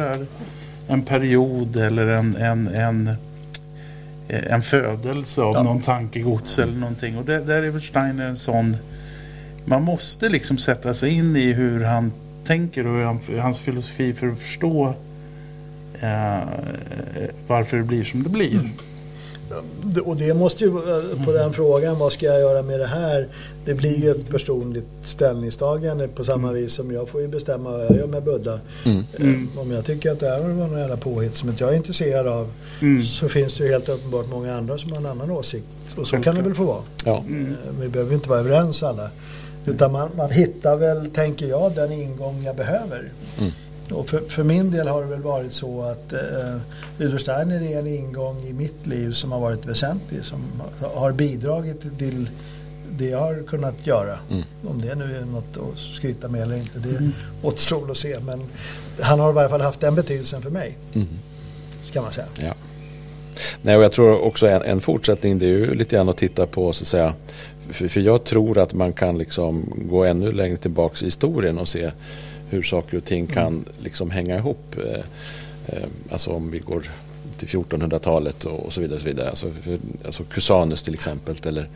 representerar 0.00 0.26
en 0.88 1.02
period 1.02 1.76
eller 1.76 2.06
en, 2.06 2.36
en, 2.36 2.68
en, 2.68 3.14
en 4.28 4.62
födelse 4.62 5.42
av 5.42 5.54
ja. 5.54 5.62
någon 5.62 5.82
tankegods 5.82 6.58
eller 6.58 6.78
någonting. 6.78 7.18
Och 7.18 7.24
det, 7.24 7.38
där 7.38 7.62
är 7.62 7.70
väl 7.70 7.82
Steiner 7.82 8.26
en 8.26 8.36
sån 8.36 8.76
man 9.64 9.82
måste 9.82 10.28
liksom 10.28 10.58
sätta 10.58 10.94
sig 10.94 11.10
in 11.10 11.36
i 11.36 11.52
hur 11.52 11.84
han 11.84 12.12
tänker 12.44 12.86
och 12.86 13.04
han, 13.04 13.20
hans 13.40 13.60
filosofi 13.60 14.12
för 14.12 14.28
att 14.28 14.38
förstå 14.38 14.94
eh, 16.00 16.38
varför 17.46 17.76
det 17.76 17.82
blir 17.82 18.04
som 18.04 18.22
det 18.22 18.28
blir. 18.28 18.52
Mm. 18.52 18.70
Och 20.04 20.16
det 20.16 20.34
måste 20.34 20.64
ju, 20.64 20.70
eh, 20.70 21.24
på 21.24 21.32
den 21.32 21.52
frågan, 21.52 21.98
vad 21.98 22.12
ska 22.12 22.26
jag 22.26 22.40
göra 22.40 22.62
med 22.62 22.80
det 22.80 22.86
här? 22.86 23.28
Det 23.64 23.74
blir 23.74 23.96
ju 23.96 24.10
ett 24.10 24.28
personligt 24.28 24.86
ställningstagande 25.04 26.08
på 26.08 26.24
samma 26.24 26.48
mm. 26.48 26.62
vis 26.62 26.72
som 26.72 26.92
jag 26.92 27.08
får 27.08 27.20
ju 27.20 27.28
bestämma 27.28 27.70
vad 27.70 27.84
jag 27.84 27.96
gör 27.96 28.06
med 28.06 28.24
Buddha. 28.24 28.60
Mm. 28.84 29.04
Mm. 29.18 29.48
Om 29.56 29.70
jag 29.70 29.84
tycker 29.84 30.12
att 30.12 30.20
det 30.20 30.28
här 30.28 30.40
var 30.40 30.48
någon 30.48 30.78
jävla 30.78 30.96
påhitt 30.96 31.36
som 31.36 31.48
inte 31.48 31.64
jag 31.64 31.72
är 31.72 31.76
intresserad 31.76 32.26
av 32.26 32.52
mm. 32.80 33.04
så 33.04 33.28
finns 33.28 33.54
det 33.54 33.64
ju 33.64 33.70
helt 33.70 33.88
uppenbart 33.88 34.26
många 34.30 34.56
andra 34.56 34.78
som 34.78 34.92
har 34.92 34.98
en 34.98 35.06
annan 35.06 35.30
åsikt. 35.30 35.66
Och 35.96 36.06
så 36.06 36.16
kan 36.16 36.34
det 36.34 36.42
väl 36.42 36.54
få 36.54 36.64
vara. 36.64 36.82
Ja. 37.04 37.24
Vi 37.80 37.88
behöver 37.88 38.14
inte 38.14 38.28
vara 38.28 38.40
överens 38.40 38.82
alla. 38.82 39.10
Utan 39.66 39.92
man, 39.92 40.10
man 40.16 40.30
hittar 40.30 40.76
väl, 40.76 41.10
tänker 41.10 41.46
jag, 41.46 41.74
den 41.74 41.92
ingång 41.92 42.44
jag 42.44 42.56
behöver. 42.56 43.12
Och 43.92 44.08
för, 44.08 44.20
för, 44.20 44.44
min 44.44 44.70
del 44.70 44.88
har 44.88 45.02
det 45.02 45.08
väl 45.08 45.22
varit 45.22 45.52
så 45.52 45.82
att 45.82 46.12
eh, 46.12 46.56
Rudolf 46.98 47.22
Steiner 47.22 47.62
är 47.62 47.78
en 47.78 47.86
ingång 47.86 48.44
i 48.46 48.52
mitt 48.52 48.86
liv 48.86 49.12
som 49.12 49.32
har 49.32 49.40
varit 49.40 49.66
väsentlig. 49.66 50.24
Som 50.24 50.42
har 50.94 51.12
bidragit 51.12 51.98
till 51.98 52.30
det 52.90 53.08
jag 53.08 53.18
har 53.18 53.42
kunnat 53.46 53.86
göra. 53.86 54.18
Mm. 54.30 54.42
Om 54.66 54.78
det 54.78 54.94
nu 54.94 55.16
är 55.16 55.24
något 55.24 55.56
att 55.56 55.78
skryta 55.78 56.28
med 56.28 56.42
eller 56.42 56.56
inte, 56.56 56.78
det 56.78 56.96
mm. 56.96 57.12
återstår 57.42 57.90
att 57.90 57.96
se. 57.96 58.18
Men 58.20 58.42
han 59.00 59.20
har 59.20 59.30
i 59.30 59.34
varje 59.34 59.48
fall 59.48 59.60
haft 59.60 59.80
den 59.80 59.94
betydelsen 59.94 60.42
för 60.42 60.50
mig. 60.50 60.78
Mm. 60.94 61.08
Kan 61.92 62.02
man 62.02 62.12
säga. 62.12 62.26
Ja. 62.38 62.54
Nej, 63.62 63.76
och 63.76 63.82
jag 63.82 63.92
tror 63.92 64.20
också 64.20 64.48
en, 64.48 64.62
en 64.62 64.80
fortsättning 64.80 65.38
det 65.38 65.46
är 65.46 65.48
ju 65.48 65.74
lite 65.74 65.96
grann 65.96 66.08
att 66.08 66.16
titta 66.16 66.46
på 66.46 66.72
så 66.72 66.82
att 66.82 66.88
säga 66.88 67.14
för, 67.70 67.88
för 67.88 68.00
jag 68.00 68.24
tror 68.24 68.58
att 68.58 68.74
man 68.74 68.92
kan 68.92 69.18
liksom 69.18 69.72
gå 69.76 70.04
ännu 70.04 70.32
längre 70.32 70.56
tillbaks 70.56 71.02
i 71.02 71.04
historien 71.04 71.58
och 71.58 71.68
se 71.68 71.90
hur 72.50 72.62
saker 72.62 72.96
och 72.96 73.04
ting 73.04 73.26
kan 73.26 73.64
liksom 73.78 74.10
hänga 74.10 74.36
ihop. 74.36 74.76
Eh, 74.76 75.04
eh, 75.66 75.88
alltså 76.10 76.30
om 76.30 76.50
vi 76.50 76.58
går 76.58 76.90
till 77.38 77.48
1400-talet 77.48 78.44
och, 78.44 78.72
så 78.72 78.80
vidare. 78.80 78.96
Och 78.96 79.00
så 79.00 79.06
vidare. 79.06 79.30
Alltså, 79.30 79.52
alltså 80.04 80.24
Cusanus 80.24 80.82
till 80.82 80.94
exempel 80.94 81.36
eller 81.44 81.68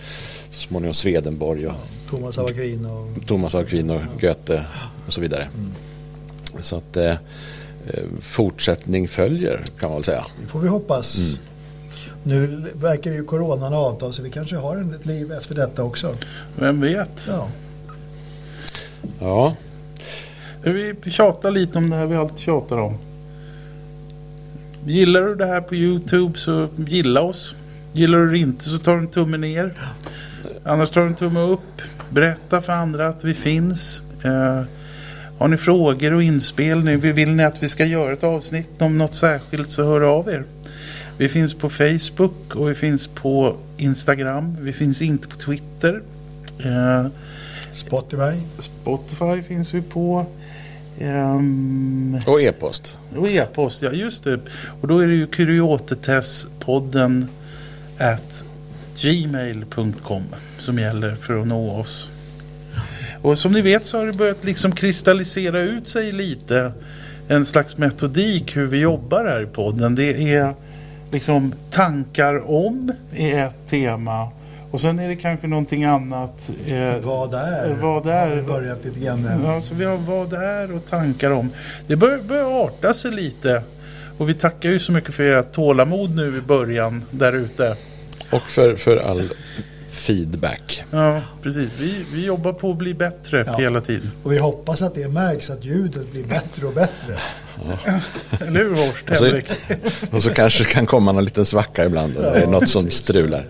så 0.51 0.61
småningom 0.61 0.95
Swedenborg. 0.95 1.67
Och, 1.67 1.75
Thomas 2.11 2.39
av 2.39 2.47
Aquin 2.47 2.87
och, 2.87 3.27
Thomas 3.27 3.55
av 3.55 3.61
Aquin 3.61 3.91
och 3.91 4.01
Goethe 4.21 4.65
och 5.07 5.13
så 5.13 5.21
vidare. 5.21 5.49
Mm. 5.55 5.73
Så 6.61 6.77
att 6.77 6.97
eh, 6.97 7.11
eh, 7.87 8.05
fortsättning 8.21 9.09
följer 9.09 9.65
kan 9.79 9.89
man 9.89 9.97
väl 9.97 10.05
säga. 10.05 10.27
Det 10.41 10.47
får 10.47 10.61
vi 10.61 10.69
hoppas. 10.69 11.19
Mm. 11.19 11.39
Nu 12.23 12.65
verkar 12.75 13.13
ju 13.13 13.25
coronan 13.25 13.75
avta 13.75 14.13
så 14.13 14.23
vi 14.23 14.31
kanske 14.31 14.57
har 14.57 14.95
ett 14.95 15.07
liv 15.07 15.33
efter 15.33 15.55
detta 15.55 15.85
också. 15.85 16.17
Vem 16.57 16.81
vet? 16.81 17.27
Ja. 17.29 17.49
Ja. 19.21 19.57
Vi 20.65 20.95
tjatar 21.11 21.51
lite 21.51 21.79
om 21.79 21.91
det 21.91 21.97
här 21.97 22.07
vi 22.07 22.15
alltid 22.15 22.39
tjatar 22.39 22.79
om. 22.79 22.99
Gillar 24.87 25.23
du 25.23 25.35
det 25.35 25.47
här 25.47 25.61
på 25.61 25.75
Youtube 25.75 26.39
så 26.39 26.69
gilla 26.77 27.23
oss. 27.23 27.55
Gillar 27.93 28.19
du 28.19 28.31
det 28.31 28.39
inte 28.39 28.65
så 28.65 28.79
tar 28.79 28.93
du 28.93 28.99
en 28.99 29.07
tumme 29.07 29.37
ner. 29.37 29.75
Annars 30.65 30.91
tar 30.91 31.01
du 31.01 31.07
en 31.07 31.15
tumme 31.15 31.41
upp. 31.41 31.83
Berätta 32.11 32.61
för 32.61 32.73
andra 32.73 33.09
att 33.09 33.25
vi 33.25 33.35
finns. 33.35 34.03
Uh, 34.25 34.63
har 35.39 35.49
ni 35.49 35.57
frågor 35.57 36.15
och 36.15 36.23
inspelning? 36.23 37.01
Vill 37.01 37.35
ni 37.35 37.45
att 37.45 37.63
vi 37.63 37.69
ska 37.69 37.85
göra 37.85 38.13
ett 38.13 38.25
avsnitt 38.25 38.83
om 38.83 38.99
något 38.99 39.15
särskilt 39.15 39.69
så 39.69 39.85
hör 39.85 40.01
av 40.01 40.29
er. 40.29 40.45
Vi 41.19 41.29
finns 41.29 41.55
på 41.55 41.71
Facebook 41.71 42.55
och 42.55 42.71
vi 42.71 42.75
finns 42.75 43.07
på 43.07 43.57
Instagram. 43.77 44.57
Vi 44.61 44.73
finns 44.73 45.03
inte 45.03 45.29
på 45.29 45.37
Twitter. 45.37 46.03
Uh, 46.67 47.07
Spotify. 47.73 48.41
Spotify 48.59 49.43
finns 49.43 49.75
vi 49.75 49.83
på. 49.83 50.27
Um, 51.01 52.21
och 52.27 52.43
e-post. 52.43 52.99
Och 53.17 53.29
e-post, 53.29 53.83
ja 53.83 53.91
just 53.91 54.25
det. 54.25 54.41
Och 54.81 54.89
då 54.89 54.99
är 54.99 55.07
det 55.07 55.15
ju 55.15 55.27
kuriotetespodden 55.27 57.29
at 57.99 58.45
gmail.com 59.01 60.23
som 60.59 60.79
gäller 60.79 61.15
för 61.15 61.41
att 61.41 61.47
nå 61.47 61.71
oss. 61.71 62.09
Och 63.23 63.39
som 63.39 63.53
ni 63.53 63.61
vet 63.61 63.85
så 63.85 63.99
har 63.99 64.07
det 64.07 64.13
börjat 64.13 64.45
liksom 64.45 64.73
kristallisera 64.73 65.61
ut 65.61 65.89
sig 65.89 66.13
lite 66.13 66.73
en 67.29 67.47
slags 67.47 67.77
metodik 67.77 68.57
hur 68.57 68.67
vi 68.67 68.81
jobbar 68.81 69.25
här 69.25 69.43
i 69.43 69.47
podden. 69.47 69.95
Det 69.95 70.35
är 70.35 70.55
liksom 71.13 71.55
tankar 71.71 72.51
om 72.51 72.93
är 73.15 73.45
ett 73.45 73.69
tema. 73.69 74.31
Och 74.75 74.81
sen 74.81 74.99
är 74.99 75.09
det 75.09 75.17
kanske 75.17 75.47
någonting 75.47 75.85
annat. 75.85 76.51
Eh, 76.67 76.97
vad 77.03 77.35
är? 77.35 77.77
Vad 77.81 78.07
är? 78.07 78.29
Har 78.29 78.37
vi 78.37 78.43
börjat 78.43 78.85
lite 78.85 79.01
grann 79.01 79.23
med. 79.23 79.41
Ja, 79.45 79.61
så 79.61 79.75
vi 79.75 79.85
har 79.85 79.97
vad 79.97 80.33
är 80.33 80.75
och 80.75 80.87
tankar 80.87 81.31
om. 81.31 81.51
Det 81.87 81.97
börjar, 81.97 82.19
börjar 82.19 82.65
arta 82.65 82.95
sig 82.95 83.11
lite. 83.11 83.63
Och 84.19 84.29
vi 84.29 84.35
tackar 84.35 84.69
ju 84.69 84.79
så 84.79 84.93
mycket 84.93 85.15
för 85.15 85.23
ert 85.23 85.53
tålamod 85.53 86.17
nu 86.17 86.39
i 86.39 86.41
början 86.41 87.05
där 87.11 87.33
ute. 87.33 87.77
Och 88.31 88.43
för, 88.43 88.75
för 88.75 88.97
all 88.97 89.23
feedback. 90.07 90.85
Ja, 90.91 91.21
precis. 91.43 91.69
Vi, 91.81 92.05
vi 92.13 92.27
jobbar 92.27 92.53
på 92.53 92.71
att 92.71 92.77
bli 92.79 92.95
bättre 92.95 93.45
Ja. 93.47 93.57
hela 93.57 93.81
tiden. 93.81 94.11
Och 94.23 94.33
vi 94.33 94.39
hoppas 94.39 94.83
att 94.83 94.95
det 94.95 95.09
märks 95.09 95.51
att 95.51 95.65
ljudet 95.65 96.13
blir 96.13 96.25
bättre 96.25 96.67
och 96.67 96.73
bättre. 96.75 97.17
Eller 98.41 98.61
hur 98.65 98.71
Horst 98.87 99.11
Och 99.11 99.17
så, 99.17 99.25
Henrik? 99.25 99.45
och 100.11 100.23
så 100.23 100.31
kanske 100.31 100.65
det 100.65 100.71
kan 100.71 100.87
komma 100.87 101.13
någon 101.13 101.25
liten 101.25 101.47
svacka 101.47 101.85
ibland. 101.87 102.17
Och 102.17 102.23
det 102.23 102.29
är 102.31 102.41
Ja, 102.41 102.51
något 102.51 102.69
som 102.69 102.91
strular. 102.91 103.45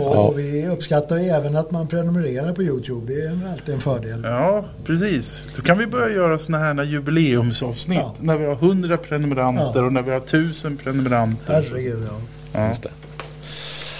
Ja. 0.00 0.18
Och 0.18 0.38
vi 0.38 0.66
uppskattar 0.66 1.16
ju 1.16 1.24
även 1.28 1.56
att 1.56 1.70
man 1.70 1.88
prenumererar 1.88 2.52
på 2.52 2.62
Youtube. 2.62 3.12
Det 3.14 3.20
är 3.20 3.52
alltid 3.52 3.74
en 3.74 3.80
fördel. 3.80 4.20
Ja, 4.24 4.64
precis. 4.84 5.36
Då 5.56 5.62
kan 5.62 5.78
vi 5.78 5.86
börja 5.86 6.14
göra 6.14 6.38
sådana 6.38 6.64
här 6.64 6.84
jubileumsavsnitt. 6.84 7.98
Ja. 7.98 8.14
När 8.20 8.36
vi 8.36 8.44
har 8.46 8.54
100 8.54 8.96
prenumeranter 8.96 9.72
Ja. 9.80 9.82
och 9.86 9.92
när 9.92 10.02
vi 10.02 10.10
har 10.10 10.20
1000 10.20 10.76
prenumeranter. 10.76 11.52
Herregud, 11.52 12.02
ja. 12.10 12.20
Ja. 12.52 12.68
Just 12.68 12.82
det. 12.82 12.90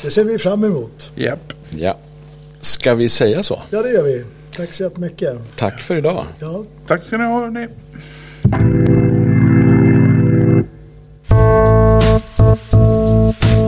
Det 0.02 0.10
ser 0.10 0.24
vi 0.24 0.38
fram 0.38 0.64
emot. 0.64 1.10
Japp. 1.14 1.52
Ja. 1.70 1.96
Ska 2.60 2.94
vi 2.94 3.08
säga 3.08 3.42
så? 3.42 3.62
Ja, 3.70 3.82
det 3.82 3.90
gör 3.90 4.02
vi. 4.02 4.24
Tack 4.56 4.74
så 4.74 4.82
jättemycket. 4.82 5.38
Tack 5.56 5.80
för 5.80 5.96
idag. 5.96 6.24
Ja. 6.40 6.64
Tack 6.86 7.02
ska 7.02 7.16
ni 7.18 7.24
ha. 7.24 7.40
Hörni. 7.40 7.68
Thank 12.38 13.44
you. 13.52 13.67